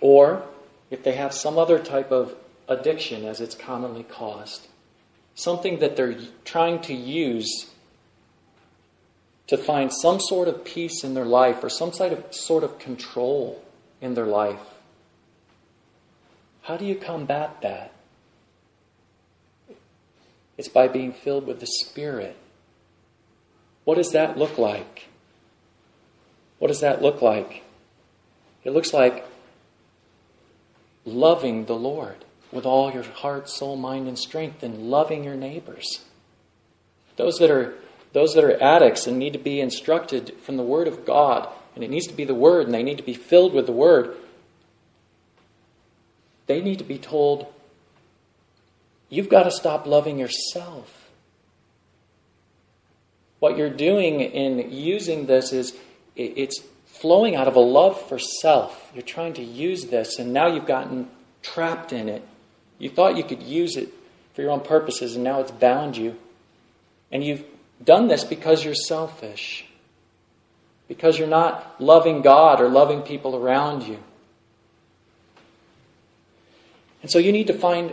or 0.00 0.42
if 0.90 1.04
they 1.04 1.12
have 1.12 1.32
some 1.32 1.58
other 1.58 1.78
type 1.78 2.10
of 2.10 2.34
addiction, 2.66 3.24
as 3.24 3.40
it's 3.40 3.54
commonly 3.54 4.02
caused, 4.02 4.66
something 5.36 5.78
that 5.78 5.94
they're 5.94 6.18
trying 6.44 6.80
to 6.80 6.92
use 6.92 7.70
to 9.46 9.56
find 9.56 9.92
some 9.92 10.18
sort 10.18 10.48
of 10.48 10.64
peace 10.64 11.04
in 11.04 11.14
their 11.14 11.24
life 11.24 11.62
or 11.62 11.68
some 11.68 11.92
sort 11.92 12.12
of, 12.12 12.34
sort 12.34 12.64
of 12.64 12.80
control 12.80 13.62
in 14.00 14.14
their 14.14 14.26
life, 14.26 14.58
how 16.70 16.76
do 16.76 16.84
you 16.84 16.94
combat 16.94 17.62
that? 17.62 17.90
It's 20.56 20.68
by 20.68 20.86
being 20.86 21.12
filled 21.12 21.44
with 21.44 21.58
the 21.58 21.66
Spirit. 21.66 22.36
What 23.82 23.96
does 23.96 24.12
that 24.12 24.38
look 24.38 24.56
like? 24.56 25.08
What 26.60 26.68
does 26.68 26.78
that 26.78 27.02
look 27.02 27.22
like? 27.22 27.64
It 28.62 28.70
looks 28.70 28.94
like 28.94 29.26
loving 31.04 31.64
the 31.64 31.74
Lord 31.74 32.24
with 32.52 32.64
all 32.64 32.92
your 32.92 33.02
heart, 33.02 33.48
soul, 33.48 33.74
mind, 33.74 34.06
and 34.06 34.16
strength, 34.16 34.62
and 34.62 34.92
loving 34.92 35.24
your 35.24 35.34
neighbors. 35.34 36.04
Those 37.16 37.38
that 37.38 37.50
are 37.50 37.74
those 38.12 38.34
that 38.34 38.44
are 38.44 38.62
addicts 38.62 39.08
and 39.08 39.18
need 39.18 39.32
to 39.32 39.40
be 39.40 39.60
instructed 39.60 40.36
from 40.42 40.56
the 40.56 40.62
Word 40.62 40.86
of 40.86 41.04
God, 41.04 41.48
and 41.74 41.82
it 41.82 41.90
needs 41.90 42.06
to 42.06 42.14
be 42.14 42.24
the 42.24 42.32
Word, 42.32 42.66
and 42.66 42.72
they 42.72 42.84
need 42.84 42.98
to 42.98 43.02
be 43.02 43.14
filled 43.14 43.54
with 43.54 43.66
the 43.66 43.72
Word. 43.72 44.16
They 46.46 46.60
need 46.60 46.78
to 46.78 46.84
be 46.84 46.98
told, 46.98 47.46
you've 49.08 49.28
got 49.28 49.44
to 49.44 49.50
stop 49.50 49.86
loving 49.86 50.18
yourself. 50.18 51.10
What 53.38 53.56
you're 53.56 53.70
doing 53.70 54.20
in 54.20 54.70
using 54.70 55.26
this 55.26 55.52
is 55.52 55.74
it's 56.16 56.60
flowing 56.86 57.36
out 57.36 57.48
of 57.48 57.56
a 57.56 57.60
love 57.60 58.00
for 58.08 58.18
self. 58.18 58.90
You're 58.94 59.02
trying 59.02 59.32
to 59.34 59.42
use 59.42 59.86
this, 59.86 60.18
and 60.18 60.32
now 60.32 60.48
you've 60.48 60.66
gotten 60.66 61.08
trapped 61.42 61.92
in 61.92 62.08
it. 62.08 62.22
You 62.78 62.90
thought 62.90 63.16
you 63.16 63.24
could 63.24 63.42
use 63.42 63.76
it 63.76 63.88
for 64.34 64.42
your 64.42 64.50
own 64.50 64.60
purposes, 64.60 65.14
and 65.14 65.24
now 65.24 65.40
it's 65.40 65.50
bound 65.50 65.96
you. 65.96 66.16
And 67.10 67.24
you've 67.24 67.44
done 67.82 68.08
this 68.08 68.24
because 68.24 68.64
you're 68.64 68.74
selfish, 68.74 69.64
because 70.88 71.18
you're 71.18 71.28
not 71.28 71.80
loving 71.80 72.20
God 72.20 72.60
or 72.60 72.68
loving 72.68 73.02
people 73.02 73.34
around 73.34 73.84
you. 73.84 73.98
And 77.02 77.10
so 77.10 77.18
you 77.18 77.32
need 77.32 77.46
to 77.46 77.54
find 77.54 77.92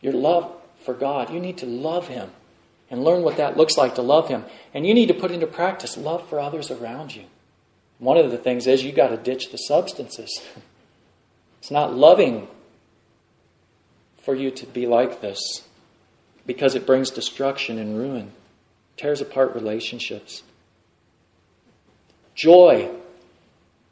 your 0.00 0.12
love 0.12 0.52
for 0.84 0.94
God. 0.94 1.30
You 1.30 1.40
need 1.40 1.58
to 1.58 1.66
love 1.66 2.08
Him 2.08 2.30
and 2.90 3.04
learn 3.04 3.22
what 3.22 3.36
that 3.36 3.56
looks 3.56 3.76
like 3.76 3.94
to 3.96 4.02
love 4.02 4.28
Him. 4.28 4.44
And 4.72 4.86
you 4.86 4.94
need 4.94 5.08
to 5.08 5.14
put 5.14 5.30
into 5.30 5.46
practice 5.46 5.96
love 5.96 6.28
for 6.28 6.38
others 6.40 6.70
around 6.70 7.14
you. 7.14 7.24
One 7.98 8.16
of 8.16 8.30
the 8.30 8.38
things 8.38 8.66
is 8.66 8.84
you 8.84 8.92
got 8.92 9.08
to 9.08 9.16
ditch 9.16 9.50
the 9.50 9.58
substances. 9.58 10.40
It's 11.60 11.72
not 11.72 11.92
loving 11.92 12.46
for 14.22 14.32
you 14.32 14.52
to 14.52 14.66
be 14.66 14.86
like 14.86 15.20
this 15.20 15.64
because 16.46 16.74
it 16.74 16.86
brings 16.86 17.10
destruction 17.10 17.78
and 17.78 17.98
ruin, 17.98 18.30
tears 18.96 19.20
apart 19.20 19.54
relationships. 19.54 20.44
Joy. 22.34 22.90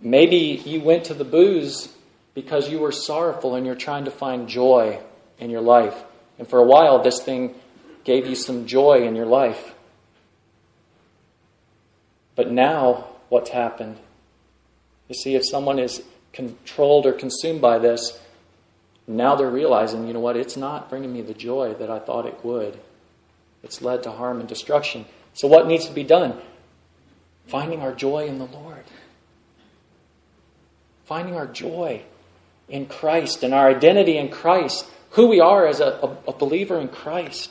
Maybe 0.01 0.63
you 0.65 0.81
went 0.81 1.05
to 1.07 1.15
the 1.15 1.25
booze 1.25 1.93
because 2.37 2.69
you 2.69 2.79
were 2.79 2.93
sorrowful 2.93 3.55
and 3.55 3.65
you're 3.65 3.75
trying 3.75 4.05
to 4.05 4.11
find 4.11 4.47
joy 4.47 5.01
in 5.39 5.49
your 5.49 5.63
life. 5.63 6.05
And 6.39 6.47
for 6.47 6.59
a 6.59 6.65
while, 6.65 7.03
this 7.03 7.23
thing 7.23 7.55
gave 8.05 8.27
you 8.27 8.35
some 8.35 8.67
joy 8.67 9.07
in 9.07 9.17
your 9.17 9.25
life. 9.25 9.75
But 12.37 12.51
now, 12.53 13.07
what's 13.31 13.49
happened? 13.49 13.97
You 15.09 15.15
see, 15.15 15.35
if 15.35 15.49
someone 15.49 15.79
is 15.79 16.03
controlled 16.35 17.07
or 17.07 17.15
consumed 17.15 17.63
by 17.63 17.79
this, 17.79 18.21
now 19.07 19.35
they're 19.35 19.51
realizing, 19.51 20.07
you 20.07 20.13
know 20.13 20.21
what, 20.21 20.37
it's 20.37 20.59
not 20.59 20.91
bringing 20.91 21.15
me 21.15 21.23
the 21.23 21.33
joy 21.33 21.73
that 21.79 21.91
I 21.91 21.99
thought 21.99 22.27
it 22.27 22.45
would. 22.45 22.79
It's 23.63 23.81
led 23.81 24.03
to 24.03 24.11
harm 24.11 24.41
and 24.41 24.49
destruction. 24.49 25.07
So, 25.33 25.49
what 25.49 25.67
needs 25.67 25.87
to 25.87 25.93
be 25.95 26.05
done? 26.05 26.39
Finding 27.47 27.81
our 27.81 27.95
joy 27.95 28.27
in 28.27 28.39
the 28.39 28.45
Lord. 28.45 28.85
Finding 31.07 31.35
our 31.35 31.47
joy 31.47 32.03
in 32.69 32.87
Christ 32.87 33.43
and 33.43 33.55
our 33.55 33.69
identity 33.69 34.19
in 34.19 34.29
Christ, 34.29 34.87
who 35.11 35.29
we 35.29 35.41
are 35.41 35.67
as 35.67 35.81
a, 35.81 35.87
a, 36.03 36.31
a 36.31 36.33
believer 36.33 36.79
in 36.79 36.89
Christ. 36.89 37.51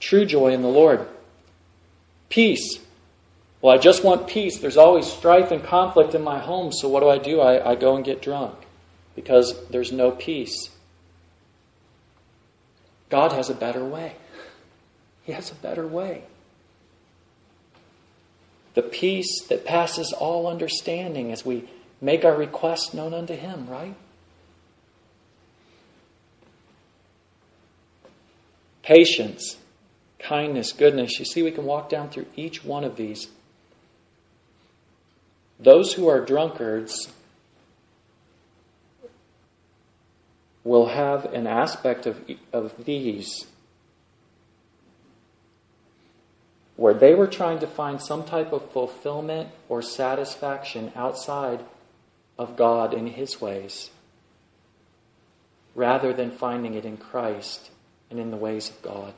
True 0.00 0.24
joy 0.24 0.52
in 0.52 0.62
the 0.62 0.68
Lord. 0.68 1.06
Peace. 2.28 2.78
Well, 3.60 3.74
I 3.74 3.78
just 3.78 4.04
want 4.04 4.26
peace. 4.26 4.58
There's 4.58 4.76
always 4.76 5.06
strife 5.06 5.50
and 5.50 5.62
conflict 5.62 6.14
in 6.14 6.22
my 6.22 6.38
home, 6.38 6.72
so 6.72 6.88
what 6.88 7.00
do 7.00 7.08
I 7.08 7.18
do? 7.18 7.40
I, 7.40 7.72
I 7.72 7.74
go 7.74 7.96
and 7.96 8.04
get 8.04 8.20
drunk 8.20 8.54
because 9.14 9.66
there's 9.68 9.92
no 9.92 10.10
peace. 10.10 10.68
God 13.08 13.32
has 13.32 13.48
a 13.48 13.54
better 13.54 13.84
way. 13.84 14.16
He 15.22 15.32
has 15.32 15.50
a 15.50 15.54
better 15.54 15.86
way. 15.86 16.24
The 18.74 18.82
peace 18.82 19.42
that 19.48 19.64
passes 19.64 20.12
all 20.12 20.46
understanding 20.46 21.32
as 21.32 21.46
we 21.46 21.68
make 22.00 22.24
our 22.24 22.36
requests 22.36 22.92
known 22.92 23.14
unto 23.14 23.34
Him, 23.34 23.68
right? 23.68 23.94
Patience 28.84 29.56
kindness, 30.18 30.72
goodness. 30.72 31.18
You 31.18 31.24
see, 31.24 31.42
we 31.42 31.50
can 31.50 31.64
walk 31.64 31.88
down 31.88 32.10
through 32.10 32.26
each 32.36 32.64
one 32.64 32.84
of 32.84 32.96
these. 32.96 33.28
Those 35.58 35.94
who 35.94 36.06
are 36.06 36.22
drunkards 36.22 37.10
will 40.64 40.86
have 40.86 41.24
an 41.32 41.46
aspect 41.46 42.06
of, 42.06 42.20
of 42.52 42.84
these 42.84 43.46
where 46.76 46.94
they 46.94 47.14
were 47.14 47.26
trying 47.26 47.60
to 47.60 47.66
find 47.66 48.02
some 48.02 48.24
type 48.24 48.52
of 48.52 48.70
fulfillment 48.72 49.48
or 49.68 49.80
satisfaction 49.80 50.92
outside 50.94 51.64
of 52.36 52.56
God 52.56 52.92
in 52.92 53.06
His 53.06 53.40
ways, 53.40 53.90
rather 55.74 56.12
than 56.12 56.30
finding 56.30 56.74
it 56.74 56.84
in 56.84 56.96
Christ 56.96 57.70
and 58.14 58.22
in 58.22 58.30
the 58.30 58.36
ways 58.36 58.70
of 58.70 58.80
God. 58.80 59.12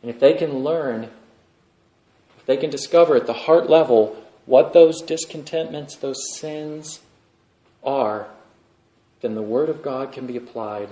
And 0.00 0.10
if 0.10 0.18
they 0.18 0.32
can 0.32 0.60
learn, 0.60 1.10
if 2.38 2.46
they 2.46 2.56
can 2.56 2.70
discover 2.70 3.16
at 3.16 3.26
the 3.26 3.34
heart 3.34 3.68
level 3.68 4.16
what 4.46 4.72
those 4.72 5.02
discontentments, 5.02 5.96
those 5.96 6.16
sins 6.38 7.00
are, 7.84 8.28
then 9.20 9.34
the 9.34 9.42
Word 9.42 9.68
of 9.68 9.82
God 9.82 10.10
can 10.10 10.26
be 10.26 10.38
applied. 10.38 10.88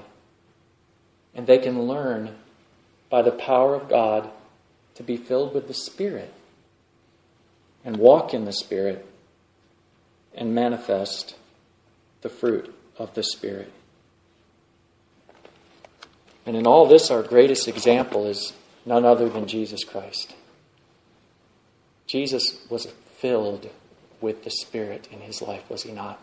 And 1.35 1.47
they 1.47 1.57
can 1.57 1.85
learn 1.85 2.37
by 3.09 3.23
the 3.23 3.33
power 3.33 3.75
of 3.75 3.89
God 3.89 4.29
to 4.97 5.03
be 5.03 5.17
filled 5.17 5.55
with 5.55 5.69
the 5.69 5.75
Spirit 5.75 6.35
and 7.83 7.97
walk 7.97 8.35
in 8.35 8.45
the 8.45 8.53
Spirit 8.53 9.07
and 10.35 10.55
manifest 10.55 11.35
the 12.21 12.29
fruit 12.29 12.75
of 12.99 13.15
the 13.15 13.23
Spirit. 13.23 13.73
And 16.47 16.57
in 16.57 16.67
all 16.67 16.87
this, 16.87 17.11
our 17.11 17.23
greatest 17.23 17.69
example 17.69 18.27
is 18.27 18.53
none 18.87 19.05
other 19.05 19.29
than 19.29 19.47
Jesus 19.47 19.85
Christ. 19.85 20.35
Jesus 22.07 22.59
was 22.69 22.87
filled 23.19 23.71
with 24.21 24.45
the 24.45 24.51
Spirit 24.51 25.09
in 25.13 25.21
his 25.21 25.41
life, 25.41 25.69
was 25.71 25.83
he 25.83 25.93
not? 25.93 26.21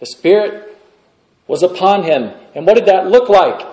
The 0.00 0.06
Spirit 0.06 0.76
was 1.46 1.62
upon 1.62 2.02
him. 2.04 2.32
And 2.54 2.66
what 2.66 2.74
did 2.74 2.86
that 2.86 3.08
look 3.08 3.28
like? 3.28 3.64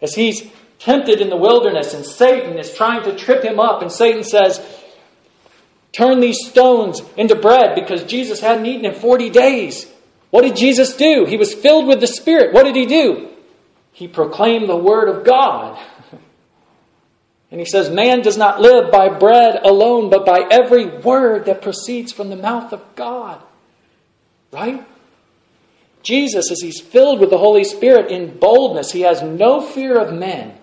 As 0.00 0.14
he's 0.14 0.48
tempted 0.78 1.20
in 1.20 1.30
the 1.30 1.36
wilderness 1.36 1.94
and 1.94 2.04
Satan 2.04 2.58
is 2.58 2.74
trying 2.74 3.02
to 3.04 3.16
trip 3.16 3.42
him 3.42 3.58
up, 3.58 3.82
and 3.82 3.90
Satan 3.90 4.22
says, 4.22 4.60
Turn 5.92 6.20
these 6.20 6.46
stones 6.46 7.02
into 7.16 7.36
bread 7.36 7.74
because 7.76 8.04
Jesus 8.04 8.40
hadn't 8.40 8.66
eaten 8.66 8.84
in 8.84 8.94
40 8.94 9.30
days. 9.30 9.86
What 10.30 10.42
did 10.42 10.56
Jesus 10.56 10.96
do? 10.96 11.24
He 11.24 11.36
was 11.36 11.54
filled 11.54 11.86
with 11.86 12.00
the 12.00 12.08
Spirit. 12.08 12.52
What 12.52 12.64
did 12.64 12.74
he 12.74 12.86
do? 12.86 13.30
He 13.94 14.08
proclaimed 14.08 14.68
the 14.68 14.76
Word 14.76 15.08
of 15.08 15.24
God. 15.24 15.82
And 17.50 17.60
he 17.60 17.66
says, 17.66 17.88
Man 17.88 18.20
does 18.20 18.36
not 18.36 18.60
live 18.60 18.90
by 18.90 19.08
bread 19.08 19.64
alone, 19.64 20.10
but 20.10 20.26
by 20.26 20.44
every 20.50 20.86
word 20.86 21.44
that 21.44 21.62
proceeds 21.62 22.10
from 22.10 22.28
the 22.28 22.34
mouth 22.34 22.72
of 22.72 22.82
God. 22.96 23.40
Right? 24.50 24.84
Jesus, 26.02 26.50
as 26.50 26.60
he's 26.60 26.80
filled 26.80 27.20
with 27.20 27.30
the 27.30 27.38
Holy 27.38 27.62
Spirit 27.62 28.10
in 28.10 28.38
boldness, 28.38 28.90
he 28.90 29.02
has 29.02 29.22
no 29.22 29.60
fear 29.60 29.96
of 29.96 30.12
men. 30.12 30.58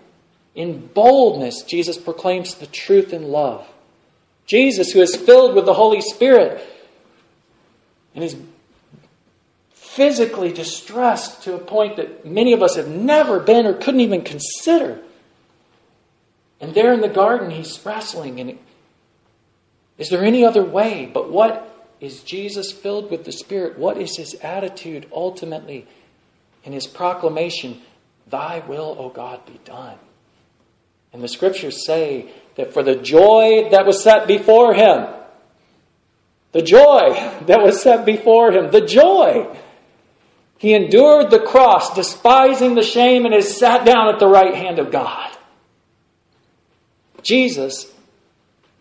In 0.53 0.88
boldness, 0.88 1.61
Jesus 1.61 1.97
proclaims 1.97 2.55
the 2.55 2.67
truth 2.67 3.13
in 3.13 3.32
love. 3.32 3.65
Jesus, 4.45 4.91
who 4.91 4.99
is 4.99 5.15
filled 5.15 5.55
with 5.55 5.65
the 5.65 5.73
Holy 5.73 6.01
Spirit 6.01 6.61
and 8.13 8.21
is 8.21 8.36
physically 9.95 10.53
distressed 10.53 11.43
to 11.43 11.53
a 11.53 11.59
point 11.59 11.97
that 11.97 12.25
many 12.25 12.53
of 12.53 12.63
us 12.63 12.75
have 12.75 12.87
never 12.87 13.39
been 13.39 13.65
or 13.65 13.73
couldn't 13.73 13.99
even 13.99 14.21
consider. 14.21 15.01
And 16.61 16.73
there 16.73 16.93
in 16.93 17.01
the 17.01 17.09
garden, 17.09 17.51
he's 17.51 17.79
wrestling. 17.85 18.39
And 18.39 18.57
is 19.97 20.09
there 20.09 20.23
any 20.23 20.45
other 20.45 20.63
way? 20.63 21.09
But 21.13 21.29
what 21.29 21.89
is 21.99 22.23
Jesus 22.23 22.71
filled 22.71 23.11
with 23.11 23.25
the 23.25 23.33
Spirit? 23.33 23.77
What 23.77 23.97
is 23.97 24.15
his 24.15 24.33
attitude 24.35 25.07
ultimately 25.11 25.87
in 26.63 26.71
his 26.71 26.87
proclamation? 26.87 27.81
Thy 28.27 28.59
will, 28.59 28.95
O 28.97 29.09
God, 29.09 29.45
be 29.45 29.59
done. 29.65 29.97
And 31.11 31.21
the 31.21 31.27
scriptures 31.27 31.85
say 31.85 32.31
that 32.55 32.73
for 32.73 32.81
the 32.81 32.95
joy 32.95 33.67
that 33.71 33.85
was 33.85 34.01
set 34.01 34.25
before 34.25 34.73
him, 34.73 35.07
the 36.53 36.61
joy 36.61 37.09
that 37.47 37.61
was 37.61 37.81
set 37.81 38.05
before 38.05 38.51
him, 38.51 38.71
the 38.71 38.85
joy, 38.85 39.47
he 40.62 40.76
endured 40.76 41.32
the 41.32 41.39
cross, 41.39 41.95
despising 41.95 42.76
the 42.76 42.84
shame, 42.84 43.26
and 43.26 43.34
is 43.34 43.57
sat 43.57 43.84
down 43.84 44.14
at 44.14 44.20
the 44.20 44.28
right 44.28 44.53
hand 44.53 44.78
of 44.78 44.91
God. 44.91 45.36
Jesus 47.24 47.91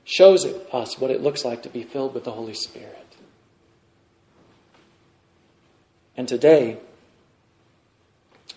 shows 0.05 0.45
us 0.45 0.99
what 0.99 1.11
it 1.11 1.23
looks 1.23 1.43
like 1.43 1.63
to 1.63 1.71
be 1.71 1.83
filled 1.83 2.13
with 2.13 2.25
the 2.25 2.33
Holy 2.33 2.53
Spirit. 2.53 3.07
And 6.19 6.29
today, 6.29 6.77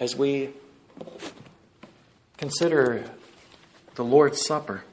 as 0.01 0.17
we 0.17 0.49
consider 2.35 3.05
the 3.95 4.03
Lord's 4.03 4.45
Supper, 4.45 4.83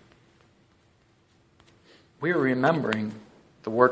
we 2.21 2.31
are 2.31 2.39
remembering 2.39 3.13
the 3.65 3.71
work 3.71 3.89